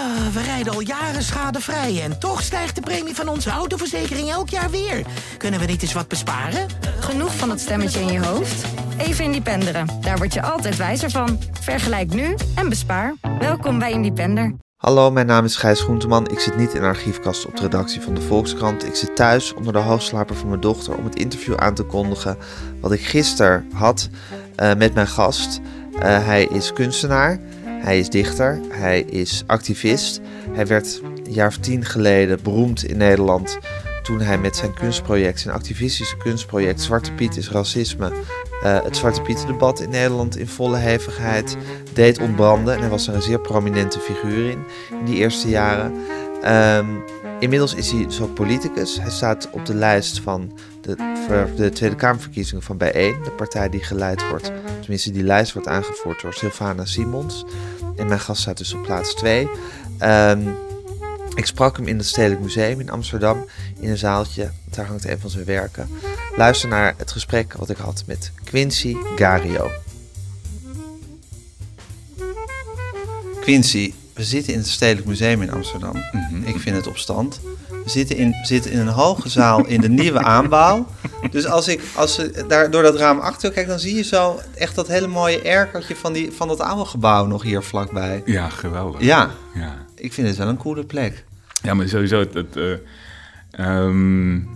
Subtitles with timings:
[0.00, 4.48] Ah, we rijden al jaren schadevrij en toch stijgt de premie van onze autoverzekering elk
[4.48, 5.06] jaar weer.
[5.36, 6.66] Kunnen we niet eens wat besparen?
[7.00, 8.64] Genoeg van dat stemmetje in je hoofd?
[8.98, 9.86] Even Independeren.
[10.00, 11.38] Daar word je altijd wijzer van.
[11.60, 13.14] Vergelijk nu en bespaar.
[13.38, 14.54] Welkom bij Independer.
[14.76, 16.28] Hallo, mijn naam is Gijs Groenteman.
[16.28, 18.86] Ik zit niet in de archiefkast op de redactie van de Volkskrant.
[18.86, 22.38] Ik zit thuis onder de hoogslaper van mijn dochter om het interview aan te kondigen
[22.80, 24.08] wat ik gisteren had
[24.56, 25.60] uh, met mijn gast.
[25.94, 27.40] Uh, hij is kunstenaar,
[27.80, 30.20] hij is dichter, hij is activist.
[30.52, 33.58] Hij werd een jaar of tien geleden beroemd in Nederland
[34.02, 38.10] toen hij met zijn kunstproject, zijn activistische kunstproject Zwarte Piet is racisme,
[38.64, 41.56] uh, het Zwarte Piet-debat in Nederland in volle hevigheid
[41.92, 42.74] deed ontbranden.
[42.74, 44.58] En hij was er een zeer prominente figuur in,
[44.90, 45.92] in die eerste jaren.
[46.44, 47.04] Um,
[47.38, 49.00] inmiddels is hij zo politicus.
[49.00, 53.84] Hij staat op de lijst van de, de Tweede Kamerverkiezingen van Bijeen, de partij die
[53.84, 57.44] geleid wordt, tenminste die lijst wordt aangevoerd door Sylvana Simons.
[57.96, 59.48] En mijn gast staat dus op plaats 2.
[60.02, 60.56] Um,
[61.34, 63.46] ik sprak hem in het Stedelijk Museum in Amsterdam
[63.80, 64.50] in een zaaltje.
[64.64, 65.88] Daar hangt een van zijn werken.
[66.36, 69.70] Luister naar het gesprek wat ik had met Quincy Gario.
[73.40, 75.96] Quincy, we zitten in het Stedelijk Museum in Amsterdam.
[76.12, 76.42] Mhm.
[76.44, 77.40] Ik vind het op stand.
[77.84, 80.86] We zitten in, zitten in een hoge zaal in de nieuwe aanbouw.
[81.30, 84.40] Dus als ik als ze daar door dat raam achter kijk, dan zie je zo
[84.54, 88.22] echt dat hele mooie erkertje van, die, van dat oude gebouw nog hier vlakbij.
[88.24, 89.00] Ja, geweldig.
[89.00, 89.30] Ja.
[89.54, 89.76] ja.
[89.94, 91.24] Ik vind het wel een coole plek.
[91.62, 92.76] Ja, maar sowieso, het, het uh,
[93.58, 94.48] um,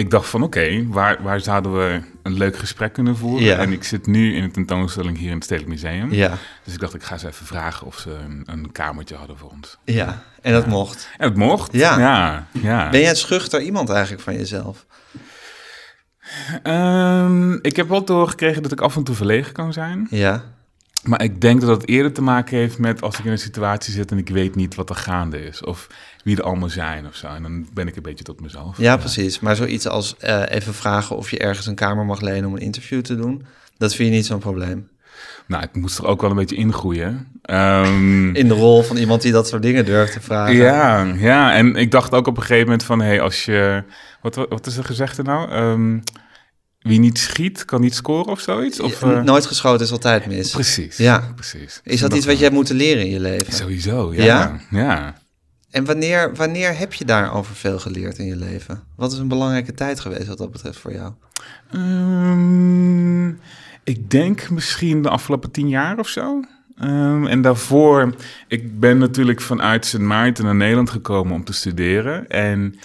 [0.00, 3.44] ik dacht van oké, waar, waar zouden we een leuk gesprek kunnen voeren?
[3.44, 3.58] Ja.
[3.58, 6.12] En ik zit nu in een tentoonstelling hier in het Stedelijk Museum.
[6.12, 6.38] Ja.
[6.64, 9.50] Dus ik dacht, ik ga ze even vragen of ze een, een kamertje hadden voor
[9.50, 9.78] ons.
[9.84, 11.08] Ja, en dat mocht.
[11.18, 11.98] En het mocht, ja.
[11.98, 12.46] ja.
[12.52, 12.90] ja.
[12.90, 14.86] Ben jij een schuchter iemand eigenlijk van jezelf?
[16.62, 20.06] Um, ik heb wel doorgekregen dat ik af en toe verlegen kan zijn.
[20.10, 20.44] Ja.
[21.02, 23.92] Maar ik denk dat het eerder te maken heeft met als ik in een situatie
[23.92, 25.62] zit en ik weet niet wat er gaande is.
[25.62, 25.86] Of
[26.24, 27.26] wie er allemaal zijn of zo.
[27.26, 28.78] En dan ben ik een beetje tot mezelf.
[28.78, 29.40] Ja, precies.
[29.40, 32.60] Maar zoiets als uh, even vragen of je ergens een kamer mag lenen om een
[32.60, 33.46] interview te doen.
[33.78, 34.88] Dat vind je niet zo'n probleem.
[35.46, 37.40] Nou, ik moest er ook wel een beetje ingroeien.
[37.50, 40.54] Um, in de rol van iemand die dat soort dingen durft te vragen.
[40.54, 41.54] Ja, ja.
[41.54, 43.00] En ik dacht ook op een gegeven moment van...
[43.00, 43.82] hé, hey, als je...
[44.20, 45.52] Wat, wat is er gezegd nou?
[45.52, 46.02] Um,
[46.80, 48.80] wie niet schiet, kan niet scoren of zoiets?
[48.80, 49.22] Of, uh...
[49.22, 50.50] Nooit geschoten is altijd mis.
[50.50, 50.96] Precies.
[50.96, 51.80] Ja, precies.
[51.84, 53.52] Is dat iets wat jij hebt moeten leren in je leven?
[53.52, 54.24] Sowieso, ja.
[54.24, 54.60] Ja.
[54.70, 55.14] ja.
[55.70, 58.82] En wanneer, wanneer heb je daarover veel geleerd in je leven?
[58.96, 61.12] Wat is een belangrijke tijd geweest wat dat betreft voor jou?
[61.74, 63.40] Um,
[63.84, 66.44] ik denk misschien de afgelopen tien jaar of zo.
[66.82, 68.14] Um, en daarvoor,
[68.48, 72.28] ik ben natuurlijk vanuit Sint Maarten naar Nederland gekomen om te studeren.
[72.28, 72.78] En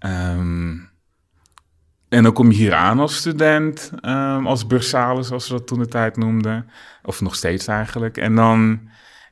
[0.00, 0.88] um,
[2.12, 5.78] en dan kom je hier aan als student, um, als bursalis, zoals ze dat toen
[5.78, 6.66] de tijd noemden.
[7.02, 8.16] Of nog steeds eigenlijk.
[8.16, 8.80] En dan,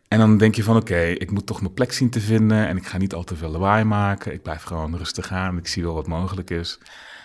[0.09, 2.67] en dan denk je van, oké, ik moet toch mijn plek zien te vinden.
[2.67, 4.33] En ik ga niet al te veel lawaai maken.
[4.33, 5.57] Ik blijf gewoon rustig aan.
[5.57, 6.79] Ik zie wel wat mogelijk is.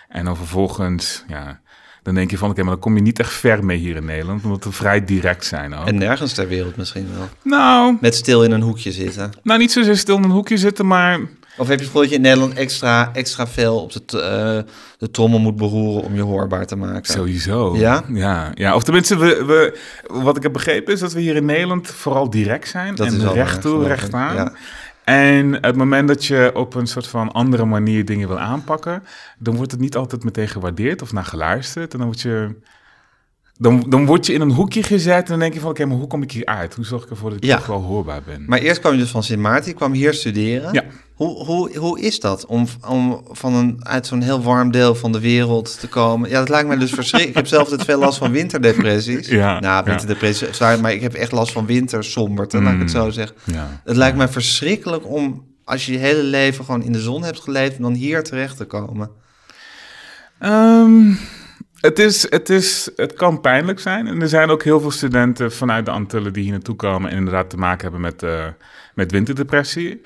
[0.07, 1.61] En dan vervolgens, ja,
[2.03, 4.05] dan denk je van, oké, maar dan kom je niet echt ver mee hier in
[4.05, 4.43] Nederland.
[4.43, 5.87] Omdat we vrij direct zijn ook.
[5.87, 7.27] En nergens ter wereld misschien wel.
[7.41, 7.97] Nou...
[8.01, 9.31] Met stil in een hoekje zitten.
[9.43, 11.19] Nou, niet zozeer stil in een hoekje zitten, maar
[11.57, 14.17] of heb je het gevoel dat je in Nederland extra, extra veel op de,
[14.65, 17.13] uh, de trommel moet beroeren om je hoorbaar te maken?
[17.13, 17.77] Sowieso.
[17.77, 18.03] Ja?
[18.07, 18.75] Ja, ja.
[18.75, 22.29] of tenminste, we, we, wat ik heb begrepen is dat we hier in Nederland vooral
[22.29, 22.95] direct zijn.
[22.95, 24.35] Dat en is recht toe, recht aan.
[24.35, 24.53] Ja.
[25.03, 29.03] En het moment dat je op een soort van andere manier dingen wil aanpakken,
[29.39, 31.93] dan wordt het niet altijd meteen gewaardeerd of naar geluisterd.
[31.93, 32.55] En dan word je
[33.57, 35.69] dan, dan word je in een hoekje gezet en dan denk je van...
[35.69, 36.73] oké, maar hoe kom ik hier uit?
[36.73, 37.57] Hoe zorg ik ervoor dat ik ja.
[37.57, 38.43] toch wel hoorbaar ben?
[38.47, 40.73] Maar eerst kwam je dus van Sint Maarten, je kwam hier studeren.
[40.73, 40.83] Ja.
[41.13, 45.11] Hoe, hoe, hoe is dat om, om van een, uit zo'n heel warm deel van
[45.11, 46.29] de wereld te komen?
[46.29, 47.29] Ja, dat lijkt mij dus verschrikkelijk.
[47.29, 49.27] ik heb zelf altijd veel last van winterdepressies.
[49.27, 50.77] Ja, nou, winterdepressies, ja.
[50.77, 53.35] maar ik heb echt last van wintersomberte, mm, laat ik het zo zeggen.
[53.43, 57.23] Ja, het lijkt mij verschrikkelijk om, als je je hele leven gewoon in de zon
[57.23, 57.81] hebt geleefd...
[57.81, 59.09] dan hier terecht te komen.
[60.39, 61.17] Um,
[61.85, 64.07] het, is, het, is, het kan pijnlijk zijn.
[64.07, 67.17] En er zijn ook heel veel studenten vanuit de Antillen die hier naartoe komen en
[67.17, 68.45] inderdaad te maken hebben met, uh,
[68.93, 70.01] met winterdepressie.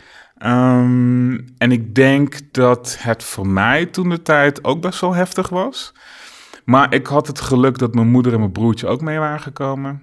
[0.46, 5.49] Um, en ik denk dat het voor mij toen de tijd ook best wel heftig
[5.49, 5.93] was.
[6.66, 10.02] Maar ik had het geluk dat mijn moeder en mijn broertje ook mee waren gekomen.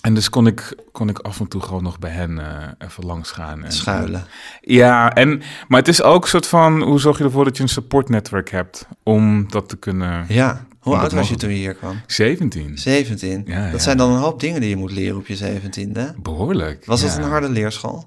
[0.00, 2.46] En dus kon ik, kon ik af en toe gewoon nog bij hen uh,
[2.78, 3.64] even langs gaan.
[3.64, 4.24] En, Schuilen.
[4.60, 7.62] ja, en, maar het is ook een soort van, hoe zorg je ervoor dat je
[7.62, 10.24] een supportnetwerk hebt om dat te kunnen...
[10.28, 12.00] Ja, hoe oud was je toen je hier kwam?
[12.06, 12.78] 17.
[12.78, 13.42] 17?
[13.46, 16.20] Ja, dat zijn dan een hoop dingen die je moet leren op je 17e.
[16.22, 16.84] Behoorlijk.
[16.84, 18.06] Was het een harde leerschool?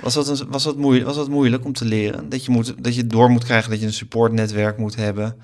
[0.00, 2.28] Was dat, een, was, dat moeilijk, was dat moeilijk om te leren?
[2.28, 5.36] Dat je, moet, dat je door moet krijgen dat je een supportnetwerk moet hebben?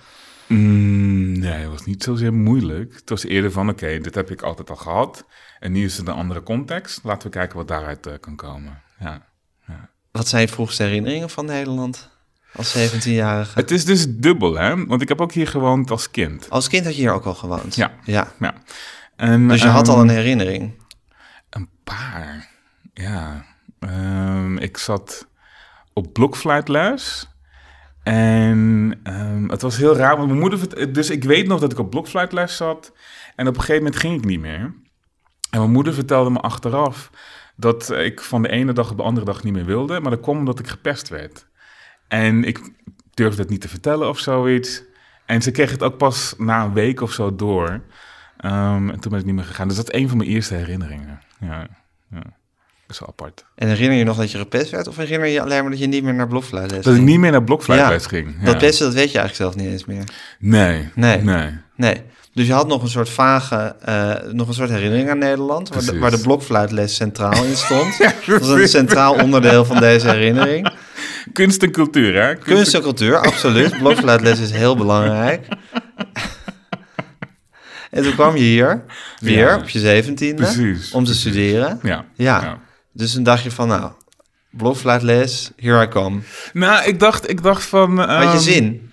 [0.47, 2.95] Mm, nee, het was niet zozeer moeilijk.
[2.95, 5.25] Het was eerder van, oké, dit heb ik altijd al gehad.
[5.59, 7.01] En nu is het een andere context.
[7.03, 8.83] Laten we kijken wat daaruit uh, kan komen.
[8.99, 9.35] ja.
[10.11, 12.16] Wat zijn je vroegste herinneringen van Nederland
[12.53, 13.59] als 17-jarige?
[13.59, 14.87] Het is dus dubbel, hè?
[14.87, 16.51] Want ik heb ook hier gewoond als kind.
[16.51, 17.75] Als kind had je hier ook al gewoond?
[17.75, 17.93] Ja.
[18.05, 18.33] ja.
[18.39, 18.55] Ja.
[19.17, 20.83] En, Dus je had al ehm, een herinnering?
[21.51, 22.49] Een paar,
[22.95, 23.45] ja.
[23.81, 25.27] Ehm, ik zat
[25.93, 27.29] op blokfluitles.
[28.03, 30.93] En ehm, het was heel raar, want mijn moeder...
[30.93, 32.93] Dus ik weet nog dat ik op blokfluitles zat.
[33.37, 34.75] En op een gegeven moment ging ik niet meer.
[35.51, 37.11] En mijn moeder vertelde me achteraf...
[37.57, 40.01] dat ik van de ene dag op de andere dag niet meer wilde.
[40.01, 41.47] Maar dat kwam omdat ik gepest werd.
[42.09, 42.61] En ik
[43.15, 44.83] durfde het niet te vertellen of zoiets.
[45.27, 47.81] En ze kreeg het ook pas na een week of zo door.
[48.37, 49.69] Ehm, en toen ben ik niet meer gegaan.
[49.69, 51.21] Dus dat is een van mijn eerste herinneringen.
[51.41, 51.67] Ja,
[52.11, 52.23] ja.
[52.87, 53.45] Dat is wel apart.
[53.55, 54.89] En herinner je nog dat je gepest werd?
[54.89, 57.11] Of herinner je je alleen maar dat je niet meer naar blokfluitles Dat ik ging?
[57.11, 58.37] niet meer naar blokfluitles ging.
[58.39, 58.45] Ja.
[58.45, 60.05] Dat pesten, dat weet je eigenlijk zelf niet eens meer.
[60.39, 60.89] Nee.
[60.95, 61.23] Nee.
[61.23, 61.51] Nee.
[61.77, 62.03] Nee.
[62.33, 65.85] Dus je had nog een soort vage, eh, nog een soort herinnering aan Nederland, waar
[65.85, 67.97] de, waar de blokfluitles centraal in stond.
[68.05, 70.73] Ja, dat was een centraal onderdeel van deze herinnering.
[71.33, 72.35] Kunst en cultuur, hè?
[72.35, 73.77] Kunst, Kunst en cultuur, absoluut.
[73.79, 75.49] Blokfluitles is heel belangrijk.
[77.91, 78.85] En toen kwam je hier,
[79.21, 79.57] weer, Ja.
[79.57, 81.21] op je zeventiende, Precies, om te precies.
[81.21, 81.79] studeren.
[81.83, 82.05] Ja.
[82.15, 82.59] Ja.
[82.93, 83.93] Dus toen dacht je van, nou,
[84.51, 86.21] blokfluitles, here I come.
[86.53, 87.99] Nou, ik dacht, ik dacht van...
[87.99, 88.91] Had je ehm, zin?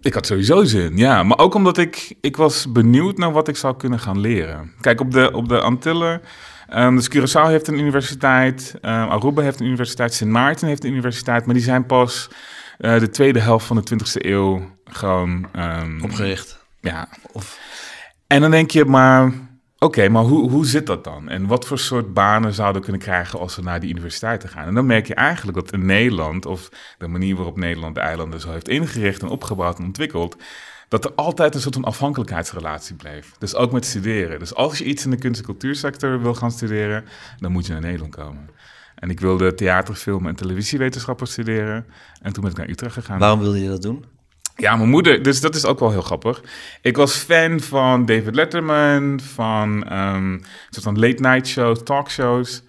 [0.00, 1.22] Ik had sowieso zin, ja.
[1.22, 4.72] Maar ook omdat ik, ik was benieuwd naar wat ik zou kunnen gaan leren.
[4.80, 6.20] Kijk, op de, op de Antillen...
[6.68, 10.90] ehm, dus Curaçao heeft een universiteit, ehm, Aruba heeft een universiteit, Sint Maarten heeft een
[10.90, 12.28] universiteit, maar die zijn pas
[12.78, 15.48] eh, de tweede helft van de 20e eeuw gewoon...
[15.52, 16.66] ehm, Opgericht.
[16.80, 17.08] Ja.
[17.32, 17.58] Of-
[18.26, 19.32] En dan denk je, maar
[19.78, 21.28] oké, maar hoe, hoe zit dat dan?
[21.28, 24.66] En wat voor soort banen zouden we kunnen krijgen als we naar die universiteiten gaan?
[24.66, 26.68] En dan merk je eigenlijk dat in Nederland, of
[26.98, 30.36] de manier waarop Nederland de eilanden zo heeft ingericht en opgebouwd en ontwikkeld,
[30.88, 33.32] dat er altijd een soort van afhankelijkheidsrelatie bleef.
[33.38, 34.38] Dus ook met studeren.
[34.38, 37.04] Dus als je iets in de kunst- en cultuursector wil gaan studeren,
[37.38, 38.50] dan moet je naar Nederland komen.
[38.94, 41.86] En ik wilde theater, film en televisiewetenschappen studeren.
[42.22, 43.18] En toen ben ik naar Utrecht gegaan.
[43.18, 44.04] Waarom wilde je dat doen?
[44.56, 46.42] Ja, mijn moeder, dus dat is ook wel heel grappig.
[46.82, 52.62] Ik was fan van David Letterman, van een soort van late night shows, talkshows.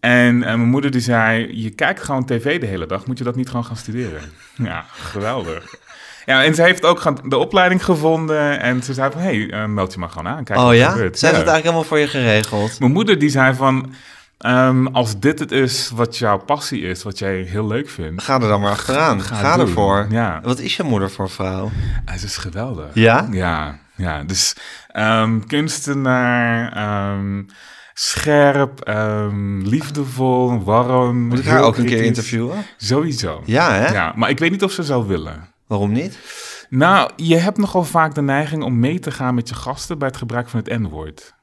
[0.00, 3.24] En eh, mijn moeder die zei, je kijkt gewoon tv de hele dag, moet je
[3.24, 4.22] dat niet gewoon gaan studeren?
[4.56, 5.74] Ja, geweldig.
[6.26, 9.66] Ja, en ze heeft ook de opleiding gevonden en ze zei van, hé, hey, eh,
[9.68, 10.44] meld je maar gewoon aan.
[10.44, 10.90] Kijk oh wat ja?
[10.90, 11.18] gebeurt.
[11.18, 11.32] Ze Ja.
[11.32, 12.78] het eigenlijk helemaal voor je geregeld?
[12.80, 13.92] Mijn moeder die zei van,
[14.38, 18.22] ehm, als dit het is wat jouw passie is, wat jij heel leuk vindt.
[18.22, 19.20] Ga er dan maar achteraan.
[19.22, 20.06] Ga, ervoor.
[20.10, 20.40] Ja.
[20.42, 21.70] Wat is je moeder voor vrouw?
[22.04, 22.86] Hij is geweldig.
[22.94, 23.28] Ja?
[23.30, 24.22] Ja, ja.
[24.22, 24.56] Dus
[24.88, 27.42] ehm, kunstenaar, ehm,
[27.94, 28.90] scherp,
[29.62, 31.26] liefdevol, warm.
[31.28, 32.56] Moet ik haar ook een keer interviewen?
[32.76, 33.42] Sowieso.
[33.44, 33.92] Ja, hè?
[33.92, 35.50] Ja, maar ik weet niet of ze zou willen.
[35.72, 36.18] Waarom niet?
[36.68, 40.08] Nou, je hebt nogal vaak de neiging om mee te gaan met je gasten bij
[40.08, 41.34] het gebruik van het N-woord.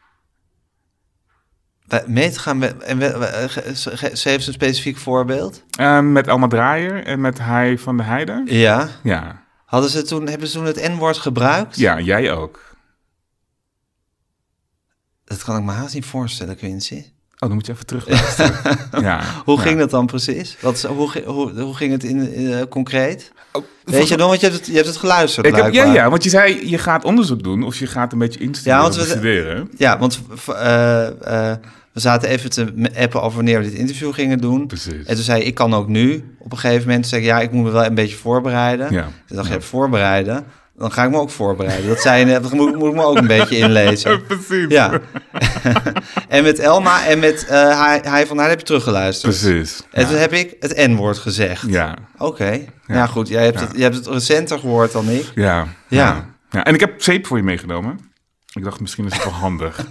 [2.06, 2.84] Mee te gaan met...
[2.84, 3.74] En eh,
[4.14, 5.64] ze heeft een specifiek voorbeeld.
[5.70, 8.42] Ehm, met Alma Draaier en met Hij van de Heide.
[8.46, 8.90] Ja.
[9.04, 9.44] Ja.
[9.66, 11.78] Hadden ze toen, hebben ze toen het N-woord gebruikt?
[11.78, 12.76] ja, jij ook.
[15.24, 17.04] Dat kan ik me haast niet voorstellen, Quincy.
[17.40, 18.08] Oh, dan moet je even terug.
[19.02, 19.24] ja.
[19.46, 19.62] Hoe ja.
[19.62, 20.58] ging dat dan precies?
[20.62, 23.31] Wat, hoe, hoe, hoe ging het in, eh, concreet?
[23.84, 26.10] Weet je nog, want je hebt het, je hebt het geluisterd Ik heb, ja, ja,
[26.10, 28.96] want je zei, je gaat onderzoek doen of je gaat een beetje instuderen Ja, want
[28.96, 29.70] we- studeren.
[29.78, 31.06] Ja, want eh,
[31.52, 31.58] eh,
[31.94, 34.68] we zaten even te appen over wanneer we dit interview gingen doen.
[34.68, 35.06] Precies.
[35.06, 37.52] En toen zei ik, ik kan ook nu op een gegeven moment zeggen, ja, ik
[37.52, 38.94] moet me wel een beetje voorbereiden.
[38.94, 39.07] Ja.
[39.28, 40.45] Toen dacht je, voorbereiden?
[40.80, 41.88] Dan ga ik me ook voorbereiden.
[41.90, 44.24] Dat zei je net, dan moet, moet ik me ook een beetje inlezen.
[44.28, 44.66] Precies.
[44.68, 45.00] Ja.
[46.28, 49.38] en met Elma en met eh hij, hij van haar heb je teruggeluisterd.
[49.40, 49.81] Precies.
[49.92, 50.07] En ja.
[50.07, 51.64] toen heb ik het N-woord gezegd.
[51.68, 51.95] ja.
[52.18, 52.66] Oké.
[52.88, 53.06] Ja.
[53.06, 53.28] goed.
[53.28, 53.66] Jij hebt, Ja.
[53.68, 55.31] het, je hebt het recenter gehoord dan ik.
[55.36, 55.68] Ja.
[55.88, 56.30] Ja.
[56.50, 56.64] ja.
[56.64, 58.00] En ik heb zeep voor je meegenomen.
[58.54, 59.86] Ik dacht, misschien is het wel handig.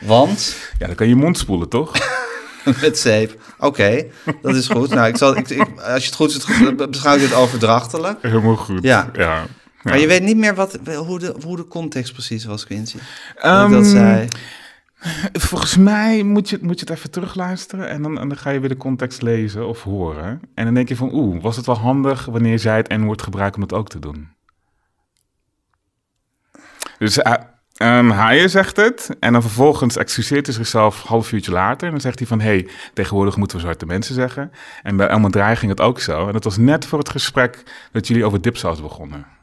[0.00, 1.92] Want Ja, dan kan je je mond spoelen, toch?
[2.80, 3.40] met zeep.
[3.58, 4.04] Oké,
[4.42, 4.90] dat is goed.
[4.90, 8.18] Nou, ik zal, ik, ik- als je het goed ziet, beschouw je het overdrachtelijk.
[8.22, 8.82] Helemaal goed.
[8.82, 9.10] Ja.
[9.12, 9.44] ja.
[9.90, 12.96] Maar je weet niet meer wat, hoe, de, hoe de context precies was, Quincy.
[12.96, 14.28] Dat Ehm, ik dat zei.
[15.32, 18.60] Volgens mij moet je, moet je het even terugluisteren en dan, en dan ga je
[18.60, 20.40] weer de context lezen of horen.
[20.54, 23.56] En dan denk je van, oeh, was het wel handig wanneer zij het N-woord gebruikt
[23.56, 24.28] om het ook te doen?
[26.98, 27.32] Dus uh,
[27.82, 31.86] um, Haaien zegt het en dan vervolgens excuseert hij zichzelf een half uurtje later.
[31.86, 34.52] En dan zegt hij van, hé, hey, tegenwoordig moeten we zwarte mensen zeggen.
[34.82, 36.26] En bij Elma Draai ging het ook zo.
[36.26, 37.62] En dat was net voor het gesprek
[37.92, 39.35] dat jullie over dipsaus begonnen.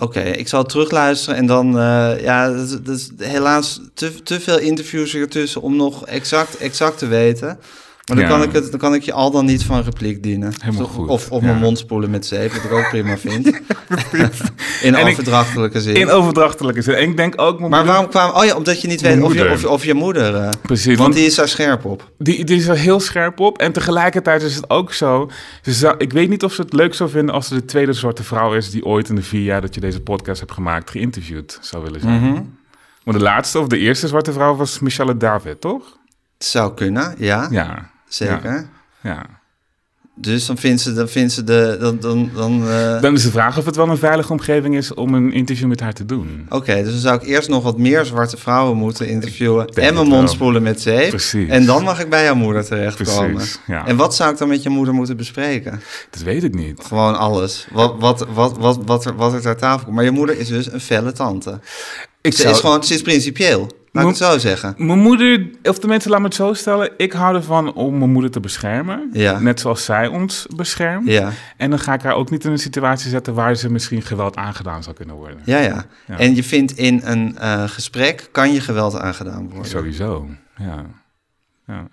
[0.00, 1.78] Oké, ik zal terugluisteren en dan...
[1.78, 2.48] eh, ja,
[2.82, 7.58] dat, is- helaas te, te veel interviews ertussen om nog exact, exact te weten.
[8.14, 8.38] Maar dan, Ja.
[8.38, 10.52] kan ik het, dan kan ik je al dan niet van repliek dienen.
[10.60, 11.46] Helemaal Of- goed, Of, ja.
[11.46, 13.46] mijn mond spoelen met zeep, wat ik ook prima vind.
[14.82, 15.94] In En ik- overdrachtelijke zin.
[15.94, 16.94] In overdrachtelijke zin.
[16.94, 17.60] En ik denk ook...
[17.60, 18.30] maar waarom kwam...
[18.30, 19.52] Oh ja, omdat je niet weet of je, moeder.
[19.52, 20.34] of, of je moeder...
[20.34, 22.10] eh, Precies, want want die is daar scherp op.
[22.18, 23.58] Die, die is er heel scherp op.
[23.58, 25.30] En tegelijkertijd is het ook zo.
[25.62, 27.92] Ze zou, ik weet niet of ze het leuk zou vinden als ze de tweede
[27.92, 30.90] zwarte vrouw is die ooit in de vier jaar dat je deze podcast hebt gemaakt,
[30.90, 32.20] geïnterviewd zou willen zijn.
[32.22, 32.42] Mhm.
[33.04, 35.98] Maar de laatste of de eerste zwarte vrouw was Michelle David, toch?
[36.38, 37.48] Zou kunnen, ja.
[37.50, 37.90] Ja.
[38.10, 38.68] Zeker.
[39.02, 39.26] Ja.
[40.14, 41.76] Dus dan vindt ze, dan vindt ze de...
[41.80, 44.94] Dan, dan, dan, eh, Dan is de vraag of het wel een veilige omgeving is
[44.94, 46.46] om een interview met haar te doen.
[46.48, 49.66] Oké, dus dan zou ik eerst nog wat meer zwarte vrouwen moeten interviewen...
[49.66, 51.08] en mijn mond spoelen met zeep.
[51.08, 51.48] Precies.
[51.48, 53.34] En dan mag ik bij jouw moeder terechtkomen.
[53.34, 53.86] Precies, ja.
[53.86, 55.80] En wat zou ik dan met je moeder moeten bespreken?
[56.10, 56.84] Dat weet ik niet.
[56.84, 57.66] Gewoon alles.
[57.72, 59.96] Wat, wat, wat, wat, wat, er, wat er ter tafel komt.
[59.96, 61.60] Maar je moeder is dus een felle tante.
[62.20, 63.70] Ik Ze, is gewoon, ze is principieel.
[63.92, 64.74] Laat ik het zo zeggen.
[64.76, 68.10] Mijn moeder, of de mensen laat me het zo stellen, ik hou ervan om mijn
[68.10, 69.10] moeder te beschermen.
[69.12, 69.38] Ja.
[69.38, 71.06] Net zoals zij ons beschermt.
[71.08, 74.02] Ja, En dan ga ik haar ook niet in een situatie zetten waar ze misschien
[74.02, 75.40] geweld aangedaan zou kunnen worden.
[75.44, 75.84] ja, ja.
[76.06, 76.18] Ja.
[76.18, 79.70] En je vindt in een eh, gesprek kan je geweld aangedaan worden.
[79.70, 80.84] Sowieso, ja.
[81.66, 81.88] ja.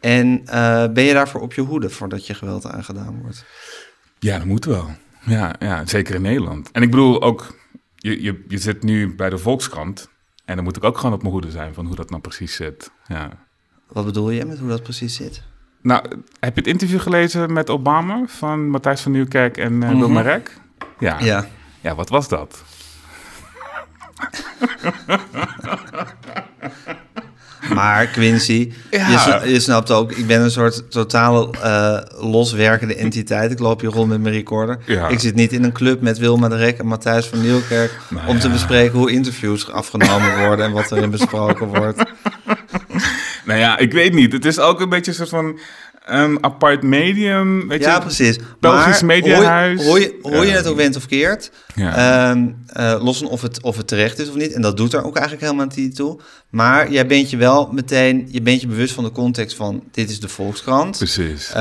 [0.00, 3.44] En eh, ben je daarvoor op je hoede voordat je geweld aangedaan wordt?
[4.18, 4.90] Ja, dat moet wel.
[5.24, 6.70] Ja, ja, zeker in Nederland.
[6.70, 7.58] En ik bedoel ook,
[8.00, 10.08] je, je, je zit nu bij de Volkskrant.
[10.44, 12.54] En dan moet ik ook gewoon op mijn hoede zijn van hoe dat nou precies
[12.54, 12.90] zit.
[13.06, 13.30] Ja.
[13.88, 15.42] Wat bedoel je met hoe dat precies zit?
[15.82, 16.02] Nou,
[16.40, 20.56] heb je het interview gelezen met Obama van Matthijs van Nieuwkerk en eh Bill Marek?
[20.98, 21.20] Ja.
[21.20, 21.46] Ja.
[21.80, 22.64] ja, wat was dat?
[27.74, 29.08] Maar Quincy, Ja.
[29.08, 31.98] je, sna- je snapt ook, ik ben een soort totale eh,
[32.30, 33.50] loswerkende entiteit.
[33.50, 34.78] Ik loop hier rond met mijn recorder.
[34.86, 35.08] Ja.
[35.08, 37.98] Ik zit niet in een club met Wilma de Rek en Matthijs van Nieuwkerk...
[38.08, 42.02] Nou om te bespreken hoe interviews afgenomen worden en wat erin besproken wordt.
[43.44, 44.32] Nou ja, ik weet niet.
[44.32, 45.58] Het is ook een beetje een soort van
[46.12, 47.68] een apart medium.
[47.68, 48.00] Weet Ja, je?
[48.00, 48.38] precies.
[48.60, 49.84] Belgisch mediahuis.
[49.86, 51.94] Hoe, je- het ook went of keert, Ja.
[52.30, 54.52] ehm, eh, los of het, of het terecht is of niet.
[54.52, 56.20] En dat doet er ook eigenlijk helemaal niet toe.
[56.50, 60.10] Maar jij bent je wel meteen, je bent je bewust van de context van dit
[60.10, 60.96] is de Volkskrant.
[60.96, 61.48] Precies.
[61.48, 61.54] Eh,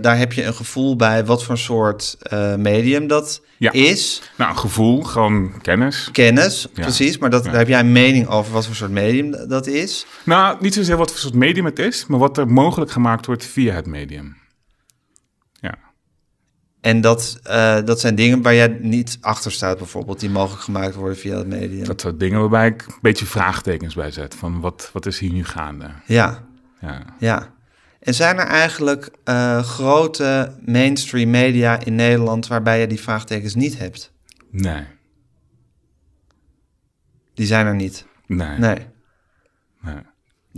[0.00, 3.72] daar heb je een gevoel bij wat voor soort eh, medium dat Ja.
[3.72, 4.22] is.
[4.36, 6.08] nou, gevoel, gewoon kennis.
[6.12, 7.18] Kennis, precies.
[7.18, 10.06] Maar dat, daar heb jij een mening over wat voor soort medium dat is.
[10.24, 13.44] Nou, niet zozeer wat voor soort medium het is, maar wat er mogelijk gemaakt wordt
[13.44, 14.36] via het medium.
[15.52, 15.74] Ja.
[16.80, 20.94] En dat, eh, dat zijn dingen waar jij niet achter staat, bijvoorbeeld, die mogelijk gemaakt
[20.94, 21.84] worden via het medium.
[21.84, 24.34] Dat soort dingen waarbij ik een beetje vraagtekens bij zet.
[24.34, 25.90] Van wat, wat is hier nu gaande?
[26.06, 26.44] Ja,
[26.80, 27.04] Ja.
[27.18, 27.56] ja.
[28.00, 33.78] En zijn er eigenlijk eh, grote mainstream media in Nederland waarbij je die vraagtekens niet
[33.78, 34.12] hebt?
[34.50, 34.84] Nee.
[37.34, 38.06] Die zijn er niet.
[38.26, 38.48] Nee.
[38.48, 38.58] Nee.
[38.58, 38.86] nee.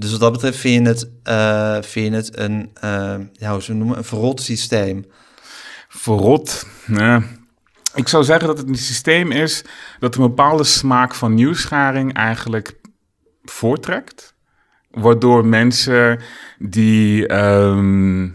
[0.01, 3.63] Dus wat dat betreft vind je het, eh, vind je het een, eh, ja, hoe
[3.63, 5.05] ze noemen, een verrot systeem.
[5.89, 6.67] Verrot.
[6.87, 7.21] Nee.
[7.95, 9.65] Ik zou zeggen dat het een systeem is
[9.99, 12.75] dat een bepaalde smaak van nieuwsgaring eigenlijk
[13.45, 14.35] voortrekt.
[14.91, 16.21] Waardoor mensen
[16.59, 18.29] die ehm,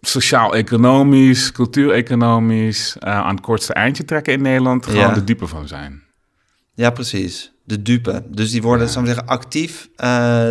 [0.00, 5.14] sociaal-economisch, cultuur-economisch eh, aan het kortste eindje trekken in Nederland, gewoon Ja.
[5.14, 6.02] de dupe van zijn.
[6.74, 7.51] Ja, precies.
[7.64, 8.22] De dupe.
[8.28, 10.50] Dus die worden, zou ik maar zeggen, actief eh,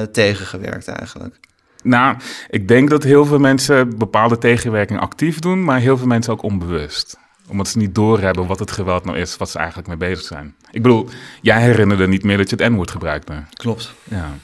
[0.00, 1.38] eh, tegengewerkt eigenlijk.
[1.82, 2.16] Nou,
[2.48, 6.42] ik denk dat heel veel mensen bepaalde tegenwerking actief doen, maar heel veel mensen ook
[6.42, 7.18] onbewust.
[7.48, 10.54] Omdat ze niet doorhebben wat het geweld nou is, wat ze eigenlijk mee bezig zijn.
[10.70, 11.08] Ik bedoel,
[11.42, 13.44] jij herinnerde niet meer dat je het N-woord gebruikte.
[13.52, 13.94] Klopt.
[14.04, 14.34] Ja.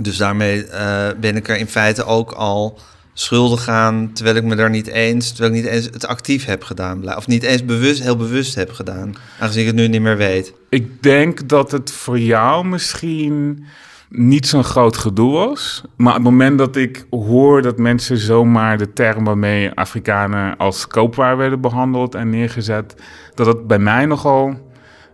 [0.00, 2.78] Dus daarmee eh, ben ik er in feite ook al
[3.20, 6.62] schuldig aan, terwijl ik me daar niet eens, terwijl ik niet eens het actief heb
[6.62, 10.16] gedaan, of niet eens bewust, heel bewust heb gedaan, aangezien ik het nu niet meer
[10.16, 10.54] weet.
[10.68, 13.64] Ik denk dat het voor jou misschien
[14.08, 15.82] niet zo'n groot gedoe was.
[15.96, 20.86] Maar op het moment dat ik hoor dat mensen zomaar de term waarmee Afrikanen als
[20.86, 22.94] koopwaar werden behandeld en neergezet,
[23.34, 24.70] dat het bij mij nogal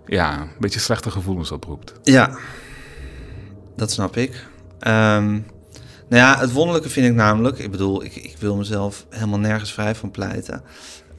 [0.07, 1.93] ja, een beetje slechte gevoelens oproept.
[2.03, 2.37] Ja,
[3.77, 4.47] dat snap ik.
[4.79, 5.39] Ehm,
[6.09, 9.73] nou ja, het wonderlijke vind ik namelijk, ik bedoel, ik, ik wil mezelf helemaal nergens
[9.73, 10.63] vrij van pleiten.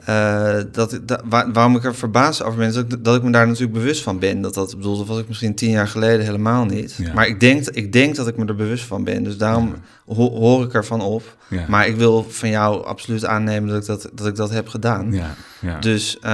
[0.06, 3.32] Eh, dat, waar- waarom ik er verbaasd over ben, is dat ik, dat ik me
[3.32, 4.42] daar natuurlijk bewust van ben.
[4.42, 6.96] Dat dat, bedoel, dat was ik misschien tien jaar geleden helemaal niet.
[6.98, 7.14] Ja.
[7.14, 9.24] Maar ik denk, ik denk dat ik me er bewust van ben.
[9.24, 9.76] Dus daarom
[10.06, 11.36] ho- hoor ik ervan op.
[11.50, 11.66] Ja.
[11.68, 15.12] Maar ik wil van jou absoluut aannemen dat ik dat, dat, ik dat heb gedaan.
[15.80, 16.32] Dus, eh,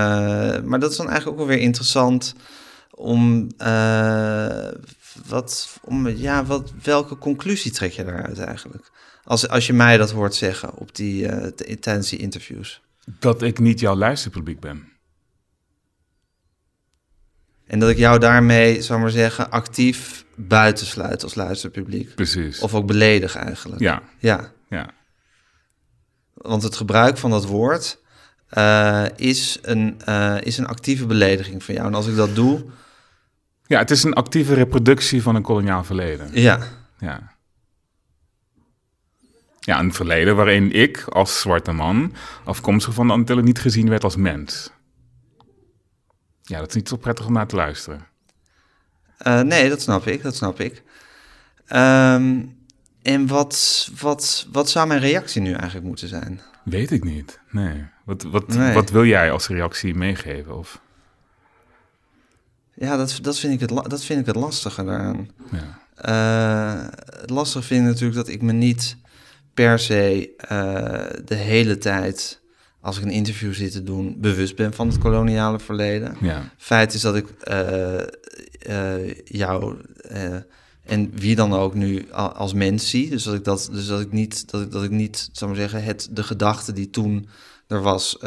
[0.64, 2.34] maar dat is dan eigenlijk ook wel weer interessant
[2.92, 4.68] om, eh,
[5.28, 8.92] wat, om ja, wat, welke conclusie trek je daaruit eigenlijk?
[9.24, 12.82] Als, als je mij dat hoort zeggen op die, eh, t- tijdens die interviews.
[13.20, 14.92] Dat ik niet jouw luisterpubliek ben.
[17.68, 22.16] En dat ik jou daarmee, zou ik maar zeggen, actief buitensluit als luisterpubliek.
[22.16, 22.60] Precies.
[22.60, 23.82] Of ook beledig eigenlijk.
[23.82, 24.90] ja, Ja, ja.
[26.34, 28.02] want het gebruik van dat woord
[28.48, 31.88] eh, is, een, eh, is een actieve belediging van jou.
[31.88, 32.66] En als ik dat doe,
[33.74, 36.30] ja, het is een actieve reproductie van een koloniaal verleden.
[36.34, 36.60] ja,
[37.00, 37.32] Ja.
[39.60, 42.14] Ja, een verleden waarin ik als zwarte man,
[42.44, 44.72] afkomstig van de Antillen, niet gezien werd als mens.
[46.42, 48.06] Ja, dat is niet zo prettig om naar te luisteren.
[49.18, 50.84] Eh, nee, dat snap ik, dat snap ik.
[51.66, 52.42] Ehm,
[53.02, 56.42] en wat, wat, wat zou mijn reactie nu eigenlijk moeten zijn?
[56.64, 57.40] Weet ik niet.
[57.50, 57.86] Nee.
[58.06, 58.74] Wat, wat, Nee.
[58.74, 60.58] wat wil jij als reactie meegeven?
[60.58, 60.82] Of,
[62.76, 65.30] Ja, dat, dat, vind, ik het, dat vind ik het lastige daaraan.
[65.52, 65.82] ja.
[65.96, 66.86] Eh,
[67.20, 68.98] het lastige vind ik natuurlijk dat ik me niet
[69.54, 72.42] per se eh, de hele tijd,
[72.82, 76.16] als ik een interview zit te doen, bewust ben van het koloniale verleden.
[76.22, 76.52] Ja.
[76.58, 78.00] Feit is dat ik eh,
[79.26, 79.78] jou
[80.86, 83.10] en wie dan ook nu als mens zie.
[83.10, 85.60] Dus dat ik dat, dus dat ik niet, dat ik, dat ik niet, zou maar
[85.60, 87.28] zeggen, het, de gedachte die toen
[87.68, 88.18] er was,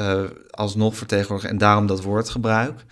[0.51, 2.85] alsnog vertegenwoordig en daarom dat woord gebruik.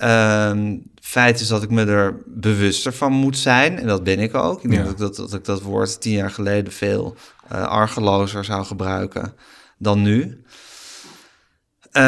[0.00, 3.78] Ehm, feit is dat ik me er bewuster van moet zijn.
[3.78, 4.62] En dat ben ik ook.
[4.64, 4.88] Ik denk Ja.
[4.88, 7.16] dat, ik dat, dat ik dat woord tien jaar geleden veel
[7.48, 9.34] eh argelozer zou gebruiken
[9.78, 10.42] dan nu.
[11.92, 12.02] Eh,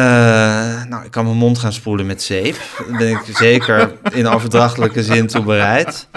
[0.84, 2.56] nou, ik kan mijn mond gaan spoelen met zeep.
[2.88, 6.08] Daar ben ik zeker in overdrachtelijke zin toe bereid.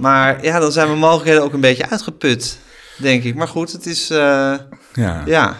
[0.00, 2.58] Maar ja, dan zijn mijn mogelijkheden ook een beetje uitgeput,
[2.98, 3.34] denk ik.
[3.34, 5.22] Maar goed, het is, eh, Ja.
[5.26, 5.56] ja,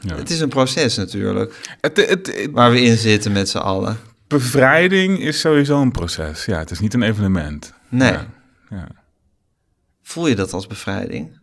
[0.00, 0.14] Ja.
[0.16, 1.76] het is een proces natuurlijk.
[1.80, 3.98] Het, het, het- Waar we in zitten met z'n allen.
[4.30, 6.44] Bevrijding is sowieso een proces.
[6.44, 7.74] Ja, het is niet een evenement.
[7.88, 8.12] Nee.
[8.12, 8.26] Ja.
[8.70, 8.88] Ja.
[10.02, 11.38] Voel je dat als bevrijding?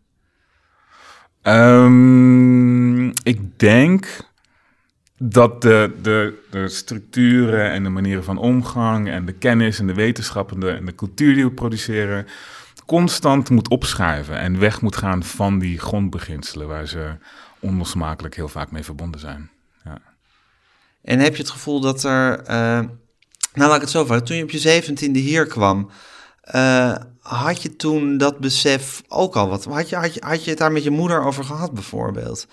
[1.41, 4.25] Ehm, ik denk
[5.17, 9.93] dat de, de, de structuren en de manieren van omgang en de kennis en de
[9.93, 12.27] wetenschap en de, en de cultuur die we produceren
[12.85, 17.15] constant moet opschuiven en weg moet gaan van die grondbeginselen waar ze
[17.59, 19.49] onlosmakelijk heel vaak mee verbonden zijn.
[21.07, 22.39] En heb je het gevoel dat er...
[22.39, 22.79] eh,
[23.53, 24.25] nou, laat ik het zo vragen.
[24.25, 25.89] Toen je op je zeventiende hier kwam...
[26.41, 29.65] eh, had je toen dat besef ook al wat?
[29.65, 32.47] Had je, had, je, had je het daar met je moeder over gehad, bijvoorbeeld?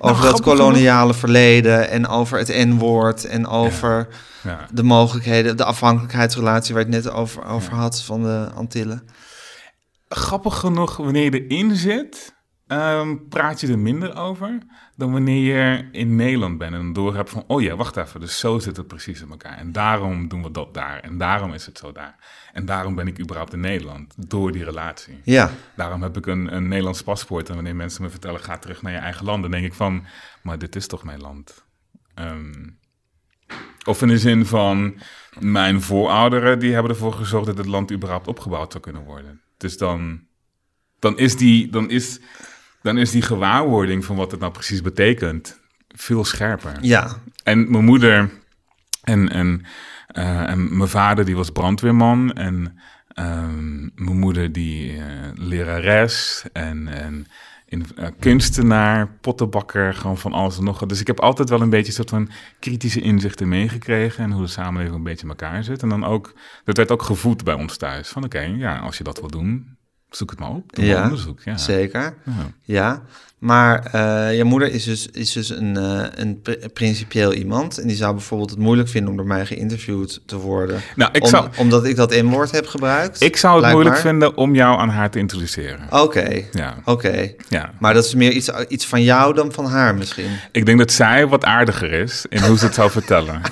[0.00, 4.08] Over dat koloniale verleden en over het N-woord en over
[4.42, 4.66] Ja.
[4.72, 9.08] de mogelijkheden, de afhankelijkheidsrelatie waar je het net over, over had van de Antillen.
[10.08, 12.34] Grappig genoeg, wanneer je erin zit,
[12.68, 14.58] ehm, praat je er minder over
[14.96, 18.38] dan wanneer je in Nederland bent en door hebt van, oh ja, wacht even, dus
[18.38, 19.58] zo zit het precies in elkaar.
[19.58, 21.00] En daarom doen we dat daar.
[21.00, 22.16] En daarom is het zo daar.
[22.52, 25.20] En daarom ben ik überhaupt in Nederland, door die relatie.
[25.24, 27.48] Ja, Daarom heb ik een, een Nederlands paspoort.
[27.48, 30.04] En wanneer mensen me vertellen, ga terug naar je eigen land, dan denk ik van,
[30.42, 31.64] maar dit is toch mijn land.
[32.14, 32.68] Ehm,
[33.84, 35.00] of in de zin van,
[35.38, 39.40] mijn voorouderen, die hebben ervoor gezorgd dat het land überhaupt opgebouwd zou kunnen worden.
[39.56, 40.20] Dus dan,
[40.98, 42.20] dan, is, die, dan, is,
[42.88, 46.72] dan is die gewaarwording van wat het nou precies betekent veel scherper.
[46.80, 48.30] ja, En mijn moeder
[49.02, 49.64] en, en,
[50.06, 52.32] eh, en mijn vader, die was brandweerman.
[52.32, 57.26] En ehm, mijn moeder, die eh, lerares en, en
[57.66, 60.88] in, eh, kunstenaar, pottenbakker, gewoon van alles en nog wat.
[60.88, 64.42] Dus ik heb altijd wel een beetje een soort van kritische inzichten meegekregen en hoe
[64.42, 65.82] de samenleving een beetje in elkaar zit.
[65.82, 68.08] En dan ook, dat werd ook gevoed bij ons thuis.
[68.08, 69.77] Van oké, ja, als je dat wil doen,
[70.10, 70.74] zoek het maar op.
[70.74, 71.40] Doe Ja, onderzoek.
[71.44, 71.56] Ja.
[71.56, 72.14] zeker.
[72.24, 72.32] Ja.
[72.62, 73.02] Ja,
[73.38, 77.78] maar eh, je moeder is dus, is dus een, eh, een pri- principieel iemand.
[77.78, 80.80] En die zou bijvoorbeeld het moeilijk vinden om door mij geïnterviewd te worden.
[80.96, 83.20] Nou, ik Om- zou, Omdat ik dat N-woord heb gebruikt.
[83.22, 83.82] ik zou het blijkbaar.
[83.84, 85.86] moeilijk vinden om jou aan haar te introduceren.
[85.90, 87.32] Oké, Ja, oké.
[87.48, 87.70] ja.
[87.78, 90.30] Maar dat is meer iets, iets van jou dan van haar misschien.
[90.52, 93.40] Ik denk dat zij wat aardiger is in hoe ze het zou vertellen.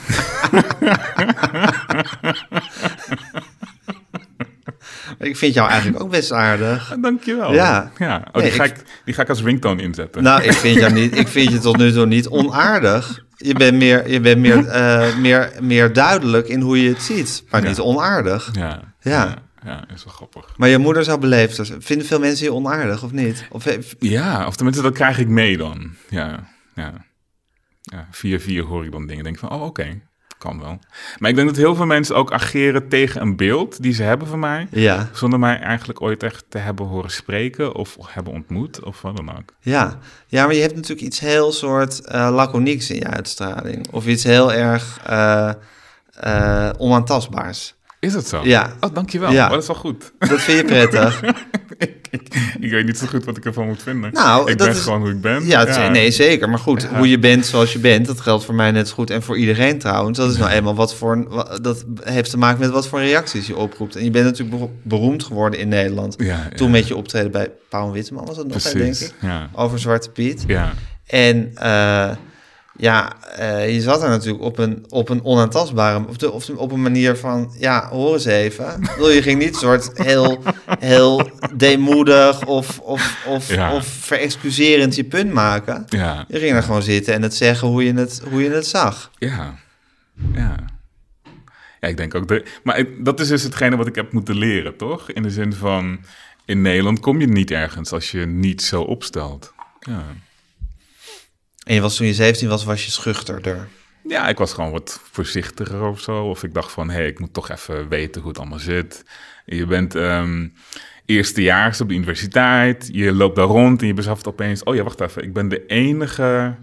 [5.18, 6.94] Ik vind jou eigenlijk ook best aardig.
[7.00, 7.52] Dankjewel.
[7.54, 7.92] Ja.
[7.98, 8.24] ja.
[8.28, 10.22] Oh, Nee, die, ga ik- ik, die ga ik als ringtone inzetten.
[10.22, 13.24] Nou, ik vind, jou niet, ik vind je tot nu toe niet onaardig.
[13.36, 17.44] Je bent meer, je bent meer, eh, meer, meer duidelijk in hoe je het ziet,
[17.50, 17.68] maar Ja.
[17.68, 18.50] niet onaardig.
[18.52, 19.34] ja, Ja.
[19.64, 19.84] ja.
[19.94, 20.54] Is wel grappig.
[20.56, 21.82] Maar je moeder zou beleefd zijn.
[21.82, 23.46] Vinden veel mensen je onaardig of niet?
[23.50, 23.64] Of,
[23.98, 25.90] Ja, of tenminste, dat krijg ik mee dan.
[26.08, 26.92] Ja, ja.
[27.82, 29.24] ja via vier hoor ik dan dingen.
[29.24, 30.00] Denk van, oh, oké,
[30.38, 30.78] kan wel.
[31.18, 34.28] Maar ik denk dat heel veel mensen ook ageren tegen een beeld die ze hebben
[34.28, 34.66] van mij.
[34.70, 39.16] ja, Zonder mij eigenlijk ooit echt te hebben horen spreken of hebben ontmoet of wat
[39.16, 39.52] dan ook.
[39.60, 39.98] ja.
[40.26, 43.86] ja, maar je hebt natuurlijk iets heel soort eh laconieks in je uitstraling.
[43.90, 45.52] Of iets heel erg eh,
[46.10, 47.75] eh, onaantastbaars.
[48.00, 48.40] Is het zo?
[48.44, 48.72] Ja.
[48.80, 49.32] Oh, dankjewel.
[49.32, 49.44] Ja.
[49.44, 50.12] Oh, dat is wel goed.
[50.18, 51.22] Dat vind je prettig.
[51.78, 52.28] ik, ik,
[52.60, 54.12] ik weet niet zo goed wat ik ervan moet vinden.
[54.12, 55.46] Nou, ik dat ben is- gewoon hoe ik ben.
[55.46, 56.48] Ja, nee, zeker.
[56.48, 59.10] Maar goed, hoe je bent zoals je bent, dat geldt voor mij net zo goed
[59.10, 60.18] en voor iedereen trouwens.
[60.18, 61.28] Dat is nou eenmaal wat voor, een-
[61.62, 63.96] dat heeft te maken met wat voor reacties je oproept.
[63.96, 66.16] En je bent natuurlijk bero- beroemd geworden in Nederland.
[66.54, 69.14] Toen met je optreden bij Paul Witteman was dat nog, hè, denk Precies, ik.
[69.52, 70.44] Over Zwarte Piet.
[70.46, 70.72] Ja,
[71.06, 72.10] En eh,
[72.78, 76.72] ja, eh, je zat er natuurlijk op een, op een onaantastbare, of, de, of op
[76.72, 78.80] een manier van, ja, hoor eens even.
[78.80, 80.42] Bedoel, je ging niet soort heel,
[80.78, 83.74] heel deemoedig of, of, of, Ja.
[83.74, 85.84] of verexcuserend je punt maken.
[85.88, 88.66] ja, Je ging er gewoon zitten en het zeggen hoe je het, hoe je het
[88.66, 89.10] zag.
[89.18, 89.54] ja,
[90.34, 90.54] ja.
[91.80, 92.28] Ja, ik denk ook...
[92.28, 95.10] De, maar ik- dat is dus hetgene wat ik heb moeten leren, toch?
[95.10, 96.00] In de zin van,
[96.44, 99.52] in Nederland kom je niet ergens als je niet zo opstelt.
[99.80, 100.02] Ja.
[101.66, 103.68] En je was toen je 17 was, was je schuchterder.
[104.08, 106.24] Ja, ik was gewoon wat voorzichtiger of zo.
[106.24, 109.04] Of ik dacht van, hé, hey, ik moet toch even weten hoe het allemaal zit.
[109.44, 110.48] Je bent ehm
[111.04, 112.88] eerstejaars op de universiteit.
[112.92, 114.62] Je loopt daar rond en je beseft opeens...
[114.62, 116.56] oh ja, wacht even, ik ben de enige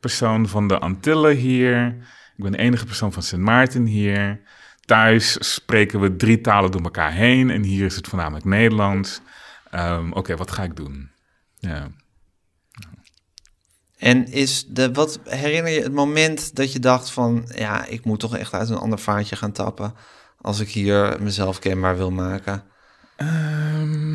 [0.00, 1.86] persoon van de Antillen hier.
[2.36, 4.40] Ik ben de enige persoon van Sint Maarten hier.
[4.80, 7.50] Thuis spreken we drie talen door elkaar heen...
[7.50, 9.20] en hier is het voornamelijk Nederlands.
[9.70, 11.10] Ehm, Oké, wat ga ik doen?
[11.58, 11.90] Ja.
[14.00, 18.20] En is de, wat herinner je het moment dat je dacht van, ja, ik moet
[18.20, 19.94] toch echt uit een ander vaartje gaan tappen
[20.40, 22.64] als ik hier mezelf kenbaar wil maken?
[23.16, 24.14] Ehm,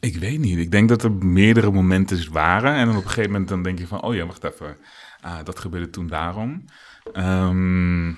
[0.00, 0.58] ik weet niet.
[0.58, 2.74] Ik denk dat er meerdere momenten waren.
[2.74, 4.02] En dan op een gegeven moment dan denk je van...
[4.02, 4.76] oh ja, wacht even.
[5.20, 6.64] Ah, dat gebeurde toen daarom.
[7.12, 8.12] Ehm,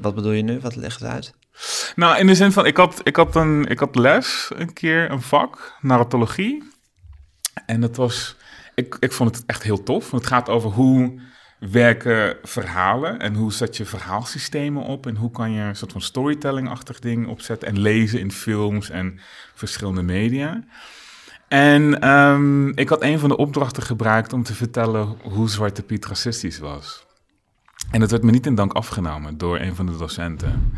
[0.00, 0.60] Wat bedoel je nu?
[0.60, 1.34] Wat leg het uit?
[1.94, 2.66] nou, in de zin van...
[2.66, 6.71] Ik had, ik, had een, ik had les een keer, een vak, narratologie.
[7.66, 8.36] En dat was...
[8.74, 10.10] Ik, ik vond het echt heel tof.
[10.10, 11.20] Het gaat over hoe
[11.58, 13.18] werken verhalen...
[13.18, 15.06] en hoe zet je verhaalsystemen op...
[15.06, 17.68] en hoe kan je een soort van storytelling-achtig ding opzetten...
[17.68, 19.20] en lezen in films en
[19.54, 20.64] verschillende media.
[21.48, 26.06] En ehm, ik had een van de opdrachten gebruikt om te vertellen hoe Zwarte Piet
[26.06, 27.06] racistisch was.
[27.90, 30.72] En dat werd me niet in dank afgenomen door een van de docenten.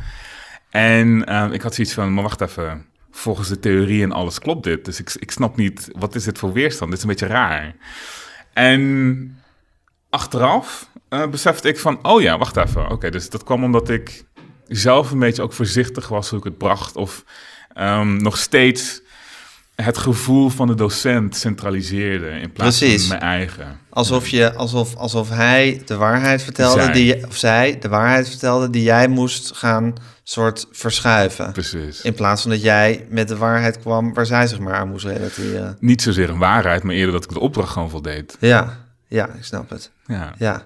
[0.71, 4.65] En ehm, ik had zoiets van, maar wacht even, volgens de theorie en alles klopt
[4.65, 4.85] dit.
[4.85, 6.91] Dus ik, ik snap niet, wat is dit voor weerstand?
[6.91, 7.75] Dit is een beetje raar.
[8.53, 9.43] En
[10.11, 12.91] achteraf eh, besefte ik van, oh ja, wacht even.
[12.91, 14.25] Oké, dus dat kwam omdat ik
[14.67, 16.97] zelf een beetje ook voorzichtig was hoe ik het bracht.
[16.97, 17.25] Of
[17.73, 19.03] ehm, nog steeds
[19.77, 23.07] het gevoel van de docent centraliseerde in plaats Precies.
[23.07, 23.79] van mijn eigen.
[23.91, 26.93] Alsof, je, alsof, alsof hij de waarheid vertelde, Zij.
[26.93, 31.53] die, of zij de waarheid vertelde die jij moest gaan soort verschuiven.
[31.53, 32.01] Precies.
[32.01, 35.05] In plaats van dat jij met de waarheid kwam waar zij zich maar aan moest
[35.05, 35.77] relateren.
[35.81, 38.37] Niet zozeer een waarheid, maar eerder dat ik de opdracht gewoon voldeed.
[38.41, 39.91] Ja, ja, ik snap het.
[40.07, 40.35] Ja.
[40.39, 40.63] Ja.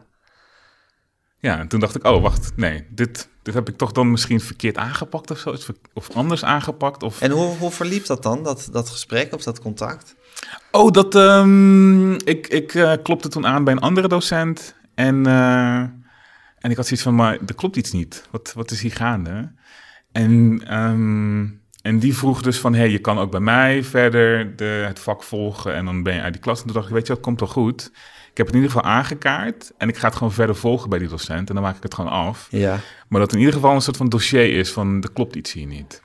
[1.40, 4.40] Ja, en toen dacht ik, oh, wacht, nee, dit, dit heb ik toch dan misschien
[4.40, 7.02] verkeerd aangepakt of zo, iets ver- of anders aangepakt.
[7.02, 7.20] Of...
[7.20, 10.14] En hoe, hoe verliep dat dan, dat, dat gesprek of dat contact?
[10.70, 15.78] Oh, dat, ehm, ik, ik eh, klopte toen aan bij een andere docent en, eh,
[16.58, 18.28] en ik had zoiets van, maar er klopt iets niet.
[18.30, 19.52] Wat, wat is hier gaande?
[20.12, 21.46] En, ehm,
[21.82, 25.22] en die vroeg dus van, hey, je kan ook bij mij verder de, het vak
[25.22, 26.58] volgen en dan ben je uit die klas.
[26.58, 27.92] En toen dacht ik, weet je wat, komt wel goed.
[28.38, 30.98] Ik heb het in ieder geval aangekaart en ik ga het gewoon verder volgen bij
[30.98, 32.46] die docent en dan maak ik het gewoon af.
[32.50, 32.80] Ja.
[33.08, 35.66] Maar dat in ieder geval een soort van dossier is van er klopt iets hier
[35.66, 36.02] niet.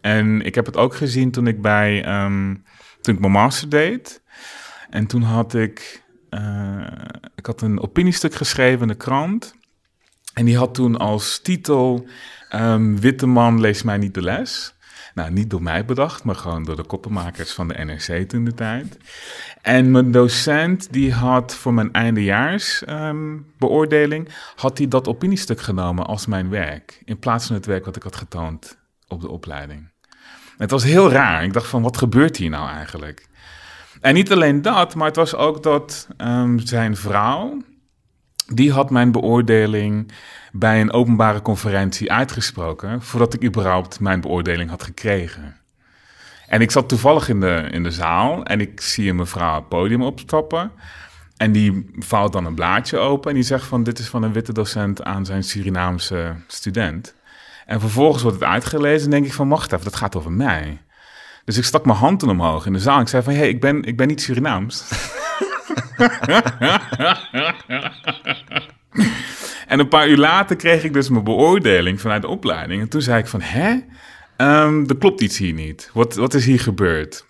[0.00, 2.54] En ik heb het ook gezien toen ik bij ehm,
[3.00, 4.22] toen ik mijn master deed.
[4.90, 6.86] En toen had ik, eh,
[7.34, 9.54] ik had een opiniestuk geschreven in de krant.
[10.34, 12.06] En die had toen als titel
[12.48, 14.74] ehm, Witte man leest mij niet de les.
[15.20, 18.54] Nou, niet door mij bedacht, maar gewoon door de koppenmakers van de NRC toen de
[18.54, 18.96] tijd.
[19.62, 26.06] En mijn docent, die had voor mijn eindejaars ehm, beoordeling, had hij dat opiniestuk genomen
[26.06, 27.02] als mijn werk.
[27.04, 28.78] In plaats van het werk wat ik had getoond
[29.08, 29.88] op de opleiding.
[30.56, 31.44] Het was heel raar.
[31.44, 33.26] Ik dacht van, wat gebeurt hier nou eigenlijk?
[34.00, 37.62] En niet alleen dat, maar het was ook dat ehm, zijn vrouw,
[38.46, 40.12] die had mijn beoordeling
[40.52, 45.56] bij een openbare conferentie uitgesproken, voordat ik überhaupt mijn beoordeling had gekregen.
[46.46, 49.68] En ik zat toevallig in de, in de zaal en ik zie een mevrouw het
[49.68, 50.72] podium opstappen.
[51.36, 54.32] En die vouwt dan een blaadje open en die zegt van dit is van een
[54.32, 57.14] witte docent aan zijn Surinaamse student.
[57.66, 60.82] En vervolgens wordt het uitgelezen en denk ik van wacht even, dat gaat over mij.
[61.44, 63.00] Dus ik stak mijn hand toen omhoog in de zaal.
[63.00, 64.84] Ik zei van, hé, hey, ik, ben, ik ben niet Surinaams.
[69.70, 72.82] en een paar uur later kreeg ik dus mijn beoordeling vanuit de opleiding.
[72.82, 73.78] En toen zei ik van, hè?
[74.36, 75.90] Ehm, er klopt iets hier niet.
[75.92, 77.26] Wat, wat is hier gebeurd?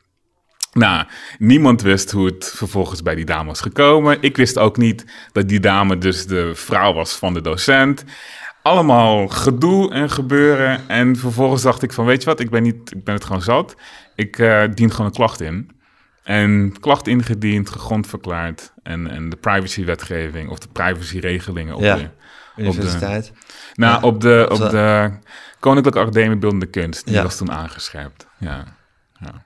[0.73, 1.05] Nou,
[1.39, 4.19] niemand wist hoe het vervolgens bij die dame was gekomen.
[4.21, 8.05] Ik wist ook niet dat die dame dus de vrouw was van de docent.
[8.63, 10.89] allemaal gedoe en gebeuren.
[10.89, 13.43] En vervolgens dacht ik van, weet je wat, ik ben, niet, ik ben het gewoon
[13.43, 13.77] zat.
[14.15, 15.71] Ik eh, dien gewoon een klacht in.
[16.31, 18.73] En klacht ingediend, gegrondverklaard.
[18.83, 21.97] En, en de privacywetgeving of de privacyregelingen op Ja.
[21.97, 22.09] de...
[22.57, 23.33] Universiteit.
[23.75, 24.07] Nou, Ja.
[24.09, 24.69] op de, op Zo.
[24.69, 25.11] de
[25.61, 27.05] Koninklijke Academie Beeldende Kunst.
[27.05, 27.23] Die Ja.
[27.23, 28.27] was toen aangescherpt.
[28.39, 28.65] Ja.
[29.21, 29.45] ja.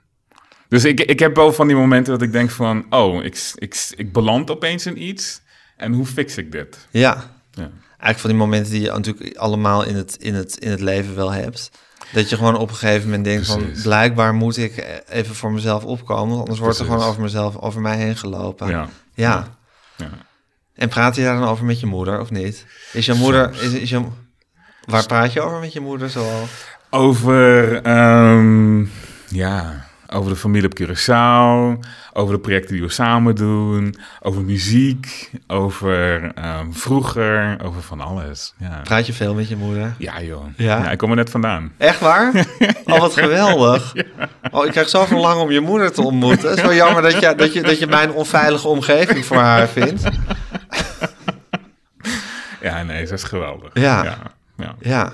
[0.69, 2.87] Dus ik, ik heb wel van die momenten dat ik denk van...
[2.91, 5.41] Oh, ik, ik, ik beland opeens in iets.
[5.77, 6.87] En hoe fix ik dit?
[6.91, 7.11] Ja.
[7.51, 7.71] Ja.
[7.89, 11.15] Eigenlijk van die momenten die je natuurlijk allemaal in het, in het, in het leven
[11.15, 11.71] wel hebt.
[12.15, 13.67] Dat je gewoon op een gegeven moment denkt van...
[13.83, 16.39] Blijkbaar moet ik even voor mezelf opkomen...
[16.39, 18.69] anders wordt er gewoon over mezelf, over mij heen gelopen.
[18.69, 18.89] Ja.
[19.15, 19.57] Ja.
[19.97, 20.11] Ja.
[20.75, 22.67] En praat je daar dan over met je moeder, of niet?
[22.93, 23.63] Is je moeder...
[23.63, 24.03] Is, is je,
[24.85, 26.47] waar praat je over met je moeder zoal?
[26.91, 28.85] Over, ehm,
[29.29, 31.79] ja, over de familie op Curaçao,
[32.13, 38.55] over de projecten die we samen doen, over muziek, over ehm, vroeger, over van alles.
[38.59, 39.95] Ja, Praat je veel met je moeder?
[39.99, 40.45] ja joh.
[40.57, 40.79] Ja?
[40.79, 40.91] Ja?
[40.91, 41.73] ik kom er net vandaan.
[41.77, 42.33] Echt waar?
[42.85, 43.93] Oh, wat geweldig.
[44.51, 46.49] Oh, ik krijg zo verlangen om je moeder te ontmoeten.
[46.49, 49.69] Het is wel jammer dat je, dat je, dat je mijn onveilige omgeving voor haar
[49.69, 50.03] vindt.
[52.61, 53.71] Ja, nee, ze is geweldig.
[53.75, 54.05] Ja.
[54.57, 55.13] Ja, ja.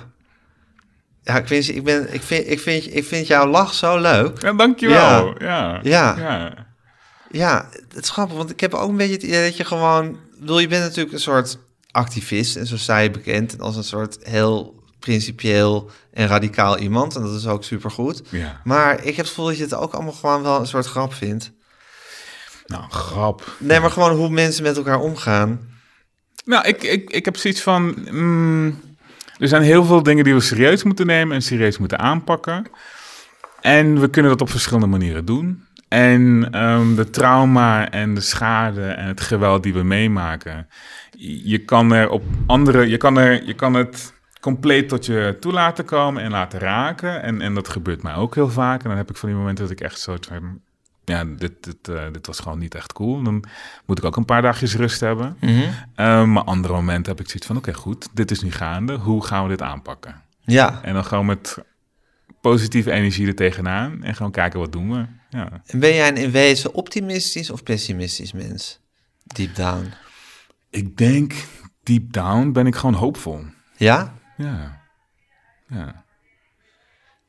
[1.31, 1.35] Ja.
[1.35, 4.43] Ja, ik vind, ik, ben, ik, vind, ik, vind, ik vind jouw lach zo leuk.
[4.43, 5.35] Ja, dankjewel.
[5.43, 5.81] Ja.
[5.83, 6.15] Ja.
[6.19, 6.69] ja.
[7.31, 10.19] Ja, het is grappig, want ik heb ook een beetje het idee dat je gewoon...
[10.39, 11.59] Bedoel, je bent natuurlijk een soort
[11.91, 17.17] activist en zo sta je bekend als een soort heel principieel en radicaal iemand.
[17.17, 18.23] En dat is ook supergoed.
[18.29, 18.61] Ja.
[18.65, 21.15] Maar ik heb het gevoel dat je het ook allemaal gewoon wel een soort grap
[21.15, 21.51] vindt.
[22.67, 23.57] Nou, grap.
[23.59, 25.69] Nee, maar gewoon hoe mensen met elkaar omgaan.
[26.45, 27.97] Nou, ik, ik, ik heb zoiets van.
[28.11, 28.81] mm,
[29.41, 32.67] er zijn heel veel dingen die we serieus moeten nemen en serieus moeten aanpakken.
[33.61, 35.65] En we kunnen dat op verschillende manieren doen.
[35.89, 40.69] En ehm, de trauma en de schade en het geweld die we meemaken.
[41.43, 42.89] Je kan er op andere.
[42.89, 47.23] Je kan, er, je kan het compleet tot je toe laten komen en laten raken.
[47.23, 48.83] En, en dat gebeurt mij ook heel vaak.
[48.83, 50.17] En dan heb ik van die momenten dat ik echt zo.
[51.05, 53.23] Ja, dit, dit, eh, dit was gewoon niet echt cool.
[53.23, 53.45] Dan
[53.87, 55.37] moet ik ook een paar dagjes rust hebben.
[55.95, 58.95] Eh, maar andere momenten heb ik zoiets van: oké, goed, dit is nu gaande.
[58.95, 60.23] Hoe gaan we dit aanpakken?
[60.41, 60.83] Ja.
[60.83, 61.59] En dan gewoon met
[62.41, 65.07] positieve energie er tegenaan en gewoon kijken wat doen we.
[65.31, 65.63] Ja.
[65.67, 68.81] En ben jij een in wezen optimistisch of pessimistisch mens?
[69.23, 69.93] Deep down.
[70.71, 71.35] Ik denk,
[71.83, 73.45] deep down ben ik gewoon hoopvol.
[73.77, 74.15] Ja?
[74.37, 74.81] Ja.
[75.69, 76.05] Ja.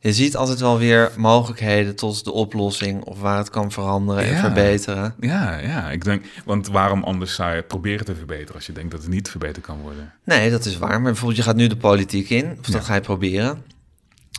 [0.03, 4.37] Je ziet altijd wel weer mogelijkheden tot de oplossing of waar het kan veranderen en
[4.37, 5.15] verbeteren.
[5.19, 8.91] Ja, ja, ik denk, want waarom anders zou je proberen te verbeteren als je denkt
[8.91, 10.13] dat het niet verbeterd kan worden?
[10.23, 10.89] Nee, dat is waar.
[10.89, 13.63] Maar bijvoorbeeld, je gaat nu de politiek in, of dat ga je proberen.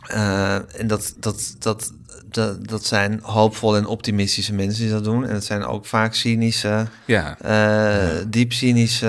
[0.07, 1.91] Eh, en dat, dat, dat,
[2.29, 5.25] dat, dat zijn hoopvolle en optimistische mensen die dat doen.
[5.25, 7.37] En het zijn ook vaak cynische, Ja.
[7.39, 9.07] eh, diep cynische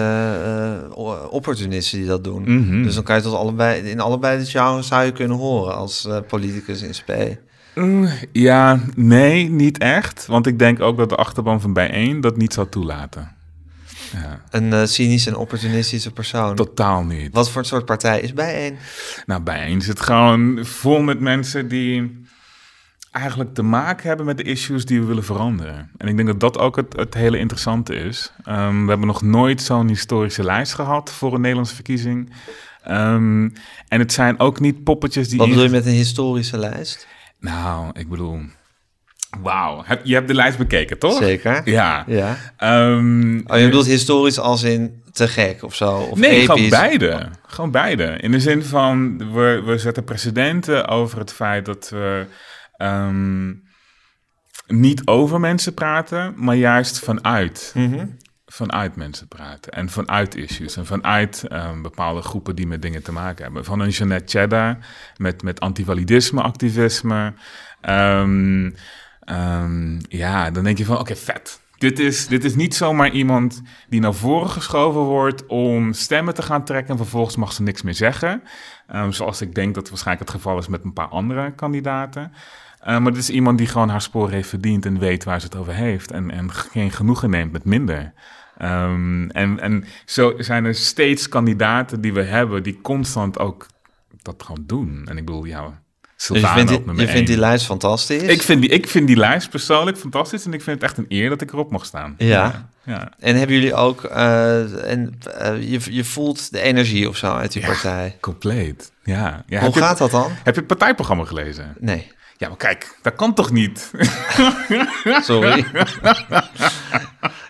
[0.88, 0.96] eh,
[1.30, 2.42] opportunisten die dat doen.
[2.42, 2.82] Mhm.
[2.82, 6.08] Dus dan kan je tot allebei, in allebei de genres zou je kunnen horen als
[6.28, 7.38] politicus in spe.
[7.74, 10.26] Mm, Ja, nee, niet echt.
[10.26, 13.33] Want ik denk ook dat de achterban van bijeen dat niet zou toelaten.
[14.22, 16.54] Ja, Een eh, cynische en opportunistische persoon.
[16.54, 17.34] totaal niet.
[17.34, 18.76] Wat voor soort partij is bijeen?
[19.26, 22.22] Nou, bijeen zit gewoon vol met mensen die
[23.10, 25.90] eigenlijk te maken hebben met de issues die we willen veranderen.
[25.96, 28.32] En ik denk dat dat ook het, het hele interessante is.
[28.44, 32.32] Ehm, we hebben nog nooit zo'n historische lijst gehad voor een Nederlandse verkiezing.
[32.82, 33.48] Ehm,
[33.88, 35.38] en het zijn ook niet poppetjes die...
[35.38, 37.06] Wat bedoel je met een historische lijst?
[37.40, 38.40] Nou, ik bedoel...
[39.42, 41.16] Wauw, je hebt de lijst bekeken, toch?
[41.18, 41.60] Zeker.
[41.64, 42.04] Ja.
[42.06, 42.36] Ja.
[42.56, 45.90] Ehm, Oh, je bedoelt historisch als in te gek of zo?
[45.96, 46.46] Of Nee, episch?
[46.46, 47.28] gewoon beide.
[47.46, 48.04] Gewoon beide.
[48.04, 52.26] In de zin van, we, we zetten precedenten over het feit dat we
[52.76, 53.48] ehm,
[54.66, 57.72] niet over mensen praten, maar juist vanuit.
[57.74, 58.06] Mhm.
[58.46, 63.12] Vanuit mensen praten en vanuit issues en vanuit ehm, bepaalde groepen die met dingen te
[63.12, 63.64] maken hebben.
[63.64, 64.76] Van een Jeanette Cheddar
[65.16, 67.32] met, met antivalidisme, activisme.
[67.80, 68.70] Ehm,
[69.24, 71.62] ehm, ja, dan denk je van, oké, vet.
[71.78, 76.42] Dit is, dit is niet zomaar iemand die naar voren geschoven wordt om stemmen te
[76.42, 78.42] gaan trekken en vervolgens mag ze niks meer zeggen.
[78.86, 82.32] Ehm, zoals ik denk dat waarschijnlijk het geval is met een paar andere kandidaten.
[82.80, 85.46] Eh, maar dit is iemand die gewoon haar spoor heeft verdiend en weet waar ze
[85.46, 86.10] het over heeft.
[86.10, 88.12] En, en geen genoegen neemt met minder.
[88.56, 93.66] Ehm, en, en zo zijn er steeds kandidaten die we hebben die constant ook
[94.22, 95.02] dat gewoon doen.
[95.04, 95.82] En ik bedoel, ja,
[96.16, 98.22] Dus je vindt, die, je vindt die lijst fantastisch?
[98.22, 101.06] Ik vind, die, ik vind die lijst persoonlijk fantastisch en ik vind het echt een
[101.08, 102.14] eer dat ik erop mag staan.
[102.18, 102.26] Ja.
[102.26, 102.68] Ja.
[102.84, 103.12] ja.
[103.18, 104.04] En hebben jullie ook...
[104.04, 108.16] eh, en, eh, je, je voelt de energie of zo uit die partij.
[108.20, 108.92] Compleet.
[109.02, 109.44] Ja.
[109.46, 110.30] ja Hoe je- gaat dat dan?
[110.42, 111.74] Heb je het partijprogramma gelezen?
[111.78, 113.90] Nee, Ja, maar kijk, dat kan toch niet?
[115.22, 115.64] sorry.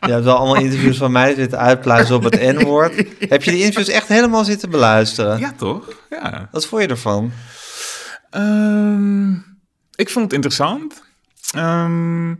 [0.00, 2.94] Je hebt wel allemaal interviews van mij zitten uitpluizen op het N-woord.
[3.29, 5.38] Heb je die interviews echt helemaal zitten beluisteren?
[5.38, 5.88] Ja, toch?
[6.11, 6.48] Ja.
[6.50, 7.33] Wat vond je ervan?
[8.34, 9.32] Ehm,
[9.94, 11.02] ik vond het interessant.
[11.54, 12.34] Ehm,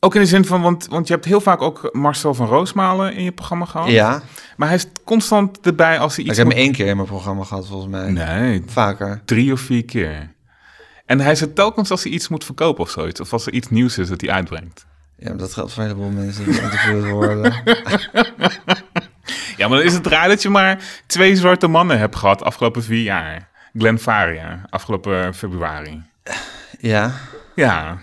[0.00, 3.14] ook in de zin van, want, want je hebt heel vaak ook Marcel van Roosmalen
[3.14, 3.88] in je programma gehad.
[3.88, 4.22] Ja,
[4.56, 6.38] Maar hij is constant erbij als hij ik iets...
[6.38, 8.10] heb hem één keer in mijn programma gehad, volgens mij.
[8.10, 9.22] Nee, Vaker.
[9.24, 10.34] drie of vier keer.
[11.06, 13.20] En hij zit telkens als hij iets moet verkopen of zoiets.
[13.20, 14.86] Of als er iets nieuws is dat hij uitbrengt.
[15.18, 17.54] Ja, maar dat geldt voor een heleboel mensen die geïnterviewd worden.
[19.56, 22.82] Ja, maar dan is het raar dat je maar twee zwarte mannen hebt gehad afgelopen
[22.82, 23.48] vier jaar.
[23.78, 26.02] Glenn Faria, afgelopen februari.
[26.80, 27.12] Ja.
[27.54, 27.98] Ja.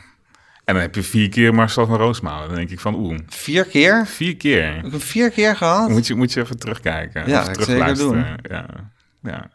[0.66, 2.48] En dan heb je vier keer Marcel van Roosmalen.
[2.48, 4.06] Dan denk ik van, oeh, Vier keer?
[4.08, 4.76] vier keer.
[4.76, 5.90] Heb ik hem vier keer gehad?
[5.90, 7.28] Moet je, moet je even terugkijken.
[7.30, 8.38] Ja, ik terugluisteren.
[8.50, 8.66] Ja,
[9.22, 9.50] ja.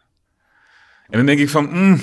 [1.08, 2.00] En dan denk ik van, mm,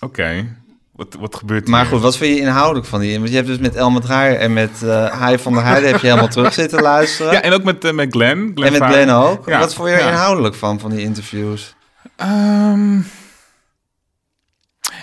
[0.00, 0.56] oké,
[0.92, 1.90] wat, wat gebeurt Maar hier?
[1.90, 3.16] goed, wat vind je inhoudelijk van die?
[3.18, 6.00] Want je hebt dus met Elmer Draaier en met eh Hai van der Heijden heb
[6.00, 7.32] je helemaal terug zitten luisteren.
[7.32, 8.50] Ja, en ook met, eh, met Glenn.
[8.54, 8.90] Glenn en met.
[8.90, 9.48] Glenn ook.
[9.48, 10.08] Ja, Wat vond je er ja.
[10.08, 11.74] inhoudelijk van, van die interviews?
[12.16, 12.98] Ehm,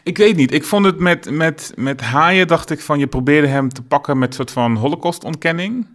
[0.09, 0.53] ik weet niet.
[0.53, 4.17] Ik vond het met, met, met Haaien, dacht ik van, je probeerde hem te pakken
[4.17, 5.87] met een soort van holocaustontkenning.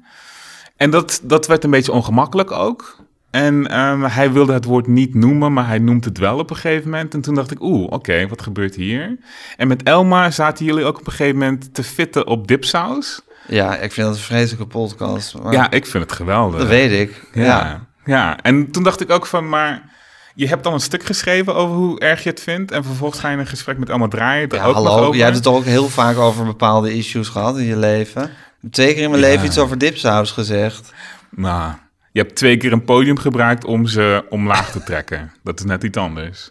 [0.76, 2.96] En dat, dat werd een beetje ongemakkelijk ook.
[3.30, 6.56] En ehm, hij wilde het woord niet noemen, maar hij noemt het wel op een
[6.56, 7.14] gegeven moment.
[7.14, 9.16] En toen dacht ik, oeh, oké, wat gebeurt hier?
[9.56, 13.20] En met Elma zaten jullie ook op een gegeven moment te fitten op dipsaus.
[13.48, 15.38] Ja, ik vind dat een vreselijke podcast.
[15.42, 16.58] Maar Ja, ik vind het geweldig.
[16.58, 17.22] dat weet ik.
[17.32, 17.42] Ja.
[17.44, 18.38] Ja, ja.
[18.42, 19.92] En toen dacht ik ook van, maar
[20.34, 22.72] je hebt dan een stuk geschreven over hoe erg je het vindt.
[22.72, 25.14] En vervolgens ga je in een gesprek met Elma Draaien Ja, ook nog hallo, over.
[25.14, 28.30] jij hebt het toch ook heel vaak over bepaalde issues gehad in je leven.
[28.70, 29.28] Twee keer in mijn Ja.
[29.28, 30.92] leven iets over dipsaus gezegd.
[31.30, 31.72] Nou,
[32.12, 35.32] je hebt twee keer een podium gebruikt om ze omlaag te trekken.
[35.42, 36.50] Dat is net iets anders.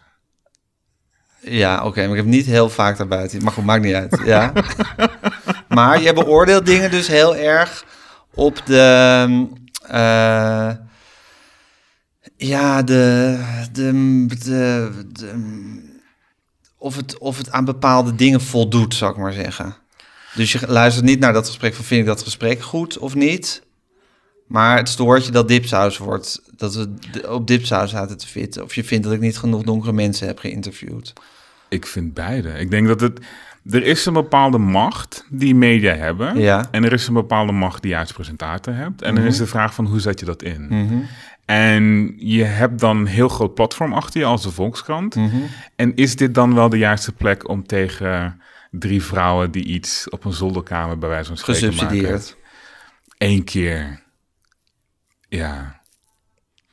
[1.40, 3.44] Ja, oké, maar ik heb niet heel vaak daarbuiten.
[3.44, 4.22] Maar goed, maakt niet uit.
[4.26, 4.52] Ja.
[5.68, 7.86] maar je beoordeelt dingen dus heel erg
[8.34, 9.48] op de.
[9.88, 10.70] eh,
[12.38, 13.40] ja, de.
[13.72, 15.92] de, de, de-
[16.78, 19.76] of, het, of het aan bepaalde dingen voldoet, zou ik maar zeggen.
[20.36, 23.64] Dus je luistert niet naar dat gesprek van vind ik dat gesprek goed of niet.
[24.48, 26.42] Maar het stoort je dat dipsaus wordt.
[26.58, 26.94] Dat we
[27.30, 28.64] op dipsaus zaten te fitten.
[28.64, 31.14] Of je vindt dat ik niet genoeg donkere mensen heb geïnterviewd.
[31.70, 32.50] Ik vind beide.
[32.50, 33.20] Ik denk dat het...
[33.70, 36.40] Er is een bepaalde macht die media hebben.
[36.40, 36.68] Ja.
[36.72, 39.02] En er is een bepaalde macht die je als presentator hebt.
[39.02, 40.68] En dan is de vraag van hoe zet je dat in?
[41.46, 45.16] En je hebt dan een heel groot platform achter je als de Volkskrant.
[45.76, 50.26] En is dit dan wel de juiste plek om tegen drie vrouwen die iets op
[50.26, 51.78] een zolderkamer bij wijze van spreken maken?
[51.88, 52.38] Gesubsidieerd.
[53.18, 54.02] Eén keer.
[55.30, 55.82] Ja.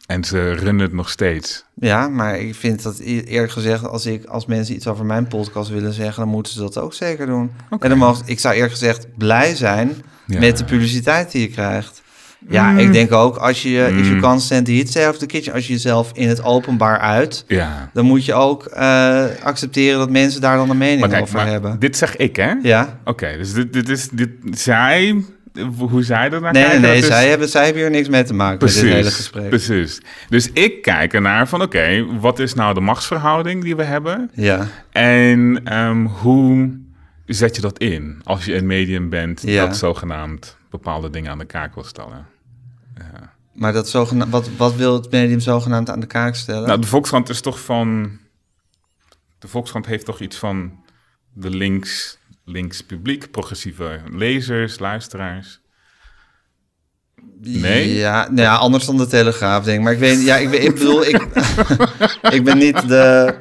[0.06, 1.64] En ze runnen het nog steeds.
[1.74, 5.26] Ja, maar ik vind dat e- eerlijk gezegd, als, ik, als mensen iets over mijn
[5.28, 7.50] podcast willen zeggen, dan moeten ze dat ook zeker doen.
[7.80, 10.38] En dan mag, ik zou eerlijk gezegd blij zijn Ja.
[10.38, 12.02] met de publiciteit die je krijgt.
[12.48, 14.20] Ja, ik denk ook, als je, if you Mm.
[14.20, 17.90] can't stand the heat, of the kitchen, als je jezelf in het openbaar uit, Ja.
[17.92, 21.46] dan moet je ook eh, accepteren dat mensen daar dan een mening kijk, over maar
[21.46, 21.78] hebben.
[21.78, 22.52] dit zeg ik, hè?
[22.62, 22.98] Ja.
[23.04, 24.08] Oké, dus dit, dit is...
[24.08, 25.24] Dit, zij...
[25.76, 28.08] Hoe zij er naar Nee, nee, kijken, nee, is- zij hebben, zij hebben hier niks
[28.08, 29.48] mee te maken met dit hele gesprek.
[29.48, 30.00] Precies.
[30.28, 34.30] Dus ik kijk ernaar van, oké, wat is nou de machtsverhouding die we hebben?
[34.34, 36.70] Ja, En ehm, hoe
[37.34, 39.66] zet je dat in als je een medium bent Ja.
[39.66, 42.26] dat zogenaamd bepaalde dingen aan de kaak wil stellen?
[43.52, 46.66] maar dat zogena- wat, wat wil het medium zogenaamd aan de kaak stellen?
[46.68, 48.18] Nou, de Volkskrant is toch van...
[49.38, 50.72] De Volkskrant heeft toch iets van
[51.32, 55.60] de links, links publiek, progressieve lezers, luisteraars.
[57.40, 57.94] Nee?
[57.94, 59.84] Ja, nou ja, anders dan de Telegraaf, denk ik.
[59.84, 61.22] Maar ik weet, ja, ik, weet- ik bedoel, ik,
[62.36, 63.34] ik ben niet de...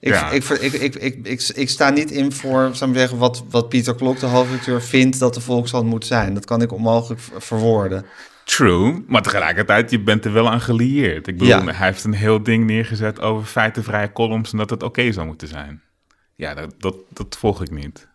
[0.00, 0.30] Ik, Ja.
[0.30, 3.68] ik, ik, ik, ik, ik, ik sta niet in voor, zou ik zeggen, wat, wat
[3.68, 6.34] Pieter Klok, de hoofdredacteur, vindt dat de Volkskrant moet zijn.
[6.34, 8.06] Dat kan ik onmogelijk ver- verwoorden.
[8.44, 11.26] True, maar tegelijkertijd, je bent er wel aan gelieerd.
[11.26, 11.64] Ik bedoel, Ja.
[11.72, 15.48] hij heeft een heel ding neergezet over feitenvrije columns en dat het oké zou moeten
[15.48, 15.82] zijn.
[16.34, 18.08] Ja, dat, dat, dat volg ik niet.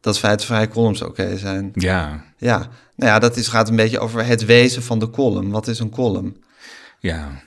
[0.00, 1.70] Dat feitenvrije columns oké zijn.
[1.74, 2.58] Ja, Ja,
[2.96, 5.50] nou ja, dat is, gaat een beetje over het wezen van de column.
[5.50, 6.44] Wat is een column?
[6.98, 7.42] ja,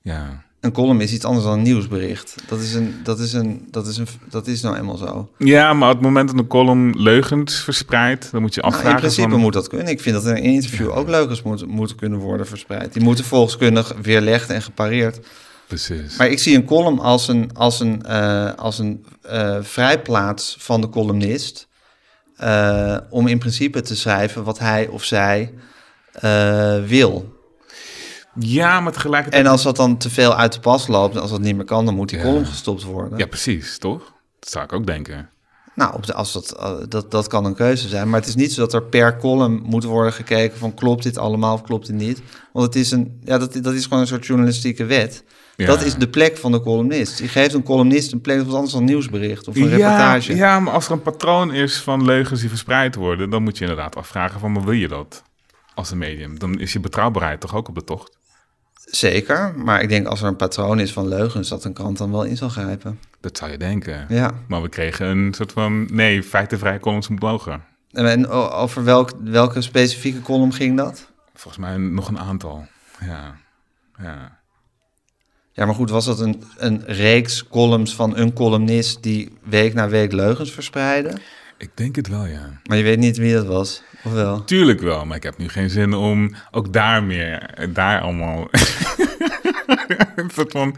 [0.00, 0.46] ja.
[0.60, 2.34] Een column is iets anders dan een nieuwsbericht.
[2.48, 5.28] Dat is, een, dat is, een, dat is, een, dat is nou eenmaal zo.
[5.38, 8.96] Ja, maar op het moment dat een column leugens verspreidt, dan moet je Nou, afvragen
[8.96, 9.40] in principe van...
[9.40, 9.88] moet dat kunnen.
[9.88, 12.92] Ik vind dat in een interview ook leugens moeten moeten kunnen worden verspreid.
[12.92, 15.20] Die moeten volkskundig weerlegd en gepareerd.
[15.66, 16.16] Precies.
[16.16, 20.80] Maar ik zie een column als een, als een, eh, als een eh, vrijplaats van
[20.80, 21.68] de columnist...
[22.36, 25.52] eh, om in principe te schrijven wat hij of zij
[26.86, 27.36] wil.
[28.38, 29.44] Ja, maar tegelijkertijd...
[29.44, 31.84] En als dat dan te veel uit de pas loopt, als dat niet meer kan...
[31.84, 32.24] dan moet die Ja.
[32.24, 33.18] column gestopt worden.
[33.18, 34.12] Ja, precies, toch?
[34.38, 35.30] Dat zou ik ook denken.
[35.74, 38.08] Nou, op de, als dat, eh, dat, dat kan een keuze zijn.
[38.10, 41.18] Maar het is niet zo dat er per column moet worden gekeken van klopt dit
[41.18, 42.22] allemaal of klopt dit niet.
[42.52, 45.24] Want het is, een, ja, dat, dat is gewoon een soort journalistieke wet.
[45.56, 45.66] Ja.
[45.66, 47.18] Dat is de plek van de columnist.
[47.18, 49.68] Je geeft een columnist een plek, dat is anders dan een nieuwsbericht of een Ja,
[49.68, 50.36] reportage.
[50.36, 53.64] ja, maar als er een patroon is van leugens die verspreid worden, dan moet je
[53.64, 55.22] inderdaad afvragen van, maar wil je dat
[55.74, 56.38] als een medium?
[56.38, 58.17] Dan is je betrouwbaarheid toch ook op de tocht?
[58.90, 62.10] Zeker, maar ik denk als er een patroon is van leugens, dat een krant dan
[62.10, 63.00] wel in zal grijpen.
[63.20, 64.06] Dat zou je denken.
[64.08, 64.30] Ja.
[64.48, 67.64] Maar we kregen een soort van, nee, feitenvrije columns moet mogen.
[67.92, 71.10] En over welk, welke specifieke column ging dat?
[71.34, 72.66] Volgens mij nog een aantal.
[73.00, 73.36] Ja,
[73.98, 74.38] ja.
[75.52, 79.88] Ja, maar goed, was dat een, een reeks columns van een columnist die week na
[79.88, 81.12] week leugens verspreidde?
[81.56, 82.60] Ik denk het wel, ja.
[82.64, 84.44] Maar je weet niet wie dat was, of wel?
[84.44, 88.48] Tuurlijk wel, maar ik heb nu geen zin om ook daar meer, daar allemaal
[90.16, 90.76] een soort van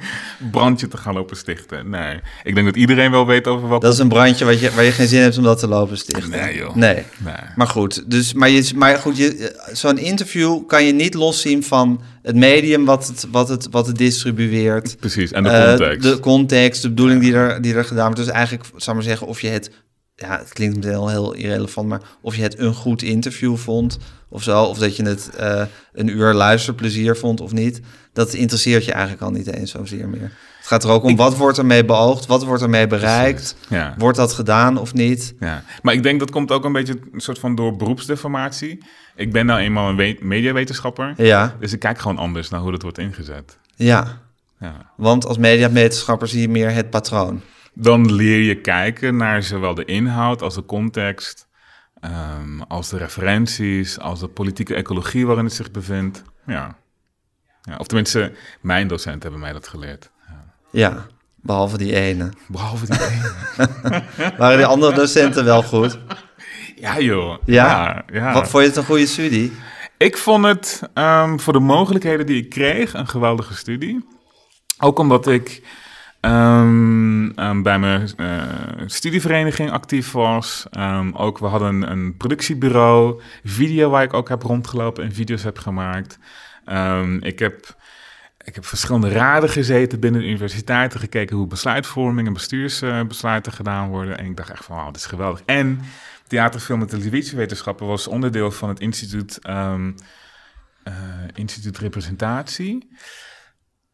[0.51, 1.91] brandje te gaan lopen stichten.
[1.91, 3.81] Nee, ik denk dat iedereen wel weet over wat...
[3.81, 5.99] Dat is een brandje wat je, waar je geen zin hebt om dat te lopen
[5.99, 6.31] stichten.
[6.31, 6.75] Nee, joh.
[6.75, 7.03] Nee.
[7.19, 7.35] Nee.
[7.57, 12.01] Maar goed, dus, maar, je, maar goed je, zo'n interview kan je niet loszien van
[12.23, 14.97] het medium wat het, wat het, wat het distribueert.
[14.97, 16.03] Precies, en de Eh, context.
[16.03, 18.21] de context, de bedoeling die er, die er gedaan wordt.
[18.25, 19.71] Dus eigenlijk, zou ik maar zeggen, of je het...
[20.23, 23.99] Ja, het klinkt meteen al heel irrelevant, maar of je het een goed interview vond
[24.29, 25.63] of zo, of dat je het eh,
[25.93, 27.81] een uur luisterplezier vond of niet,
[28.13, 30.33] dat interesseert je eigenlijk al niet eens zozeer meer.
[30.59, 33.95] Het gaat er ook om, wat wordt ermee beoogd, wat wordt ermee bereikt, Ja.
[33.99, 35.35] wordt dat gedaan of niet?
[35.41, 38.85] Ja, maar ik denk dat komt ook een beetje een soort van door beroepsdeformatie.
[39.17, 42.71] Ik ben nou eenmaal een we- mediawetenschapper, Ja, dus ik kijk gewoon anders naar hoe
[42.71, 43.59] dat wordt ingezet.
[43.77, 44.19] ja.
[44.61, 44.93] Ja.
[44.97, 47.41] Want als mediawetenschapper zie je meer het patroon.
[47.75, 51.49] Dan leer je kijken naar zowel de inhoud als de context,
[52.01, 56.23] ehm, als de referenties, als de politieke ecologie waarin het zich bevindt.
[56.47, 56.77] Ja.
[57.63, 57.77] ja.
[57.77, 60.11] Of tenminste, mijn docenten hebben mij dat geleerd.
[60.71, 61.07] Ja,
[61.37, 62.33] behalve die ene.
[62.49, 63.33] Behalve die ene.
[64.39, 65.99] Waren die andere docenten wel goed?
[66.77, 67.37] Ja joh.
[67.45, 67.67] Ja?
[67.67, 68.33] ja, ja.
[68.33, 69.53] Wat, vond je het een goede studie?
[69.97, 74.07] Ik vond het ehm, voor de mogelijkheden die ik kreeg een geweldige studie.
[74.79, 75.63] Ook omdat ik
[76.21, 78.43] ehm, ehm, bij mijn eh,
[78.87, 80.67] studievereniging actief was.
[80.71, 85.43] Ehm, ook we hadden een, een productiebureau, video waar ik ook heb rondgelopen en video's
[85.43, 86.19] heb gemaakt.
[87.21, 87.79] Ik heb
[88.45, 94.19] ik heb verschillende raden gezeten binnen de universiteiten, gekeken hoe besluitvorming en bestuursbesluiten gedaan worden.
[94.19, 95.43] En ik dacht echt van, wauw, dit is geweldig.
[95.47, 95.81] En
[96.27, 99.75] theater, film en televisiewetenschappen was onderdeel van het instituut, eh,
[101.35, 102.89] instituut Representatie.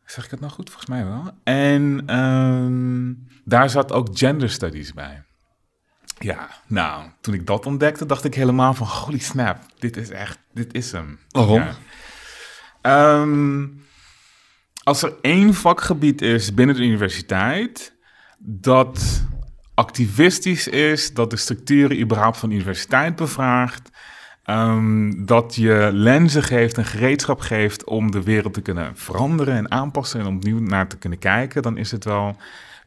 [0.06, 0.70] Zeg ik het nou goed?
[0.70, 1.30] Volgens mij wel.
[1.44, 3.12] En ehm,
[3.44, 5.24] daar zat ook gender studies bij.
[6.18, 10.38] Ja, nou, toen ik dat ontdekte, dacht ik helemaal van, holy snap, dit is echt,
[10.52, 11.18] dit is hem.
[11.28, 11.62] Waarom?
[11.62, 11.74] Ja.
[12.82, 13.66] Ehm,
[14.82, 17.94] als er één vakgebied is binnen de universiteit
[18.38, 19.24] dat
[19.74, 23.90] activistisch is, dat de structuren überhaupt van de universiteit bevraagt,
[24.46, 29.70] ehm, dat je lenzen geeft en gereedschap geeft om de wereld te kunnen veranderen en
[29.70, 32.36] aanpassen en opnieuw naar te kunnen kijken, dan is het wel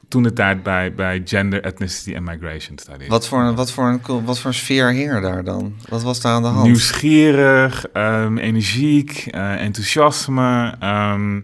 [0.08, 3.08] toen de tijd bij, bij Gender, Ethnicity en Migration Studies.
[3.08, 5.76] Wat voor, een, wat, voor een, wat voor een sfeer heer daar dan?
[5.90, 6.66] Wat was daar aan de hand?
[6.66, 10.76] Nieuwsgierig, ehm, energiek, eh, enthousiasme.
[10.80, 11.42] ehm,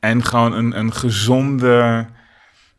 [0.00, 2.06] en gewoon een, een gezonde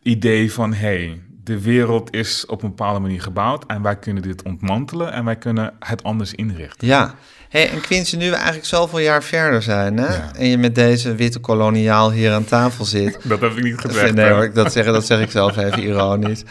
[0.01, 0.73] idee van...
[0.73, 3.65] hey, de wereld is op een bepaalde manier gebouwd...
[3.65, 6.87] en wij kunnen dit ontmantelen en wij kunnen het anders inrichten.
[6.87, 7.13] Ja.
[7.49, 9.97] Hey, en Quincy, nu we eigenlijk zoveel jaar verder zijn...
[9.97, 10.15] Hè?
[10.15, 10.31] Ja.
[10.35, 13.17] en je met deze witte koloniaal hier aan tafel zit...
[13.29, 14.13] Dat heb ik niet gezegd.
[14.13, 16.43] nee hoor, dat, zeg, dat zeg ik zelf even ironisch.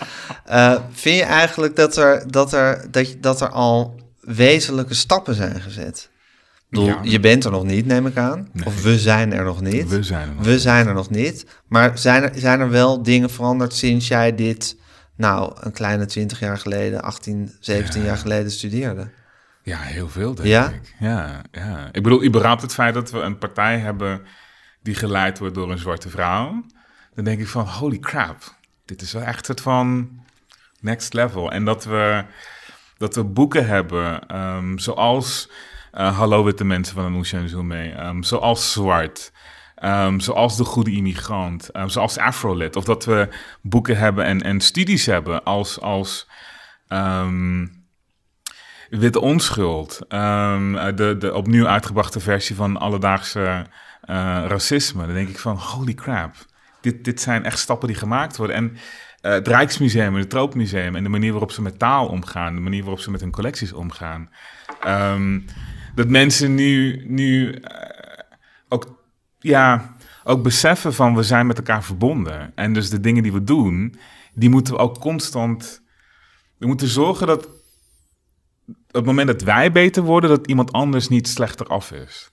[0.45, 5.35] Eh, vind je eigenlijk dat er, dat, er, dat, je- dat er al wezenlijke stappen
[5.35, 6.11] zijn gezet?
[6.57, 6.99] Ik bedoel, Ja.
[7.03, 8.49] Je bent er nog niet, neem ik aan.
[8.53, 8.67] Nee.
[8.67, 9.89] Of we zijn er nog niet.
[9.89, 10.45] We zijn er nog.
[10.45, 11.47] We zijn er nog niet.
[11.69, 14.77] Maar zijn er, zijn er wel dingen veranderd sinds jij dit,
[15.17, 19.11] nou, een kleine 20 jaar geleden, 18, 17 jaar geleden studeerde?
[19.63, 20.69] Ja, heel veel denk Ja?
[20.69, 20.95] ik.
[20.99, 21.89] Ja, ja.
[21.93, 24.23] Ik bedoel, überhaupt het feit dat we een partij hebben...
[24.83, 26.65] die geleid wordt door een zwarte vrouw...
[27.15, 28.55] dan denk ik van, holy crap.
[28.85, 30.11] Dit is wel echt het van
[30.81, 31.51] next level.
[31.53, 32.25] En dat we,
[32.97, 35.51] dat we boeken hebben, ehm, zoals...
[35.93, 37.89] eh, Hallo Witte Mensen van en Zoomé.
[37.91, 39.33] ehm zoals Zwart.
[39.87, 41.69] Ehm, zoals De Goede Immigrant.
[41.69, 42.77] ehm, zoals Afrolit.
[42.77, 43.29] Of dat we
[43.63, 45.81] boeken hebben en, en studies hebben als...
[45.81, 46.29] als
[46.89, 47.67] ehm,
[48.91, 49.99] Witte Onschuld.
[50.09, 53.67] de, de opnieuw uitgebrachte versie van alledaagse
[54.07, 55.07] eh, racisme.
[55.07, 56.35] Dan denk ik van, holy crap.
[56.81, 58.57] Dit, dit zijn echt stappen die gemaakt worden.
[58.57, 58.77] En
[59.21, 60.97] eh, het Rijksmuseum en het Tropenmuseum...
[60.97, 62.55] en de manier waarop ze met taal omgaan...
[62.55, 64.31] de manier waarop ze met hun collecties omgaan...
[65.95, 67.96] dat mensen nu, nu eh,
[69.39, 71.15] ja, ook beseffen van...
[71.15, 72.53] we zijn met elkaar verbonden.
[72.55, 73.95] En dus de dingen die we doen...
[74.35, 75.83] die moeten we ook constant
[76.59, 77.49] We moeten zorgen dat
[78.67, 82.31] op het moment dat wij beter worden, dat iemand anders niet slechter af is.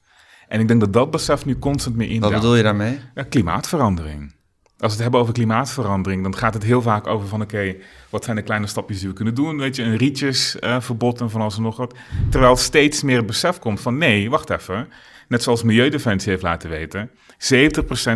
[0.47, 2.19] En ik denk dat dat besef nu constant meer in.
[2.19, 2.99] Wat bedoel je daarmee?
[3.15, 4.35] Ja, klimaatverandering.
[4.77, 7.75] Als we het hebben over klimaatverandering, dan gaat het heel vaak over van oké,
[8.09, 9.57] wat zijn de kleine stapjes die we kunnen doen?
[9.57, 11.95] Weet je, een rietjesverbod en van alles en nog wat.
[12.29, 14.89] Terwijl steeds meer het besef komt van nee, wacht even.
[15.27, 17.15] Net zoals Milieudefensie heeft laten weten, 70%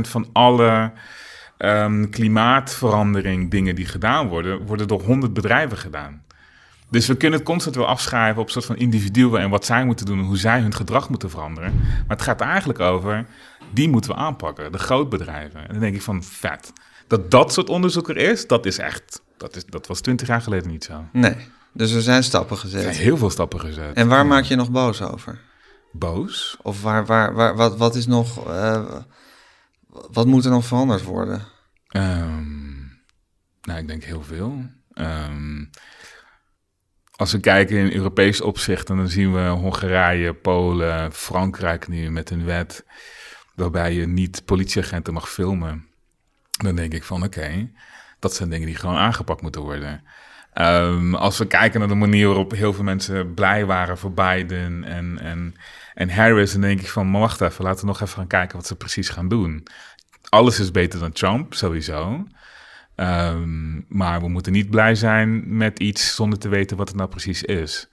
[0.01, 0.91] van alle
[1.58, 6.26] um, klimaatverandering dingen die gedaan worden, worden door 100 bedrijven gedaan.
[6.89, 10.05] Dus we kunnen het constant wel afschrijven op soort van individuen en wat zij moeten
[10.05, 11.74] doen en hoe zij hun gedrag moeten veranderen.
[11.78, 13.26] Maar het gaat eigenlijk over,
[13.72, 15.60] die moeten we aanpakken, de grootbedrijven.
[15.60, 16.74] En dan denk ik van, vet.
[17.08, 20.41] Dat dat soort onderzoek er is, dat is echt, dat, is, dat was twintig jaar
[20.41, 21.03] geleden niet zo.
[21.12, 21.36] Nee,
[21.74, 22.82] dus er zijn stappen Er gezet.
[22.82, 23.95] zijn heel veel stappen gezet.
[23.95, 24.24] En waar Ja.
[24.24, 25.39] maak je nog boos over?
[25.91, 26.57] Boos?
[26.61, 29.01] Of waar, waar, waar, wat, wat is nog, eh,
[29.88, 31.47] wat moet er nog veranderd worden?
[31.88, 32.77] Ehm,
[33.61, 34.65] nou, ik denk heel veel.
[34.93, 35.65] Ehm,
[37.15, 42.45] als we kijken in Europees opzicht, dan zien we Hongarije, Polen, Frankrijk nu met een
[42.45, 42.85] wet
[43.55, 45.88] waarbij je niet politieagenten mag filmen.
[46.51, 47.71] Dan denk ik van oké,
[48.19, 50.03] dat zijn dingen die gewoon aangepakt moeten worden.
[50.58, 54.84] Ehm, als we kijken naar de manier waarop heel veel mensen blij waren voor Biden
[54.84, 55.55] en, en,
[55.93, 58.58] en Harris, dan denk ik van maar wacht even, laten we nog even gaan kijken
[58.58, 59.68] wat ze precies gaan doen.
[60.30, 62.28] Alles is beter dan Trump, sowieso.
[62.95, 67.10] Ehm, maar we moeten niet blij zijn met iets zonder te weten wat het nou
[67.10, 67.89] precies is.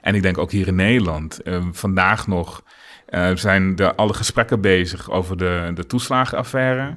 [0.00, 2.62] En ik denk ook hier in Nederland, ehm, vandaag nog
[3.06, 6.94] eh, zijn er alle gesprekken bezig over de, de toeslagenaffaire.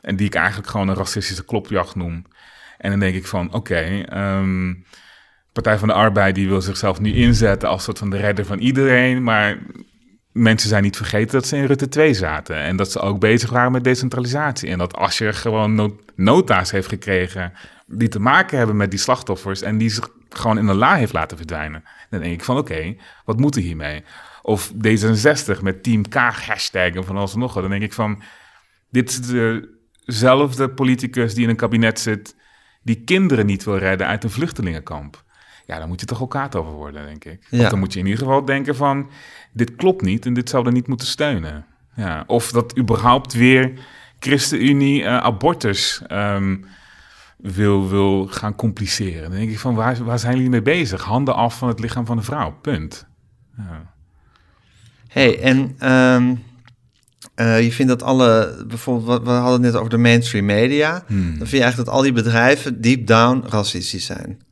[0.00, 2.24] En die ik eigenlijk gewoon een racistische klopjacht noem.
[2.78, 4.72] En dan denk ik van, oké, ehm,
[5.56, 8.58] Partij van de Arbeid die wil zichzelf nu inzetten als soort van de redder van
[8.58, 9.22] iedereen.
[9.22, 9.58] Maar
[10.32, 12.56] mensen zijn niet vergeten dat ze in Rutte 2 zaten.
[12.56, 14.68] En dat ze ook bezig waren met decentralisatie.
[14.68, 17.52] En dat Asscher gewoon no- nota's heeft gekregen
[17.86, 19.62] die te maken hebben met die slachtoffers.
[19.62, 21.84] En die zich gewoon in de la heeft laten verdwijnen.
[22.10, 24.04] Dan denk ik van oké, wat moet er hiermee?
[24.42, 27.62] Of D66 met Team Kaag hashtag en van alles en nog wat.
[27.62, 28.22] Dan denk ik van,
[28.90, 29.20] dit is
[30.04, 32.36] dezelfde politicus die in een kabinet zit...
[32.86, 35.24] die kinderen niet wil redden uit een vluchtelingenkamp.
[35.66, 37.46] Ja, dan moet je toch elkaar over worden, denk ik.
[37.50, 37.64] Ja.
[37.64, 39.10] Of dan moet je in ieder geval denken van...
[39.52, 41.66] dit klopt niet en dit zouden niet moeten steunen.
[41.94, 43.72] Ja, of dat überhaupt weer
[44.18, 46.56] ChristenUnie eh, abortus ehm,
[47.36, 49.22] wil, wil gaan compliceren.
[49.22, 51.02] Dan denk ik van, waar, waar zijn jullie mee bezig?
[51.02, 53.06] Handen af van het lichaam van de vrouw, punt.
[53.56, 53.92] Ja.
[55.08, 56.34] hey, en ehm,
[57.34, 61.04] eh, je vindt dat alle, bijvoorbeeld, we hadden het net over de mainstream media.
[61.06, 61.24] Hmm.
[61.24, 64.44] Dan vind je eigenlijk dat al die bedrijven deep down racistisch zijn.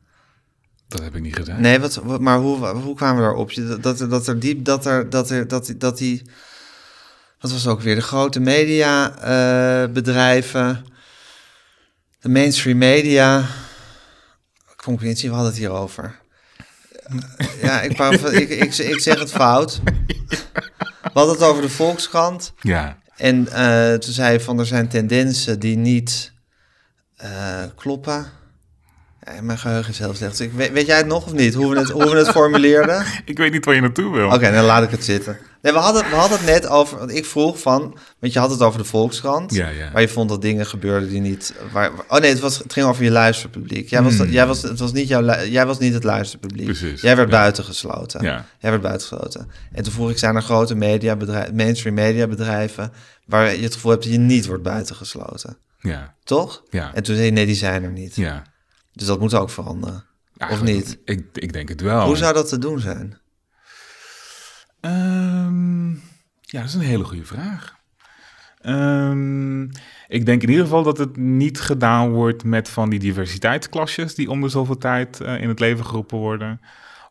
[0.87, 1.61] Dat heb ik niet gedaan.
[1.61, 3.53] Nee, wat, wat- maar hoe, hoe kwamen we daarop?
[3.55, 6.21] Dat, dat, er- dat er diep, dat er, dat er, dat, die- dat die,
[7.51, 10.85] was ook weer, de grote media eh, bedrijven,
[12.19, 13.45] de mainstream media,
[14.99, 16.19] zien, we hadden het hierover.
[17.61, 19.81] Ja, ik, ik, ik, ik zeg het fout.
[21.13, 22.53] We hadden het over de Volkskrant.
[22.61, 26.33] Ja, En eh, toen zei je van er zijn tendensen die niet
[27.15, 28.25] eh, kloppen.
[29.41, 30.37] Mijn geheugen is heel slecht.
[30.37, 31.53] Dus ik, weet, weet jij het nog of niet?
[31.53, 33.05] Hoe we het, hoe we het formuleerden?
[33.25, 34.27] ik weet niet waar je naartoe wil.
[34.31, 35.37] Oké, dan laat ik het zitten.
[35.61, 36.97] Nee, we hadden, we hadden het net over.
[36.97, 37.97] Want ik vroeg van.
[38.19, 39.53] Want je had het over de Volkskrant.
[39.53, 39.91] Ja, ja.
[39.91, 41.53] Waar je vond dat dingen gebeurden die niet.
[41.71, 43.89] Waar, oh nee, het, was, het ging over je luisterpubliek.
[43.89, 44.29] Jij was, Hmm.
[44.29, 46.65] jij was, het, was niet jouw, jij was niet het luisterpubliek.
[46.65, 47.35] Precies, Jij werd ja.
[47.37, 48.23] buitengesloten.
[48.23, 48.45] Ja.
[48.59, 49.49] Jij werd buitengesloten.
[49.71, 52.91] En toen vroeg ik, zijn er grote mediabedrijven, mainstream mediabedrijven...
[53.25, 55.57] waar je het gevoel hebt dat je niet wordt buitengesloten?
[55.79, 56.63] Ja, Toch?
[56.69, 58.15] ja, En toen zei je, nee, die zijn er niet.
[58.15, 58.43] ja.
[58.95, 60.05] Dus dat moet ook veranderen.
[60.37, 60.99] Eigenlijk- niet?
[61.05, 62.05] Ik, ik denk het wel.
[62.05, 63.17] Hoe zou dat te doen zijn?
[64.79, 65.89] Ehm,
[66.41, 67.75] ja, dat is een hele goede vraag.
[68.61, 69.63] Ehm,
[70.07, 74.29] ik denk in ieder geval dat het niet gedaan wordt met van die diversiteitsklasjes die
[74.29, 76.61] om de zoveel tijd eh, in het leven geroepen worden.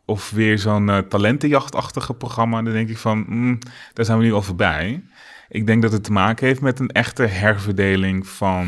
[0.05, 2.61] Of weer zo'n eh, talentenjachtachtige programma.
[2.61, 3.59] Dan denk ik van, mm,
[3.93, 5.03] daar zijn we nu al voorbij.
[5.49, 8.67] Ik denk dat het te maken heeft met een echte herverdeling van,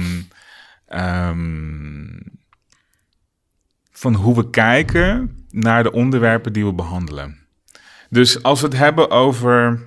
[0.88, 2.06] ehm,
[3.98, 7.38] van hoe we kijken naar de onderwerpen die we behandelen.
[8.10, 9.86] Dus als we het hebben over.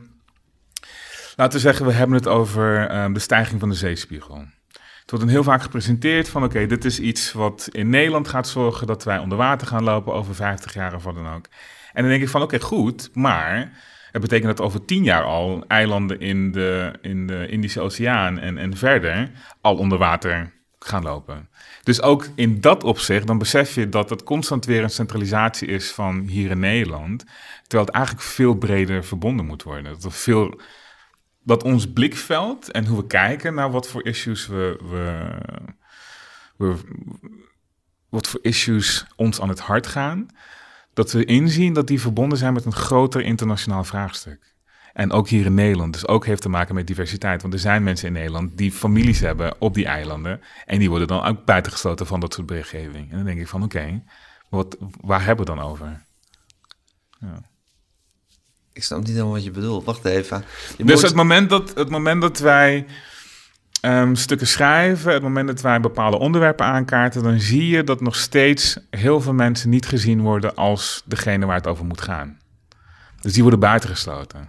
[1.36, 4.36] Laten we zeggen, we hebben het over ehm, de stijging van de zeespiegel.
[5.00, 8.48] Het wordt dan heel vaak gepresenteerd van: oké, dit is iets wat in Nederland gaat
[8.48, 11.46] zorgen dat wij onder water gaan lopen over 50 jaar of wat dan ook.
[11.92, 13.72] En dan denk ik van: oké, goed, maar
[14.12, 18.58] het betekent dat over 10 jaar al eilanden in de, in de Indische Oceaan en,
[18.58, 19.30] en verder
[19.60, 21.48] al onder water gaan lopen.
[21.82, 25.90] Dus ook in dat opzicht, dan besef je dat het constant weer een centralisatie is
[25.90, 27.24] van hier in Nederland.
[27.62, 30.00] Terwijl het eigenlijk veel breder verbonden moet worden.
[30.00, 30.60] Dat, veel,
[31.42, 35.30] dat ons blikveld en hoe we kijken naar wat voor issues we, we,
[36.56, 36.76] we
[38.08, 40.28] wat voor issues ons aan het hart gaan,
[40.92, 44.54] dat we inzien dat die verbonden zijn met een groter internationaal vraagstuk.
[44.92, 45.92] En ook hier in Nederland.
[45.92, 47.42] Dus ook heeft te maken met diversiteit.
[47.42, 50.40] Want er zijn mensen in Nederland die families hebben op die eilanden.
[50.66, 53.10] En die worden dan ook buitengesloten van dat soort berichtgeving.
[53.10, 54.02] En dan denk ik van oké,
[54.48, 56.02] wat waar hebben we dan over?
[57.20, 57.40] Ja.
[58.72, 59.84] Ik snap niet helemaal wat je bedoelt.
[59.84, 60.44] Wacht even.
[60.76, 62.86] Je Dus moet- het moment dat, het moment dat wij
[63.80, 68.16] ehm, stukken schrijven, het moment dat wij bepaalde onderwerpen aankaarten, dan zie je dat nog
[68.16, 72.38] steeds heel veel mensen niet gezien worden als degene waar het over moet gaan.
[73.20, 74.48] Dus die worden buitengesloten.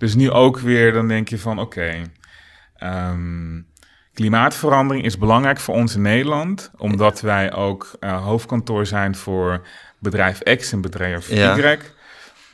[0.00, 2.02] Dus nu ook weer, dan denk je van oké,
[2.74, 3.60] ehm,
[4.12, 9.66] klimaatverandering is belangrijk voor ons in Nederland, omdat wij ook eh, hoofdkantoor zijn voor
[9.98, 11.34] bedrijf X en bedrijf Y.
[11.34, 11.76] Ja.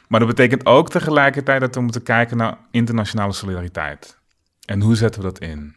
[0.08, 4.18] Maar dat betekent ook tegelijkertijd dat we moeten kijken naar internationale solidariteit.
[4.64, 5.76] En hoe zetten we dat in?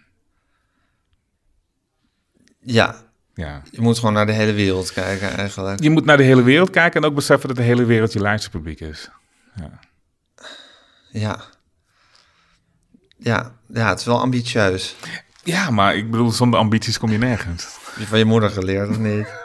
[2.62, 2.96] Ja,
[3.34, 3.62] Ja.
[3.72, 5.84] je moet gewoon naar de hele wereld kijken eigenlijk.
[5.84, 8.20] Je moet naar de hele wereld kijken en ook beseffen dat de hele wereld je
[8.20, 9.10] luisterpubliek is.
[9.56, 9.80] Ja.
[11.12, 11.40] Ja.
[13.20, 14.96] Ja, ja, het is wel ambitieus.
[15.44, 17.64] ja, maar ik bedoel, zonder ambities kom je nergens.
[17.64, 19.28] Heb je van je moeder geleerd of niet?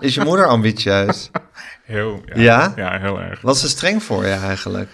[0.00, 1.30] Is je moeder ambitieus?
[1.84, 2.72] Heel, ja, Ja?
[2.76, 3.40] Ja, heel erg.
[3.40, 4.90] Was ze streng voor je eigenlijk?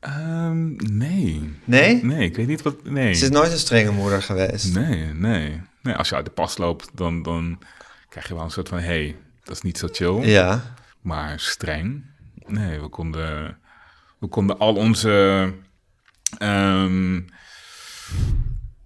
[0.00, 1.58] Ehm, nee.
[1.64, 2.04] Nee?
[2.04, 2.84] Nee, ik weet niet wat...
[2.84, 3.14] Nee.
[3.14, 4.74] Ze is nooit een strenge moeder geweest.
[4.74, 5.62] Nee, nee.
[5.82, 5.94] nee.
[5.94, 7.58] Als je uit de pas loopt, dan, dan
[8.08, 8.78] krijg je wel een soort van...
[8.78, 10.20] hey, dat is niet zo chill.
[10.20, 10.74] Ja.
[11.00, 12.04] Maar streng?
[12.46, 13.58] Nee, we konden,
[14.18, 15.52] we konden al onze...
[16.38, 17.20] ehm,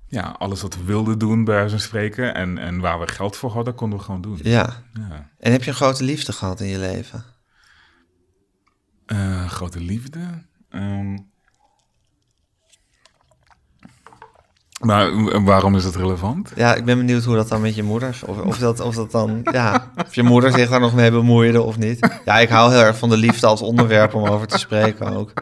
[0.07, 2.35] ja, alles wat we wilden doen, bij van spreken.
[2.35, 4.39] En, en waar we geld voor hadden, konden we gewoon doen.
[4.43, 4.83] Ja.
[4.93, 5.31] Ja.
[5.39, 7.25] En heb je een grote liefde gehad in je leven?
[9.07, 10.21] Eh, grote liefde.
[10.71, 11.19] Ehm.
[14.81, 16.53] maar waarom is dat relevant?
[16.57, 18.21] Ja, ik ben benieuwd hoe dat dan met je moeder...
[18.27, 19.41] Of, of, dat, of dat dan...
[19.53, 22.21] Ja, of je moeder zich daar nog mee bemoeide of niet.
[22.25, 25.33] Ja, ik hou heel erg van de liefde als onderwerp om over te spreken ook.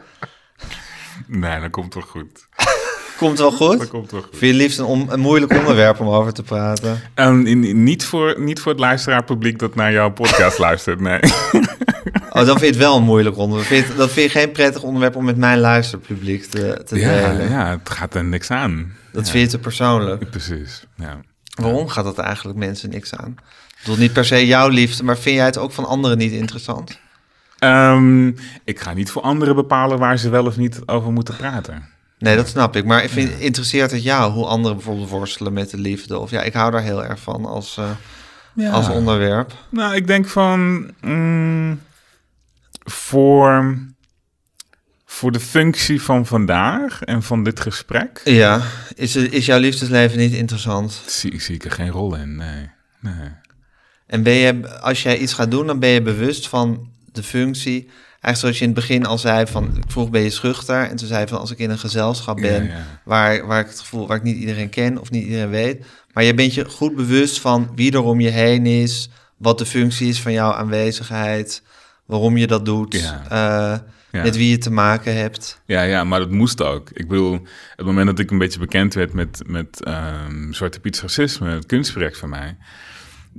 [1.27, 2.47] Nee, dat komt wel goed.
[3.17, 3.79] Komt wel goed?
[3.79, 4.37] Dat komt wel goed.
[4.37, 7.01] Vind je liefst een, om- een moeilijk onderwerp om over te praten?
[7.13, 11.19] Ehm, in- niet, voor, niet voor het luisteraarpubliek dat naar jouw podcast luistert, nee.
[12.29, 13.67] Oh, dan vind je het wel een moeilijk onderwerp.
[13.69, 17.27] Vind je dan vind je geen prettig onderwerp om met mijn luisterpubliek te, te Ja,
[17.29, 17.49] delen.
[17.49, 18.93] ja, het gaat er niks aan.
[19.11, 19.31] Dat ja.
[19.31, 20.29] vind je te persoonlijk.
[20.29, 21.19] Precies, ja.
[21.55, 23.35] Waarom gaat dat eigenlijk mensen niks aan?
[23.69, 26.31] Ik bedoel, niet per se jouw liefde, maar vind jij het ook van anderen niet
[26.31, 26.99] interessant?
[27.59, 28.27] Ehm,
[28.63, 31.95] ik ga niet voor anderen bepalen waar ze wel of niet over moeten praten.
[32.19, 32.85] Nee, dat snap ik.
[32.85, 36.17] Maar ik vind, interesseert het jou hoe anderen bijvoorbeeld worstelen met de liefde?
[36.17, 37.77] Of ja, ik hou daar heel erg van als,
[38.55, 39.53] eh, als onderwerp.
[39.69, 41.81] Nou, ik denk van mm,
[42.83, 43.77] voor,
[45.05, 48.61] voor de functie van vandaag en van dit gesprek Ja,
[48.95, 51.01] is, is jouw liefdesleven niet interessant?
[51.05, 52.35] zie, zie ik er geen rol in.
[52.35, 52.69] Nee.
[52.99, 53.31] nee.
[54.07, 57.89] En ben je, als jij iets gaat doen, dan ben je bewust van de functie.
[58.21, 60.89] Eigenlijk zoals je in het begin al zei van, ik vroeg ben je schuchter?
[60.89, 62.99] En toen zei van, als ik in een gezelschap ben, Ja, ja.
[63.03, 65.85] Waar, waar ik het gevoel, waar ik niet iedereen ken of niet iedereen weet.
[66.13, 69.65] Maar je bent je goed bewust van wie er om je heen is, wat de
[69.65, 71.61] functie is van jouw aanwezigheid,
[72.05, 73.23] waarom je dat doet, Ja.
[73.29, 73.79] eh,
[74.11, 74.23] Ja.
[74.23, 75.61] met wie je te maken hebt.
[75.65, 76.89] Ja, ja, maar dat moest ook.
[76.93, 77.39] Ik bedoel,
[77.75, 81.65] het moment dat ik een beetje bekend werd met, met ehm, Zwarte Piets racisme, het
[81.65, 82.57] kunstproject van mij,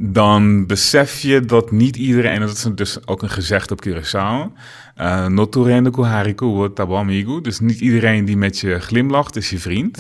[0.01, 4.53] dan besef je dat niet iedereen, en dat is dus ook een gezegd op Curaçao,
[4.97, 9.99] uh, noturende kuhariku wo tabamigu, dus niet iedereen die met je glimlacht is je vriend.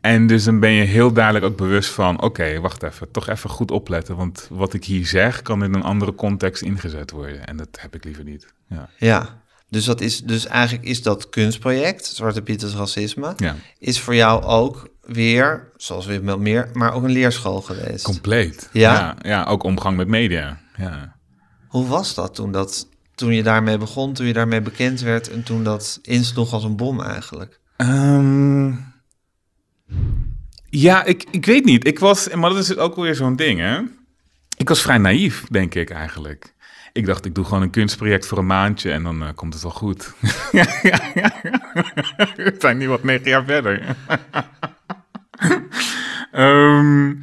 [0.00, 3.50] En dus dan ben je heel duidelijk ook bewust van, oké, wacht even, toch even
[3.50, 7.46] goed opletten, want wat ik hier zeg kan in een andere context ingezet worden.
[7.46, 8.46] En dat heb ik liever niet.
[8.68, 8.88] Ja.
[8.96, 13.56] Ja, dus, dat is, dus eigenlijk is dat kunstproject, Zwarte Pieters Racisme, Ja.
[13.78, 18.04] is voor jou ook weer, zoals weer wel meer, maar ook een leerschool geweest.
[18.04, 18.68] Compleet.
[18.72, 18.92] Ja?
[18.94, 19.16] ja?
[19.20, 20.60] Ja, ook omgang met media.
[20.76, 21.16] Ja.
[21.68, 25.42] Hoe was dat toen, dat toen je daarmee begon, toen je daarmee bekend werd en
[25.42, 27.60] toen dat insloeg als een bom eigenlijk?
[27.76, 28.72] Ehm,
[30.68, 31.86] ja, ik, ik weet niet.
[31.86, 33.80] Ik was, maar dat is ook weer zo'n ding, hè.
[34.56, 36.54] Ik was vrij naïef, denk ik eigenlijk.
[36.96, 39.62] Ik dacht, ik doe gewoon een kunstproject voor een maandje en dan eh, komt het
[39.62, 40.14] wel goed.
[42.36, 43.82] We zijn nu wat negen jaar verder.
[46.32, 47.14] Ehm,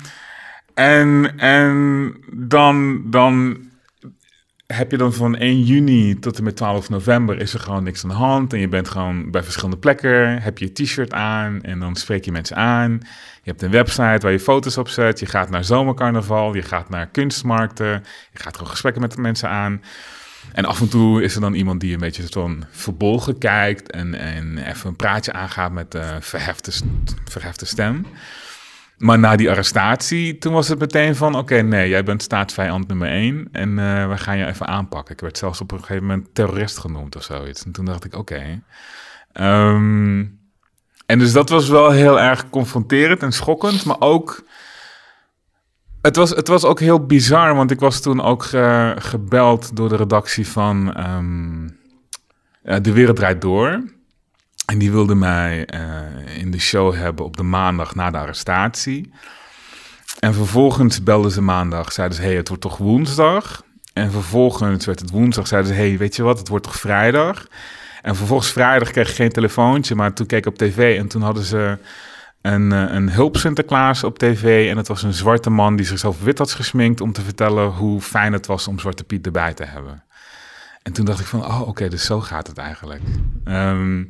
[0.73, 3.57] en en dan, dan
[4.67, 8.03] heb je dan van 1 juni tot en met 12 november is er gewoon niks
[8.03, 8.53] aan de hand.
[8.53, 12.25] En je bent gewoon bij verschillende plekken, heb je je t-shirt aan en dan spreek
[12.25, 12.99] je mensen aan.
[13.43, 15.19] Je hebt een website waar je foto's op zet.
[15.19, 18.03] Je gaat naar zomercarnaval, je gaat naar kunstmarkten.
[18.31, 19.81] Je gaat gewoon gesprekken met de mensen aan.
[20.51, 24.13] En af en toe is er dan iemand die een beetje zo'n verbolgen kijkt en,
[24.15, 26.71] en even een praatje aangaat met een verhefte,
[27.25, 28.05] verhefte stem.
[28.97, 31.35] maar na die arrestatie, toen was het meteen van...
[31.35, 33.47] oké, nee, jij bent staatsvijand nummer één...
[33.51, 35.13] en eh, we gaan je even aanpakken.
[35.13, 37.65] Ik werd zelfs op een gegeven moment terrorist genoemd of zoiets.
[37.65, 38.61] En toen dacht ik, oké.
[39.31, 40.25] Ehm,
[41.13, 43.85] en dus dat was wel heel erg confronterend en schokkend...
[43.85, 44.43] maar ook...
[46.01, 49.89] Het was, het was ook heel bizar, want ik was toen ook ge- gebeld door
[49.89, 51.69] de redactie van ehm,
[52.63, 53.83] eh, De Wereld Draait Door.
[54.65, 59.13] En die wilde mij eh, in de show hebben op de maandag na de arrestatie.
[60.19, 63.63] En vervolgens belden ze maandag, zeiden ze, hey, het wordt toch woensdag?
[63.93, 67.47] En vervolgens werd het woensdag, zeiden ze, hey, weet je wat, het wordt toch vrijdag?
[68.03, 71.21] En vervolgens vrijdag kreeg ik geen telefoontje, maar toen keek ik op tv en toen
[71.21, 71.77] hadden ze
[72.41, 74.69] een, eh, een hulp Sinterklaas op tv.
[74.69, 78.01] En het was een zwarte man die zichzelf wit had gesminkt om te vertellen hoe
[78.01, 80.03] fijn het was om Zwarte Piet erbij te hebben.
[80.81, 83.01] En toen dacht ik van, oh oké, dus zo gaat het eigenlijk.
[83.43, 84.03] Ehm,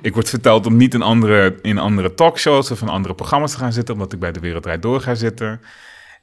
[0.00, 3.58] ik word verteld om niet in andere, in andere talkshows of in andere programma's te
[3.58, 5.60] gaan zitten, omdat ik bij De Wereld Draait Door ga zitten.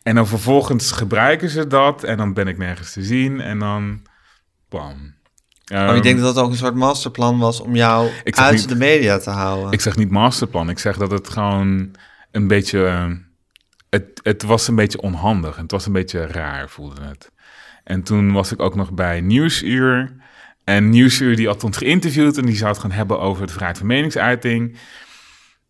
[0.03, 4.01] En dan vervolgens gebruiken ze dat en dan ben ik nergens te zien en dan,
[4.69, 5.16] bam.
[5.71, 8.55] Maar ik Ehm, denk dat dat ook een soort masterplan was om jou Ik uit
[8.55, 9.71] niet- de media te houden.
[9.71, 10.69] Ik zeg niet masterplan.
[10.69, 11.91] Ik zeg dat het gewoon
[12.31, 12.85] een beetje.
[12.85, 13.05] eh,
[13.89, 15.55] Het, het was een beetje onhandig.
[15.55, 17.31] en Het was een beetje raar, voelde het.
[17.83, 20.15] En toen was ik ook nog bij Nieuwsuur.
[20.63, 23.77] En Nieuwsuur die had ons geïnterviewd en die zou het gaan hebben over de vrijheid
[23.77, 24.77] van meningsuiting.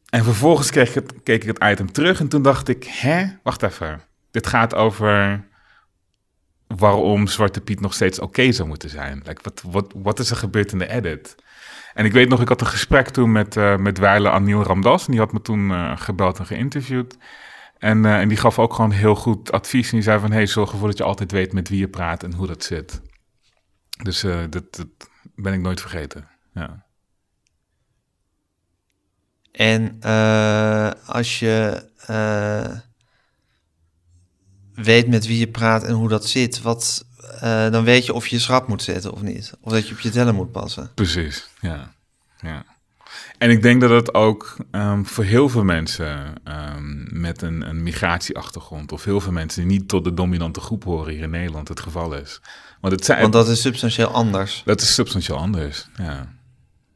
[0.09, 3.25] En vervolgens kreeg ik het, keek ik het item terug en toen dacht ik, hè,
[3.43, 4.01] wacht even.
[4.31, 5.43] Dit gaat over
[6.67, 9.23] waarom Zwarte Piet nog steeds oké zou moeten zijn.
[9.41, 11.35] Wat, wat, wat is er gebeurd in de edit?
[11.93, 15.05] En ik weet nog, ik had een gesprek toen met, eh met Weile Anil Ramdas.
[15.05, 17.17] En die had me toen eh, gebeld en geïnterviewd.
[17.77, 19.89] En, eh, en die gaf ook gewoon heel goed advies.
[19.89, 22.23] En die zei van, hey, zorg ervoor dat je altijd weet met wie je praat
[22.23, 23.01] en hoe dat zit.
[24.03, 24.85] Dus dat,
[25.35, 26.27] ben ik nooit vergeten.
[26.53, 26.85] Ja.
[29.51, 29.99] En
[31.05, 31.83] als je
[34.83, 37.05] weet met wie je praat en hoe dat zit, wat,
[37.39, 39.53] eh, dan weet je of je je schrap moet zetten of niet.
[39.61, 40.91] Of dat je op je tellen moet passen.
[40.95, 41.93] Precies, ja.
[42.41, 42.65] ja.
[43.37, 47.83] En ik denk dat het ook ehm, voor heel veel mensen ehm, met een, een
[47.83, 48.91] migratieachtergrond...
[48.91, 51.79] of heel veel mensen die niet tot de dominante groep horen hier in Nederland het
[51.79, 52.41] geval is.
[52.81, 54.61] Want het zijn, Want dat is substantieel anders.
[54.65, 56.33] dat is substantieel anders, ja.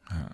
[0.08, 0.28] ja.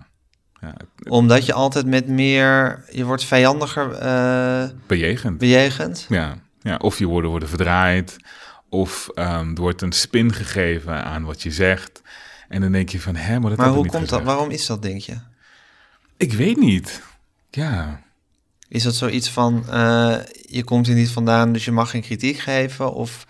[0.61, 0.75] ja.
[1.09, 5.39] Omdat je altijd met meer, je wordt vijandiger eh, Bejegend.
[5.39, 6.07] bejegend.
[6.09, 8.17] Ja, ja, of je woorden worden verdraaid,
[8.69, 12.03] of ehm, er wordt een spin gegeven aan wat je zegt.
[12.49, 14.23] En dan denk je van, hè, maar dat Maar hoe niet komt dat?
[14.23, 15.17] Waarom is dat, denk je?
[16.17, 17.03] Ik weet niet.
[17.51, 18.03] Ja,
[18.69, 20.17] Is dat zoiets van, eh,
[20.49, 22.93] je komt hier niet vandaan, dus je mag geen kritiek geven?
[22.93, 23.27] Of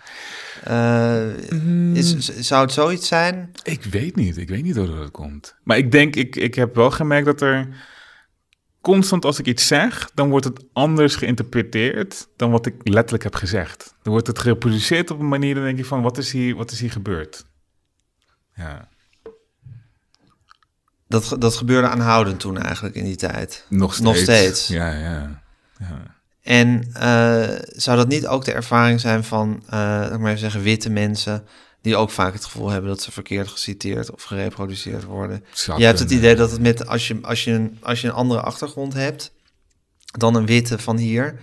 [0.63, 1.27] eh,
[1.93, 3.51] is, zou het zoiets zijn?
[3.63, 4.37] ik weet niet.
[4.37, 5.55] Ik weet niet hoe dat komt.
[5.63, 7.67] Maar ik denk, ik, ik heb wel gemerkt dat er
[8.89, 13.35] constant als ik iets zeg, dan wordt het anders geïnterpreteerd dan wat ik letterlijk heb
[13.35, 13.95] gezegd.
[14.01, 16.71] Dan wordt het gereproduceerd op een manier, dan denk je van, wat is hier, wat
[16.71, 17.45] is hier gebeurd?
[18.55, 18.87] Ja,
[21.07, 23.65] Dat, dat gebeurde aanhoudend toen eigenlijk in die tijd.
[23.69, 24.05] nog steeds.
[24.05, 24.67] Nog steeds.
[24.67, 25.43] Ja, ja.
[25.79, 26.17] ja.
[26.41, 30.39] En eh, zou dat niet ook de ervaring zijn van, eh laat ik maar even
[30.39, 31.47] zeggen, witte mensen...
[31.81, 35.45] die ook vaak het gevoel hebben dat ze verkeerd geciteerd of gereproduceerd worden?
[35.51, 36.25] Zou je hebt het kunnen.
[36.25, 39.31] idee dat het met, als je, als, je een, als je een andere achtergrond hebt
[40.05, 41.39] dan een witte van hier...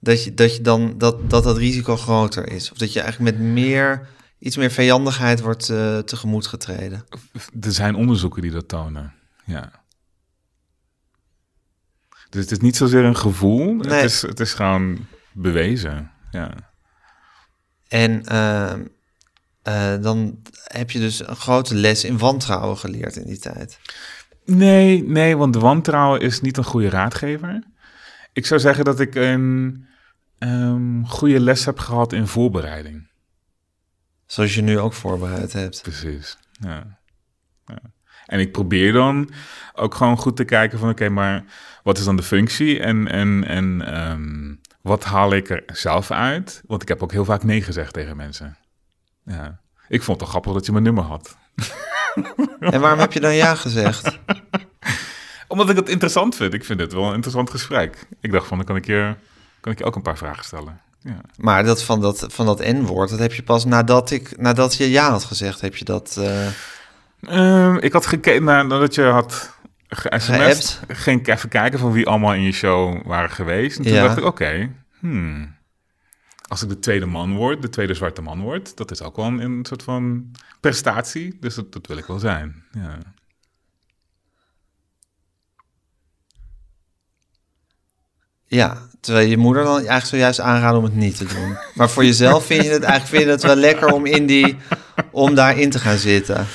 [0.00, 2.70] dat je, dat, je dan, dat, dat dat risico groter is.
[2.70, 7.04] Of dat je eigenlijk met meer, iets meer vijandigheid wordt eh, tegemoet getreden.
[7.60, 9.14] Er zijn onderzoeken die dat tonen.
[9.44, 9.80] Ja.
[12.30, 13.74] Dus het is niet zozeer een gevoel.
[13.74, 13.92] Nee.
[13.92, 16.10] Het, is, het is gewoon bewezen.
[16.30, 16.54] Ja.
[17.88, 18.74] En eh,
[19.70, 23.78] eh, dan heb je dus een grote les in wantrouwen geleerd in die tijd.
[24.44, 27.62] Nee, nee, want wantrouwen is niet een goede raadgever.
[28.32, 29.86] Ik zou zeggen dat ik een
[30.38, 33.08] ehm, goede les heb gehad in voorbereiding.
[34.26, 35.82] Zoals je nu ook voorbereid hebt.
[35.82, 36.38] Precies.
[36.60, 36.98] Ja.
[37.66, 37.80] ja.
[38.26, 39.30] En ik probeer dan
[39.74, 41.44] ook gewoon goed te kijken van oké, maar
[41.82, 46.62] wat is dan de functie en, en, en ehm, wat haal ik er zelf uit?
[46.66, 48.56] Want ik heb ook heel vaak nee gezegd tegen mensen.
[49.30, 49.58] Ja.
[49.88, 51.36] Ik vond het grappig dat je mijn nummer had.
[52.60, 54.18] En waarom heb je dan ja gezegd?
[55.48, 56.54] Omdat ik het interessant vind.
[56.54, 58.06] Ik vind het wel een interessant gesprek.
[58.20, 59.14] Ik dacht van, dan kan ik je,
[59.60, 60.80] kan ik je ook een paar vragen stellen.
[61.00, 61.20] Ja.
[61.36, 64.90] Maar dat van dat, van dat N-woord, dat heb je pas nadat, ik, nadat je
[64.90, 66.16] ja had gezegd, heb je dat...
[66.18, 66.46] eh,
[67.20, 69.54] Ehm, ik had gekeken naar nadat je had
[69.88, 70.80] ge-sms'd.
[70.88, 73.78] Ging ik even kijken van wie allemaal in je show waren geweest.
[73.78, 74.02] En toen Ja.
[74.02, 75.54] dacht ik, oké, hmm,
[76.50, 79.26] als ik de tweede man word, de tweede zwarte man word, dat is ook wel
[79.26, 80.30] een, een soort van
[80.60, 81.36] prestatie.
[81.40, 82.64] Dus dat, dat wil ik wel zijn.
[82.72, 82.98] Ja.
[88.46, 91.56] Ja, terwijl je moeder dan eigenlijk zojuist aanraden om het niet te doen.
[91.74, 94.56] Maar voor jezelf vind je het eigenlijk vind je het wel lekker om, in die,
[95.10, 96.46] om daarin te gaan zitten.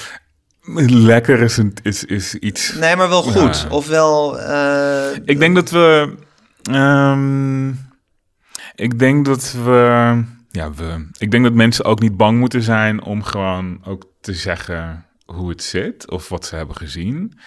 [0.88, 2.74] Lekker is, een, is, is iets...
[2.74, 3.62] Nee, maar wel goed.
[3.62, 3.70] Ja.
[3.70, 6.16] Ofwel, eh, Ik denk dat we...
[6.64, 7.72] ehm,
[8.76, 10.24] ik denk dat we...
[10.52, 11.08] Ja, we...
[11.18, 15.50] Ik denk dat mensen ook niet bang moeten zijn om gewoon ook te zeggen hoe
[15.50, 17.40] het zit of wat ze hebben gezien.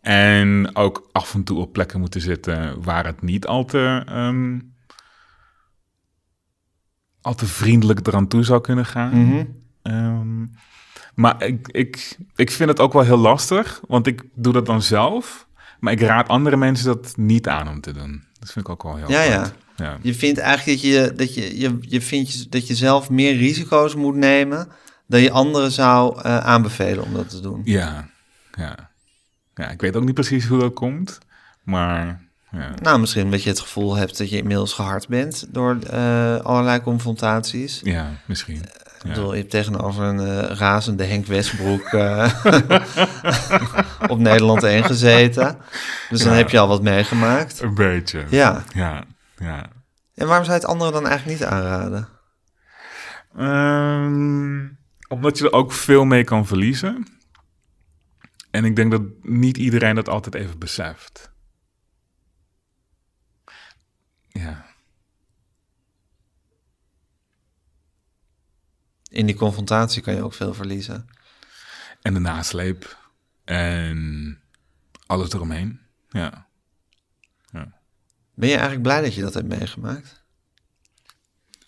[0.00, 4.58] En ook af en toe op plekken moeten zitten waar het niet al te, ehm,
[7.20, 9.26] al te vriendelijk eraan toe zou kunnen gaan.
[9.28, 9.44] mhm.
[9.82, 10.46] Ehm,
[11.14, 14.82] maar ik, ik, ik vind het ook wel heel lastig, want ik doe dat dan
[14.82, 15.48] zelf.
[15.80, 18.24] Maar ik raad andere mensen dat niet aan om te doen.
[18.38, 19.34] Dat vind ik ook wel heel Ja, ja.
[19.34, 19.54] apart.
[19.58, 19.65] ja.
[20.02, 23.94] Je vindt eigenlijk dat je, dat je, je, je, vindt dat je zelf meer risico's
[23.94, 24.68] moet nemen
[25.06, 27.60] dan je anderen zou eh, aanbevelen om dat te doen.
[27.64, 28.08] Ja,
[28.58, 28.90] ja.
[29.54, 31.18] Ja, ik weet ook niet precies hoe dat komt,
[31.62, 32.74] maar ja.
[32.82, 36.80] Nou, misschien omdat je het gevoel hebt dat je inmiddels gehard bent door eh, allerlei
[36.80, 37.80] confrontaties.
[37.84, 38.62] Ja, misschien.
[39.02, 42.32] Ik bedoel, je hebt tegenover een eh, razende Henk Westbroek eh,
[44.12, 45.56] op Nederland 1 gezeten.
[46.10, 46.36] Dus dan Ja.
[46.38, 47.60] heb je al wat meegemaakt.
[47.60, 48.24] Een beetje.
[48.30, 48.64] Ja.
[48.74, 49.04] Ja,
[49.36, 49.72] ja.
[50.14, 52.08] En waarom zou je het anderen dan eigenlijk niet aanraden?
[53.36, 54.68] Ehm,
[55.08, 57.06] omdat je er ook veel mee kan verliezen.
[58.50, 61.30] En ik denk dat niet iedereen dat altijd even beseft.
[64.28, 64.66] Ja.
[69.10, 71.08] In die confrontatie kan je ook veel verliezen.
[72.02, 72.98] En de nasleep.
[73.44, 74.40] En
[75.06, 75.80] alles eromheen.
[76.08, 76.45] Ja.
[78.36, 80.24] Ben je eigenlijk blij dat je dat hebt meegemaakt?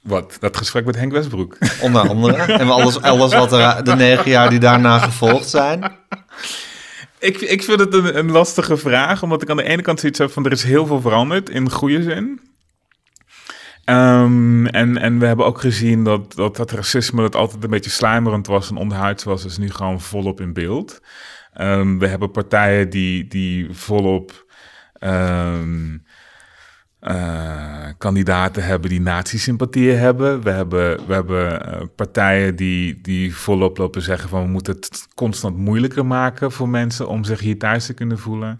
[0.02, 0.36] Wat?
[0.40, 1.58] Dat gesprek met Henk Westbroek.
[1.82, 2.36] Onder andere.
[2.52, 5.92] en alles, alles wat er de negen jaar die daarna gevolgd zijn.
[7.18, 9.22] ik, ik vind het een, een lastige vraag.
[9.22, 10.44] Omdat ik aan de ene kant zoiets heb van...
[10.44, 12.40] er is heel veel veranderd in goede zin.
[13.84, 17.20] Ehm, en, en we hebben ook gezien dat, dat dat racisme...
[17.20, 19.44] dat altijd een beetje sluimerend was en onderhuids was...
[19.44, 21.00] is nu gewoon volop in beeld.
[21.52, 24.46] Ehm, we hebben partijen die, die volop...
[24.92, 25.96] ehm,
[27.01, 30.42] eh, kandidaten hebben die nazi-sympathieën hebben.
[30.42, 34.42] We hebben, we hebben eh, partijen die, die volop lopen zeggen van...
[34.42, 38.57] we moeten het constant moeilijker maken voor mensen om zich hier thuis te kunnen voelen.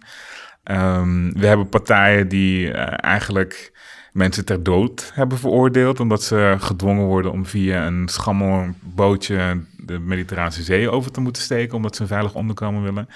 [0.63, 3.73] Ehm, we hebben partijen die eh, eigenlijk
[4.13, 6.01] mensen ter dood hebben veroordeeld...
[6.01, 11.77] omdat ze gedwongen worden om via een schammelbootje de Mediterrane Zee over te moeten steken...
[11.77, 13.09] omdat ze een veilig onderkomen willen.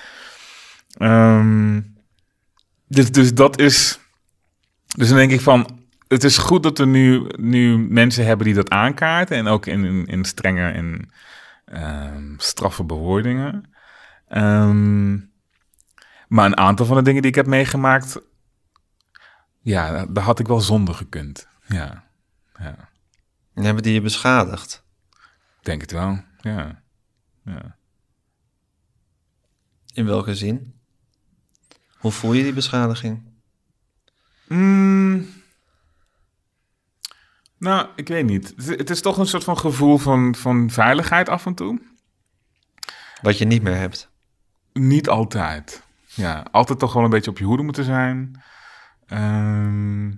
[0.97, 1.81] Ehm,
[2.89, 4.01] dus, dus dat is...
[4.97, 8.55] Dus dan denk ik van, het is goed dat er nu, nu mensen hebben die
[8.55, 9.37] dat aankaarten.
[9.37, 11.11] En ook in, in, in strenge en
[11.65, 13.71] ehm, straffe bewoordingen.
[14.29, 15.13] Ehm,
[16.29, 18.21] maar een aantal van de dingen die ik heb meegemaakt,
[19.61, 21.49] ja, daar had ik wel zonder gekund.
[21.67, 22.05] Ja,
[22.59, 22.89] ja
[23.55, 24.85] En hebben die je beschadigd?
[25.59, 26.25] ik denk het wel.
[26.41, 26.83] Ja,
[27.45, 27.77] ja.
[29.95, 30.81] In welke zin?
[31.99, 33.32] Hoe voel je die beschadiging?
[34.53, 35.27] Mm.
[37.59, 38.55] Nou, ik weet niet.
[38.67, 41.81] Het, is toch een soort van gevoel van, van veiligheid af en toe.
[43.23, 44.11] Wat je niet meer hebt.
[44.73, 45.83] Niet altijd.
[46.07, 48.43] Ja, altijd toch wel een beetje op je hoede moeten zijn.
[49.07, 50.13] Ehm,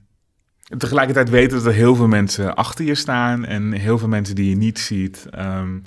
[0.79, 4.49] tegelijkertijd weten dat er heel veel mensen achter je staan en heel veel mensen die
[4.49, 5.79] je niet ziet, ehm,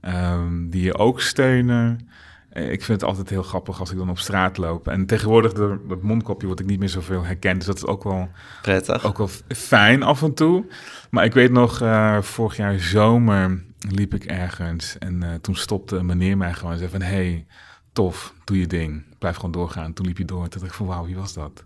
[0.00, 2.08] ehm, die je ook steunen.
[2.56, 4.88] Eh, Ik vind het altijd heel grappig als ik dan op straat loop.
[4.88, 7.56] En tegenwoordig door dat mondkopje word ik niet meer zoveel herkend.
[7.56, 8.28] Dus dat is ook wel,
[8.62, 9.04] Prettig.
[9.04, 10.66] ook wel fijn af en toe.
[11.10, 14.98] Maar ik weet nog, eh, vorig jaar zomer liep ik ergens.
[14.98, 17.02] En eh, toen stopte een meneer mij gewoon en zei van...
[17.02, 17.46] Hey,
[17.92, 19.04] tof, doe je ding.
[19.18, 19.92] Blijf gewoon doorgaan.
[19.92, 20.48] Toen liep hij door.
[20.48, 21.64] Toen dacht ik van, wauw, wie was dat?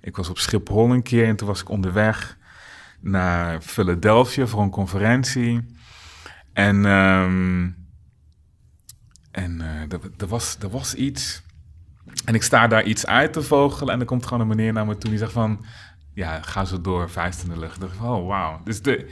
[0.00, 2.36] Ik was op Schiphol een keer en toen was ik onderweg
[3.00, 5.60] naar Philadelphia voor een conferentie.
[6.52, 7.68] En, ehm,
[9.30, 11.42] en eh, er, was, was iets.
[12.24, 14.86] En ik sta daar iets uit te vogelen en er komt gewoon een meneer naar
[14.86, 15.64] me toe die zegt van...
[16.14, 17.82] Ja, ga zo door, vuist in de lucht.
[17.82, 18.60] Oh, wauw.
[18.64, 19.10] Dus de,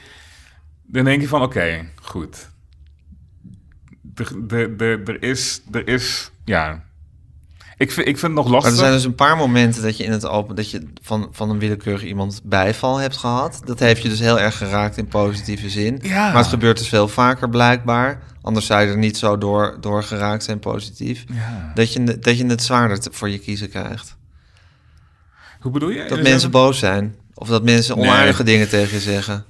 [0.83, 2.51] dan denk je van, oké, goed.
[4.15, 6.87] Er, is, er is, ja...
[7.79, 8.73] Ik vind, ik vind het nog Maar lastig.
[8.73, 11.51] er zijn dus een paar momenten dat je in het open dat je van, van
[11.51, 13.61] een willekeurig iemand bijval hebt gehad.
[13.65, 15.99] Dat heeft je dus heel erg geraakt in positieve zin.
[16.03, 16.27] Ja.
[16.27, 18.23] Maar het gebeurt dus veel vaker blijkbaar.
[18.43, 21.25] Anders zou je er niet zo door, door geraakt zijn positief.
[21.33, 21.73] Ja.
[21.75, 24.17] Dat je, dat je het zwaarder voor je kiezen krijgt.
[25.61, 26.05] Hoe bedoel je?
[26.09, 27.17] Dat Dus mensen boos zijn.
[27.35, 28.07] Of dat mensen Nee.
[28.07, 29.45] onaardige dingen tegen je zeggen.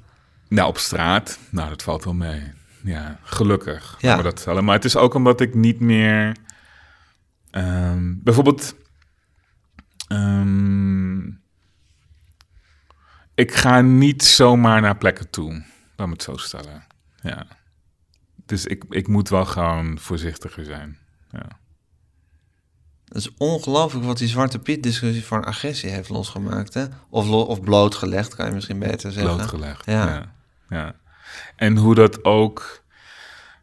[0.49, 1.39] Nou, op straat.
[1.51, 2.43] Nou, dat valt wel mee.
[2.85, 3.97] Ja, gelukkig.
[3.99, 4.15] Ja.
[4.15, 6.37] Maar, dat maar het is ook omdat ik niet meer...
[7.51, 8.75] ehm, bijvoorbeeld...
[10.09, 11.27] ehm,
[13.35, 15.65] ik ga niet zomaar naar plekken toe.
[15.97, 16.87] Laat me het zo stellen.
[17.23, 17.47] Ja.
[18.47, 20.99] Dus ik, ik moet wel gewoon voorzichtiger zijn.
[21.31, 21.47] Ja.
[23.05, 26.75] Het is ongelooflijk wat die Zwarte Piet-discussie voor een agressie heeft losgemaakt.
[26.75, 26.85] Hè?
[27.09, 29.35] Of, lo- of blootgelegd, kan je misschien beter zeggen.
[29.37, 29.85] blootgelegd.
[29.87, 30.09] Ja.
[30.09, 30.35] Ja.
[30.69, 30.95] Ja.
[31.57, 32.83] En hoe dat ook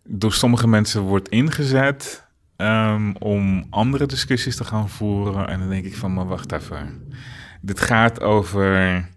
[0.04, 2.25] door sommige mensen wordt ingezet
[2.56, 5.48] ehm, om andere discussies te gaan voeren.
[5.48, 7.14] En dan denk ik van, maar wacht even.
[7.62, 9.08] Dit gaat over...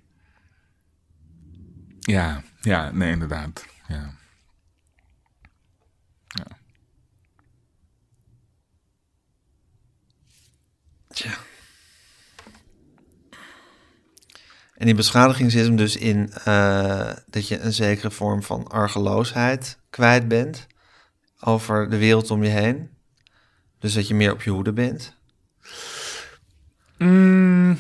[2.01, 3.67] Ja, ja, nee, inderdaad.
[3.89, 4.17] Ja.
[11.09, 11.31] Tja.
[14.75, 19.79] En die beschadiging zit hem dus in eh, dat je een zekere vorm van argeloosheid
[19.91, 20.67] kwijt bent
[21.41, 22.91] over de wereld om je heen.
[23.79, 25.17] Dus dat je meer op je hoede bent.
[26.99, 27.79] Mm,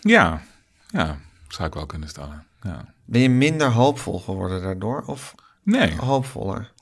[0.00, 0.42] ja,
[0.88, 1.18] ja,
[1.48, 2.46] zou ik wel kunnen stellen.
[2.62, 2.94] Ja.
[3.04, 5.02] Ben je minder hoopvol geworden daardoor?
[5.02, 6.72] Of Nee, hoopvoller?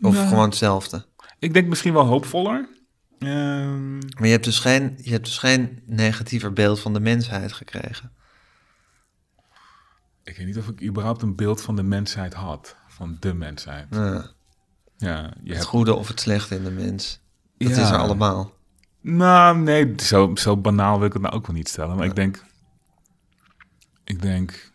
[0.00, 0.28] Of Nou.
[0.28, 1.06] gewoon hetzelfde?
[1.38, 2.68] ik denk misschien wel hoopvoller.
[3.18, 7.52] Ehm, Maar je hebt, dus geen, je hebt dus geen negatiever beeld van de mensheid
[7.52, 8.12] gekregen.
[10.22, 12.76] ik weet niet of ik überhaupt een beeld van de mensheid had.
[12.88, 13.86] Van de mensheid.
[13.90, 14.30] Ja,
[14.96, 15.64] Ja, je het hebt...
[15.64, 17.20] goede of het slechte in de mens.
[17.58, 17.82] Dat Ja.
[17.82, 18.52] is er allemaal.
[19.00, 21.96] Nou, nee, zo, zo banaal wil ik het nou ook wel niet stellen.
[21.96, 22.44] Maar ik denk...
[24.04, 24.72] Ik denk...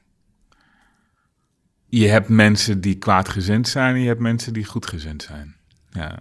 [1.86, 5.55] Je hebt mensen die kwaadgezind zijn en je hebt mensen die goedgezind zijn.
[5.89, 6.20] Ja.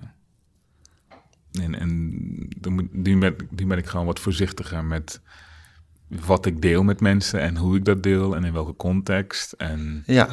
[1.53, 2.11] En, en
[2.93, 5.21] die, ben, die ben ik gewoon wat voorzichtiger met
[6.09, 9.53] wat ik deel met mensen en hoe ik dat deel en in welke context.
[9.53, 10.29] En Ja,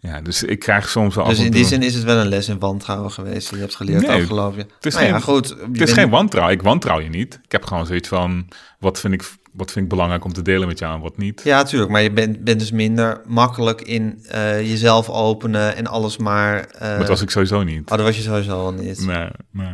[0.00, 2.48] ja, dus ik krijg soms af dus in die zin is het wel een les
[2.48, 4.66] in wantrouwen geweest die je hebt geleerd Nee, afgelopen jaar.
[4.80, 5.48] is Nou ja, geen- goed.
[5.48, 6.54] je Het is geen wantrouwen.
[6.54, 7.40] Ik wantrouw je niet.
[7.44, 8.48] Ik heb gewoon zoiets van,
[8.78, 11.40] wat vind ik, wat vind ik belangrijk om te delen met jou en wat niet.
[11.44, 11.90] Ja, tuurlijk.
[11.90, 16.60] Maar je bent, bent dus minder makkelijk in eh, jezelf openen en alles maar...
[16.64, 17.90] eh, Maar dat was ik sowieso niet.
[17.90, 19.06] Oh, dat was je sowieso al niet.
[19.06, 19.66] Nee, nee.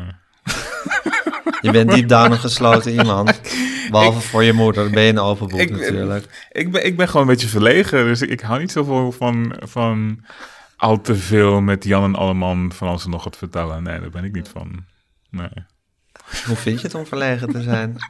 [1.61, 3.41] Je bent diep down een gesloten iemand.
[3.91, 4.83] Behalve voor je moeder.
[4.83, 6.47] Dan ben je een open boek Ik- natuurlijk.
[6.53, 8.05] Ik ben, ik ben gewoon een beetje verlegen.
[8.05, 10.25] Dus ik, ik hou niet zoveel van, van
[10.77, 13.83] al te veel met Jan en Alleman van als ze nog wat vertellen.
[13.83, 14.85] Nee, daar ben ik niet van.
[15.31, 15.49] Nee.
[16.47, 17.97] Hoe vind je het om verlegen te zijn?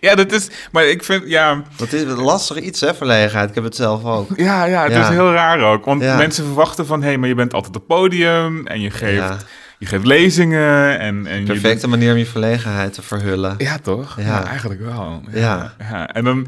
[0.00, 0.50] Ja, dat is...
[0.72, 1.62] Maar ik vind, ja...
[1.76, 3.48] Dat is een lastig iets, hè, verlegenheid.
[3.48, 4.28] Ik heb het zelf ook.
[4.36, 5.00] Ja, ja, het Ja.
[5.02, 5.84] is heel raar ook.
[5.84, 6.16] Want Ja.
[6.16, 7.00] mensen verwachten van...
[7.02, 9.36] Hé, hey, maar je bent altijd op het podium en je geeft, Ja.
[9.78, 11.26] Je geeft lezingen en...
[11.26, 13.54] en je Perfecte manier om je verlegenheid te verhullen.
[13.58, 14.16] Ja, toch?
[14.16, 14.24] Ja.
[14.24, 15.22] Ja, eigenlijk wel.
[15.30, 15.74] Ja.
[15.78, 16.08] ja.
[16.08, 16.46] En, dan,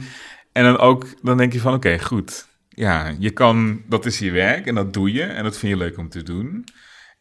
[0.52, 2.48] en dan ook, dan denk je van, oké, goed.
[2.68, 5.78] Ja, je kan, dat is je werk en dat doe je en dat vind je
[5.78, 6.64] leuk om te doen.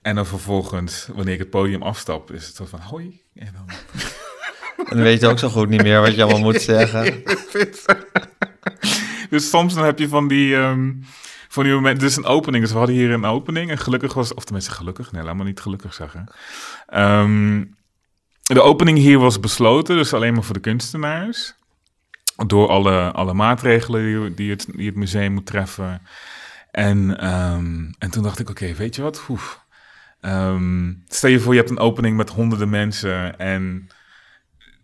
[0.01, 3.21] En dan vervolgens, wanneer ik het podium afstap, is het zo van, hoi.
[3.35, 3.65] En dan,
[4.87, 7.23] En dan weet je ook zo goed niet meer wat je allemaal moet zeggen.
[9.29, 10.91] dus soms dan heb je van die, ehm,
[11.51, 12.63] van die momenten, dus een opening.
[12.63, 15.45] Dus we hadden hier een opening en gelukkig was, of tenminste gelukkig, nee, laat maar
[15.45, 16.27] niet gelukkig zeggen.
[16.85, 17.63] Ehm,
[18.41, 21.53] de opening hier was besloten, dus alleen maar voor de kunstenaars.
[22.47, 26.01] Door alle, alle maatregelen die, die, het, die het museum moet treffen.
[26.71, 29.25] En, ehm, en toen dacht ik, oké, weet je wat?
[29.29, 29.61] Oef.
[30.21, 33.87] Ehm, stel je voor, je hebt een opening met honderden mensen en,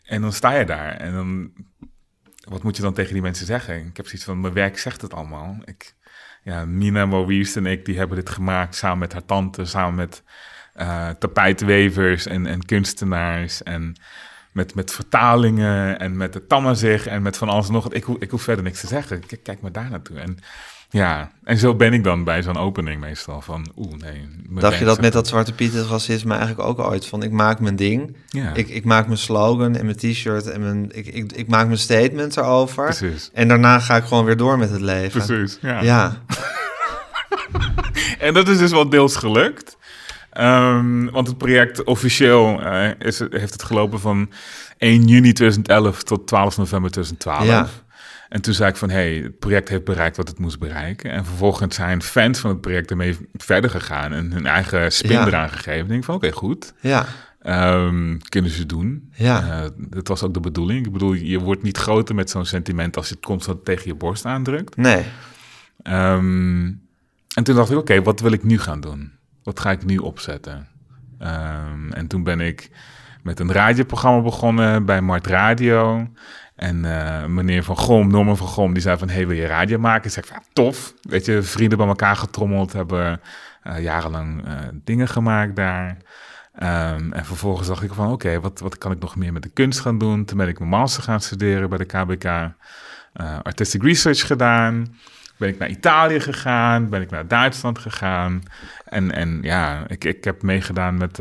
[0.03, 0.91] en dan sta je daar.
[0.91, 1.51] En dan,
[2.49, 3.85] wat moet je dan tegen die mensen zeggen?
[3.85, 5.57] Ik heb zoiets van, mijn werk zegt het allemaal.
[5.65, 5.94] Ik,
[6.45, 10.23] ja, Nina Maurice en ik, die hebben dit gemaakt samen met haar tante, samen met
[10.73, 13.95] eh, tapijtwevers en, en kunstenaars en
[14.51, 17.83] met, met vertalingen en met de Tamazig en met van alles en nog.
[17.83, 17.93] wat.
[17.93, 19.25] Ik, ik hoef verder niks te zeggen.
[19.25, 20.19] Kijk, kijk maar daar naartoe.
[20.19, 20.37] En
[20.95, 24.27] ja, en zo ben ik dan bij zo'n opening meestal van, oeh, nee.
[24.49, 27.05] Dacht je dat met dat Zwarte Piet het racisme eigenlijk ook ooit?
[27.07, 30.61] Van ik maak mijn ding, Ja, ik, ik maak mijn slogan en mijn t-shirt en
[30.61, 32.83] mijn, ik, ik, ik maak mijn statement erover.
[32.83, 33.29] precies.
[33.33, 35.25] En daarna ga ik gewoon weer door met het leven.
[35.25, 35.81] Precies, ja.
[35.81, 36.21] Ja,
[38.19, 39.77] En dat is dus wel deels gelukt.
[40.31, 44.29] Ehm, want het project officieel eh, is, heeft het gelopen van
[44.77, 47.45] 1 juni 2011 tot 12 november 2012.
[47.45, 47.67] Ja.
[48.35, 51.11] En toen zei ik van, hé, hey, het project heeft bereikt wat het moest bereiken.
[51.11, 55.27] En vervolgens zijn fans van het project ermee verder gegaan en hun eigen spin Ja.
[55.27, 55.81] eraan gegeven.
[55.81, 56.73] Ik denk van, oké, goed.
[56.79, 57.05] ja,
[57.41, 59.11] Ehm, kunnen ze doen.
[59.13, 59.61] Ja.
[59.63, 60.85] Eh, dat was ook de bedoeling.
[60.85, 63.95] Ik bedoel, je wordt niet groter met zo'n sentiment als je het constant tegen je
[63.95, 64.75] borst aandrukt.
[64.75, 65.03] nee.
[65.81, 66.65] Ehm,
[67.35, 69.11] en toen dacht ik, oké, wat wil ik nu gaan doen?
[69.43, 70.67] Wat ga ik nu opzetten?
[71.19, 72.69] Ehm, en toen ben ik
[73.23, 76.07] met een radioprogramma begonnen bij Mart Radio.
[76.55, 79.09] En eh, meneer Van Gom, Norman Van Gom, die zei van...
[79.09, 80.05] hey, wil je radio maken?
[80.05, 80.93] Ik zei van, ja, tof.
[81.01, 83.21] Weet je, vrienden bij elkaar getrommeld, hebben
[83.61, 85.97] eh, jarenlang eh, dingen gemaakt daar.
[86.53, 89.49] Ehm, en vervolgens dacht ik van, oké, wat, wat kan ik nog meer met de
[89.49, 90.25] kunst gaan doen?
[90.25, 92.53] Toen ben ik mijn master gaan studeren bij de KBK.
[93.43, 94.97] artistic research gedaan.
[95.37, 96.89] Ben ik naar Italië gegaan.
[96.89, 98.43] Ben ik naar Duitsland gegaan.
[98.85, 101.19] En, en ja, ik, ik heb meegedaan met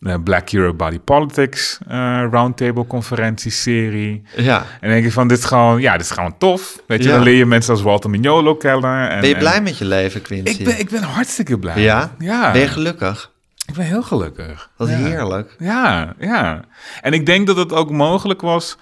[0.00, 4.22] de Black Euro Body Politics eh, Roundtable conferentieserie.
[4.36, 4.64] Ja.
[4.80, 6.82] En denk ik van, dit is gewoon, ja, dit is gewoon tof.
[6.86, 7.14] Weet je, Ja.
[7.14, 9.08] dan leer je mensen als Walter Mignolo kennen.
[9.08, 10.52] En, Ben je en- blij met je leven, Quincy?
[10.58, 11.80] Ik ben, ik ben hartstikke blij.
[11.80, 12.14] Ja?
[12.18, 12.52] Ja.
[12.52, 13.30] Ben je gelukkig?
[13.66, 14.70] Ik ben heel gelukkig.
[14.76, 14.94] Wat ja.
[14.96, 15.54] heerlijk.
[15.58, 16.60] Ja, ja.
[17.00, 18.76] En ik denk dat het ook mogelijk was,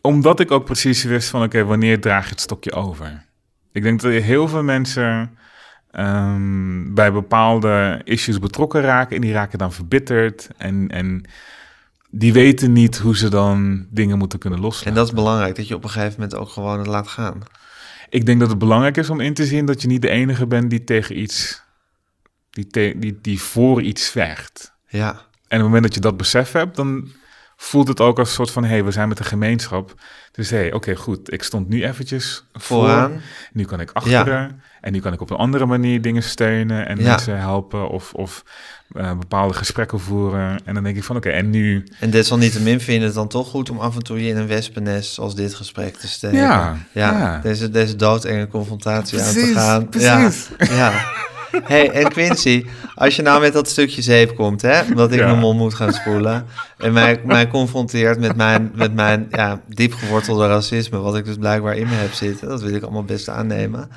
[0.00, 3.24] omdat ik ook precies wist van, oké, wanneer draag je het stokje over?
[3.72, 5.36] Ik denk dat heel veel mensen
[5.92, 11.24] ehm, bij bepaalde issues betrokken raken en die raken dan verbitterd en, en
[12.10, 14.88] die weten niet hoe ze dan dingen moeten kunnen loslaten.
[14.88, 17.42] En dat is belangrijk, dat je op een gegeven moment ook gewoon het laat gaan.
[18.08, 20.46] Ik denk dat het belangrijk is om in te zien dat je niet de enige
[20.46, 21.62] bent die tegen iets,
[22.50, 24.72] die, te- die, die voor iets vecht.
[24.88, 25.10] Ja.
[25.10, 27.08] En op het moment dat je dat besef hebt, dan
[27.62, 28.62] voelt het ook als een soort van...
[28.64, 29.94] hé, hey, we zijn met een gemeenschap.
[30.32, 31.32] Dus hé, hey, oké, goed.
[31.32, 33.10] Ik stond nu eventjes Vooraan.
[33.10, 33.20] voor.
[33.52, 34.62] Nu kan ik achteren.
[34.80, 36.86] En nu kan ik op een andere manier dingen steunen...
[36.86, 37.02] en Ja.
[37.04, 38.44] mensen helpen of, of
[38.94, 40.60] eh, bepaalde gesprekken voeren.
[40.64, 41.84] En dan denk ik van, oké, en nu...
[42.00, 44.46] En desalniettemin vind je het dan toch goed om af en toe je in een
[44.46, 46.38] wespennest zoals dit gesprek te steken.
[46.38, 47.12] Ja, ja.
[47.12, 47.38] ja.
[47.38, 49.88] Deze, deze doodenge confrontatie aan te gaan.
[49.88, 50.48] precies.
[50.58, 50.74] Ja.
[50.74, 50.92] ja.
[51.64, 55.26] hey, en Quincy, als je nou met dat stukje zeep komt, hè, omdat ik Ja.
[55.26, 56.46] mijn mond moet gaan spoelen,
[56.78, 61.36] en mij, mij confronteert met mijn, met mijn ja, diep gewortelde racisme, wat ik dus
[61.36, 63.88] blijkbaar in me heb zitten, dat wil ik allemaal best aannemen.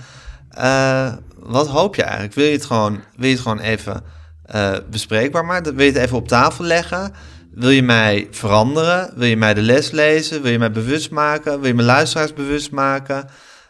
[0.50, 2.34] Eh, wat hoop je eigenlijk?
[2.34, 4.04] Wil je het gewoon, wil je het gewoon even
[4.46, 5.76] eh, bespreekbaar maken?
[5.76, 7.14] Wil je het even op tafel leggen?
[7.52, 9.12] Wil je mij veranderen?
[9.16, 10.42] Wil je mij de les lezen?
[10.42, 11.60] Wil je mij bewust maken?
[11.60, 13.28] Wil je mijn luisteraars bewust maken?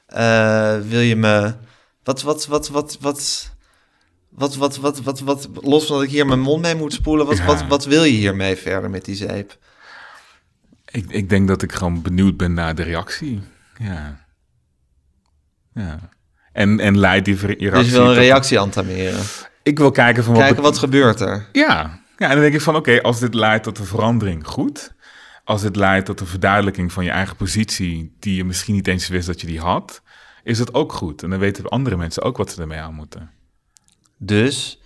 [0.07, 1.53] Eh, wil je me...
[2.03, 3.51] Wat, wat, wat, wat, wat...
[4.35, 7.25] Wat, wat, wat, wat, wat, los van dat ik hier mijn mond mee moet spoelen,
[7.25, 7.45] wat, Ja.
[7.45, 9.57] wat, wat wil je hiermee verder met die zeep?
[10.85, 13.41] Ik, ik denk dat ik gewoon benieuwd ben naar de reactie.
[13.77, 14.25] Ja.
[15.73, 15.99] Ja.
[16.53, 17.69] En, en leid die reactie...
[17.69, 19.23] Dus je wil een reactie antameren.
[19.63, 20.43] Ik wil kijken van wat...
[20.43, 21.49] Kijken wat gebeurt er.
[21.51, 21.99] Ja.
[22.17, 24.93] ja, en dan denk ik van oké, als dit leidt tot een verandering, goed.
[25.43, 29.07] Als dit leidt tot een verduidelijking van je eigen positie, die je misschien niet eens
[29.07, 30.01] wist dat je die had,
[30.43, 31.23] is het ook goed.
[31.23, 33.31] En dan weten andere mensen ook wat ze ermee aan moeten.
[34.17, 34.79] Dus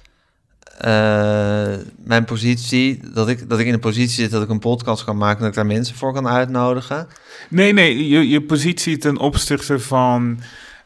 [0.79, 1.73] eh,
[2.03, 5.17] mijn positie, dat ik, dat ik in een positie zit dat ik een podcast kan
[5.17, 7.07] maken, dat ik daar mensen voor kan uitnodigen.
[7.49, 10.39] Nee, nee, je, je positie ten opzichte van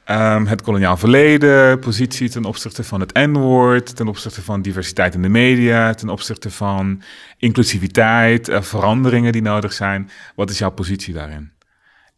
[0.04, 5.22] ehm, het koloniaal verleden, positie ten opzichte van het N-woord, ten opzichte van diversiteit in
[5.22, 7.02] de media, ten opzichte van
[7.38, 10.10] inclusiviteit, eh, veranderingen die nodig zijn.
[10.36, 11.52] Wat is jouw positie daarin?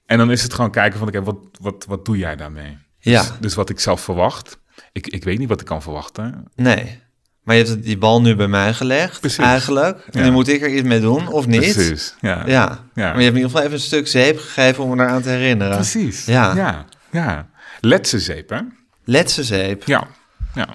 [0.06, 2.78] En dan is het gewoon kijken van, oké, wat, wat, wat doe jij daarmee?
[3.00, 3.22] Ja.
[3.22, 4.60] Dus, dus wat ik zelf verwacht,
[4.96, 6.46] ik, ik weet niet wat ik kan verwachten.
[6.56, 7.00] Nee.
[7.44, 9.38] Maar je hebt die bal nu bij mij gelegd, Precies.
[9.44, 10.00] eigenlijk.
[10.12, 10.26] En Ja.
[10.26, 11.60] nu moet ik er iets mee doen, of niet?
[11.74, 12.44] Precies, ja.
[12.48, 12.48] Ja.
[12.48, 12.80] Ja.
[12.94, 15.30] Maar je hebt in ieder geval even een stuk zeep gegeven om me eraan te
[15.30, 15.76] herinneren.
[15.76, 16.56] Precies, Ja.
[16.56, 16.86] ja.
[17.12, 17.50] ja.
[17.80, 18.60] Letse zeep, hè?
[19.04, 19.84] Letse zeep.
[19.84, 20.08] Ja,
[20.54, 20.68] ja.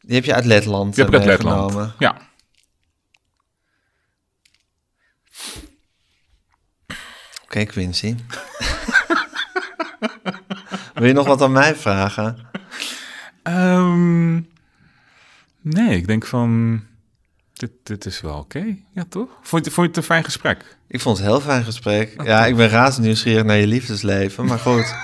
[0.00, 1.60] Die heb je uit Letland Je hebt eh, uit Letland.
[1.60, 1.94] meegenomen.
[1.98, 2.16] Ja.
[7.44, 8.14] Oké, Quincy.
[10.94, 12.46] Wil je nog wat aan mij vragen?
[13.52, 14.34] Ehm,
[15.60, 16.80] nee, ik denk van...
[17.52, 18.76] Dit, dit is wel oké.
[18.92, 19.28] Ja, toch?
[19.42, 20.76] Vond je, vond je het een fijn gesprek?
[20.88, 22.22] Ik vond het een heel fijn gesprek.
[22.22, 24.44] Ja, ik ben razend nieuwsgierig naar je liefdesleven.
[24.46, 24.94] Maar goed,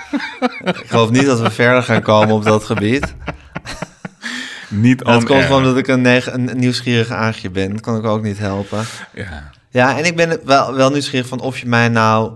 [0.63, 3.15] ik geloof niet dat we verder gaan komen op dat gebied.
[4.69, 7.71] Niet on komt gewoon omdat ik een, neg- een nieuwsgierig aagje ben.
[7.71, 8.83] Dat kan ik ook niet helpen.
[9.13, 9.51] Ja.
[9.69, 12.33] Ja, en ik ben wel, wel nieuwsgierig van of je mij nou...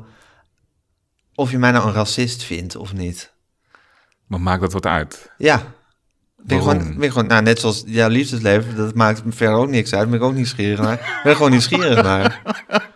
[1.36, 3.32] Of je mij nou een racist vindt of niet.
[4.28, 5.32] Maar maakt dat wat uit?
[5.38, 5.62] Ja.
[6.44, 9.94] Ben gewoon, ben gewoon, nou, net zoals jouw liefdesleven, dat maakt me verder ook niks
[9.94, 10.10] uit.
[10.10, 10.94] Ben ik ook nieuwsgierig naar.
[10.94, 12.42] Ik ben gewoon nieuwsgierig naar.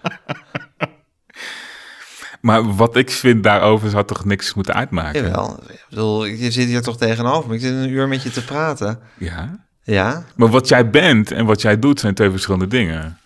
[2.42, 5.24] Maar wat ik vind daarover zou toch niks moeten uitmaken?
[5.24, 5.60] Jawel.
[5.70, 7.56] Ik bedoel, je zit hier toch tegenover me.
[7.56, 9.00] Ik zit een uur met je te praten.
[9.18, 9.66] Ja.
[9.84, 10.26] Ja?
[10.36, 13.18] Maar wat jij bent en wat jij doet zijn twee verschillende dingen.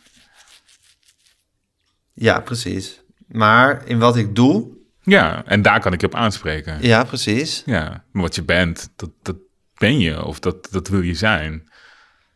[2.13, 3.01] Ja, precies.
[3.27, 4.67] Maar in wat ik doe,
[5.01, 6.77] Ja, en daar kan ik je op aanspreken.
[6.81, 7.63] ja, precies.
[7.65, 9.35] Ja, maar wat je bent, dat, dat
[9.77, 11.69] ben je of dat, dat wil je zijn.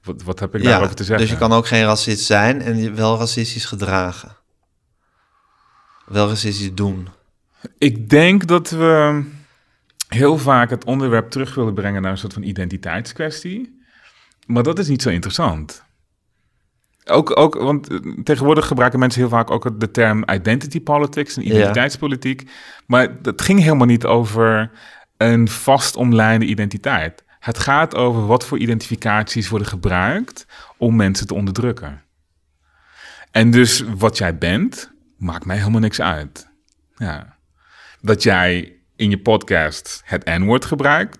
[0.03, 1.25] Wat, wat heb ik Ja, daarover te zeggen?
[1.25, 4.37] dus je kan ook geen racist zijn en je wel racistisch gedragen.
[6.05, 7.07] Wel racistisch doen.
[7.77, 9.23] Ik denk dat we
[10.07, 13.79] heel vaak het onderwerp terug willen brengen naar een soort van identiteitskwestie.
[14.45, 15.83] Maar dat is niet zo interessant.
[17.05, 21.43] Ook, ook, want eh, tegenwoordig gebruiken mensen heel vaak ook de term identity politics en
[21.43, 21.49] Ja.
[21.49, 22.49] identiteitspolitiek.
[22.85, 24.71] Maar dat ging helemaal niet over
[25.17, 27.23] een vast omlijnde identiteit.
[27.41, 30.45] Het gaat over wat voor identificaties worden gebruikt
[30.77, 32.01] om mensen te onderdrukken.
[33.31, 36.47] En dus wat jij bent, maakt mij helemaal niks uit.
[36.95, 37.37] Ja.
[38.01, 41.19] Dat jij in je podcast het N-woord gebruikt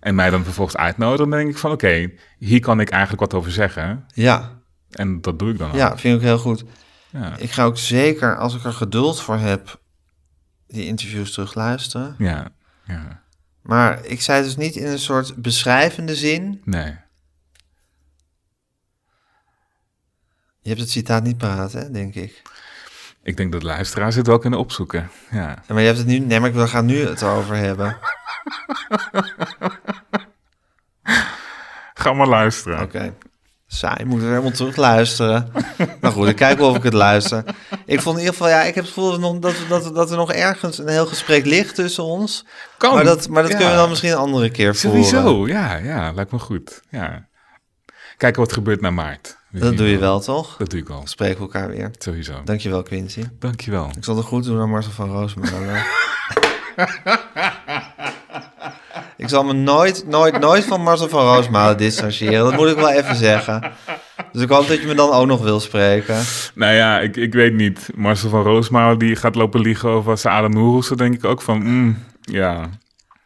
[0.00, 3.34] en mij dan vervolgens uitnodigt, dan denk ik van oké, hier kan ik eigenlijk wat
[3.34, 4.04] over zeggen.
[4.14, 5.76] Ja, En dat doe ik dan ook.
[5.76, 6.64] ja, vind ik heel goed.
[7.10, 7.36] Ja.
[7.36, 9.80] Ik ga ook zeker, als ik er geduld voor heb,
[10.66, 12.14] die interviews terugluisteren.
[12.18, 12.48] ja.
[12.84, 13.21] ja.
[13.62, 16.60] Maar ik zei dus niet in een soort beschrijvende zin.
[16.64, 16.96] Nee.
[20.60, 22.42] Je hebt het citaat niet paraat, hè, denk ik.
[23.22, 25.10] Ik denk dat luisteraars het wel kunnen opzoeken.
[25.30, 25.38] Ja.
[25.38, 26.18] Ja, maar je hebt het nu...
[26.18, 27.98] Nee, maar ik wil gaan nu het over hebben.
[31.94, 32.80] Ga maar luisteren.
[32.82, 33.14] Oké.
[33.74, 35.52] Saai, moet er helemaal terug luisteren.
[36.00, 37.44] nou goed, ik kijk wel of ik het luister.
[37.86, 40.16] Ik vond in ieder geval, ja, ik heb het gevoel dat, dat, dat, dat er
[40.16, 42.44] nog ergens een heel gesprek ligt tussen ons.
[42.78, 42.94] Kan.
[42.94, 43.56] Maar dat, maar dat Ja.
[43.56, 45.04] kunnen we dan misschien een andere keer voeren.
[45.04, 46.82] Sowieso, ja, ja, lijkt me goed.
[46.90, 47.26] Ja.
[48.16, 49.36] Kijken wat gebeurt na maart.
[49.50, 50.56] Dat doe je wel, toch?
[50.56, 51.90] Dat doe ik al, Spreken we elkaar weer.
[51.98, 52.42] sowieso.
[52.44, 53.24] Dankjewel, Quincy.
[53.38, 53.90] Dankjewel.
[53.96, 55.84] Ik zal het goed doen aan Marcel van Roosmalen.
[59.22, 62.44] ik zal me nooit, nooit, nooit van Marcel van Roosmalen distancieren.
[62.44, 63.72] Dat moet ik wel even zeggen.
[64.32, 66.16] Dus ik hoop dat je me dan ook nog wil spreken.
[66.54, 67.90] Nou ja, ik, ik weet niet.
[67.94, 70.88] Marcel van Roosmalen die gaat lopen liegen over Noerels.
[70.88, 72.60] Dan denk ik ook van, mm, ja,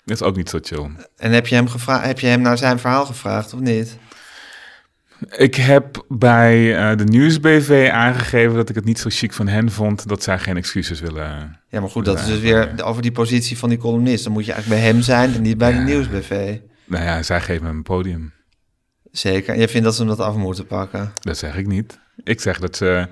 [0.04, 0.90] dat is ook niet zo chill.
[1.16, 3.98] En heb je, hem gevra- heb je hem naar zijn verhaal gevraagd of niet?
[5.36, 9.70] Ik heb bij eh, de Nieuwsbv aangegeven dat ik het niet zo chic van hen
[9.70, 11.60] vond dat zij geen excuses willen.
[11.68, 14.24] Ja, maar goed, dat is dus weer over die positie van die columnist.
[14.24, 16.58] Dan moet je eigenlijk bij hem zijn en niet bij de nieuwsbv.
[16.84, 18.32] Nou ja, zij geven hem een podium.
[19.10, 19.54] Zeker.
[19.54, 21.12] En je vindt dat ze hem dat af moeten pakken.
[21.20, 21.98] Dat zeg ik niet.
[22.24, 23.08] Ik zeg dat ze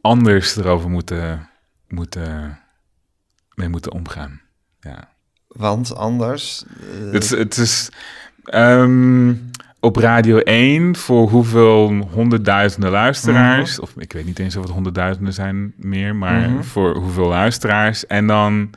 [0.00, 1.48] anders erover moeten,
[1.88, 2.58] moeten,
[3.54, 4.40] mee moeten omgaan.
[4.80, 5.08] Ja.
[5.46, 6.64] Want anders...
[6.80, 7.88] eh, Het, is- het is
[8.44, 9.34] ehm,
[9.80, 15.32] op Radio 1 voor hoeveel honderdduizenden luisteraars, of ik weet niet eens of het honderdduizenden
[15.32, 16.62] zijn meer, maar Mhm.
[16.62, 18.06] voor hoeveel luisteraars.
[18.06, 18.70] En dan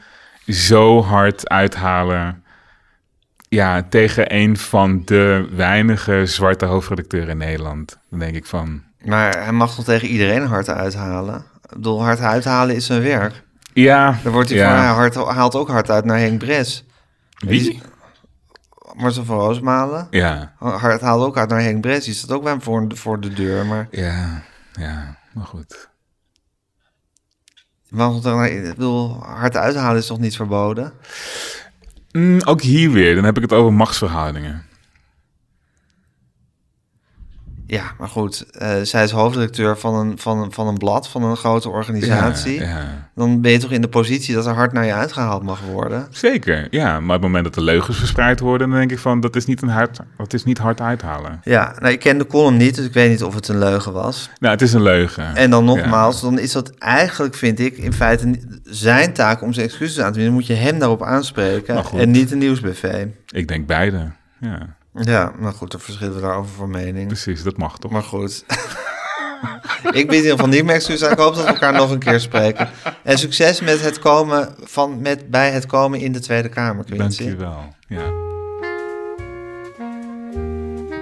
[0.47, 2.43] zo hard uithalen
[3.49, 7.99] ja, tegen een van de weinige zwarte hoofdredacteuren in Nederland.
[8.09, 11.35] Dan denk ik van, Maar hij mag toch tegen iedereen hard uithalen?
[11.69, 13.43] Ik bedoel, hard uithalen is zijn werk.
[13.73, 14.95] ja, Dan wordt hij ja.
[14.95, 16.85] van, hij haalt ook hard uit naar Henk Bres.
[17.37, 17.81] Wie?
[18.95, 20.07] Marcel van Roosmalen.
[20.09, 22.05] Ja, Hard haalt ook uit naar Henk Bres.
[22.05, 23.65] Die staat ook bij hem voor, voor de deur.
[23.65, 24.43] Maar ja,
[24.73, 25.89] ja, maar goed.
[27.89, 30.93] mag toch, ik bedoel, hard uithalen is toch niet verboden?
[32.11, 34.65] Mm, ook hier weer, dan heb ik het over machtsverhoudingen.
[37.71, 38.45] Ja, maar goed.
[38.51, 42.59] eh, zij is hoofdredacteur van een, van, een, van een blad, van een grote organisatie.
[42.59, 43.09] Ja, ja.
[43.15, 46.07] Dan ben je toch in de positie dat er hard naar je uitgehaald mag worden?
[46.11, 46.99] Zeker, ja.
[46.99, 49.45] Maar op het moment dat de leugens verspreid worden, dan denk ik van, dat is
[49.45, 51.41] niet, een hard, dat is niet hard uithalen.
[51.43, 53.93] Ja, nou, ik ken de column niet, dus ik weet niet of het een leugen
[53.93, 54.29] was.
[54.39, 55.35] Nou, het is een leugen.
[55.35, 59.65] En dan nogmaals, dan is dat eigenlijk, vind ik, in feite zijn taak om zijn
[59.65, 60.25] excuses aan te bieden.
[60.25, 63.05] Dan moet je hem daarop aanspreken en niet de nieuwsbv.
[63.27, 64.11] Ik denk beide.
[64.39, 67.07] Ja, Ja, maar goed, dan verschillen we daarover van mening.
[67.07, 67.91] precies, dat mag toch?
[67.91, 68.45] Maar goed.
[69.83, 71.11] ik bied in ieder geval niet aan.
[71.11, 72.69] Ik hoop dat we elkaar nog een keer spreken.
[73.03, 76.99] En succes met het komen van, met, bij het komen in de Tweede Kamer, Dank
[76.99, 77.23] Quincy.
[77.23, 77.73] je wel.
[77.87, 78.27] Ja.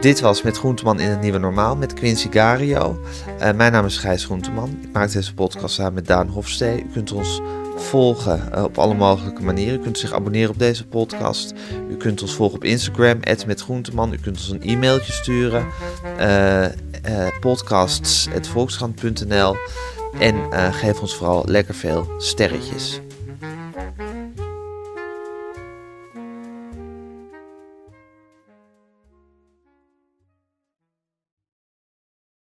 [0.01, 2.99] Dit was Met Groenteman in het Nieuwe Normaal met Quincy Gario.
[3.39, 4.79] Eh, mijn naam is Gijs Groenteman.
[4.81, 6.83] Ik maak deze podcast samen met Daan Hofstee.
[6.83, 7.41] U kunt ons
[7.81, 9.79] volgen eh, op alle mogelijke manieren.
[9.79, 11.53] U kunt zich abonneren op deze podcast.
[11.89, 14.13] U kunt ons volgen op Instagram, @metgroenteman.
[14.13, 15.67] U kunt ons een e-mailtje sturen.
[16.17, 16.71] eh eh,
[17.39, 19.55] podcasts@volkskrant.nl
[20.19, 20.35] En
[20.73, 22.99] geef ons vooral lekker veel sterretjes.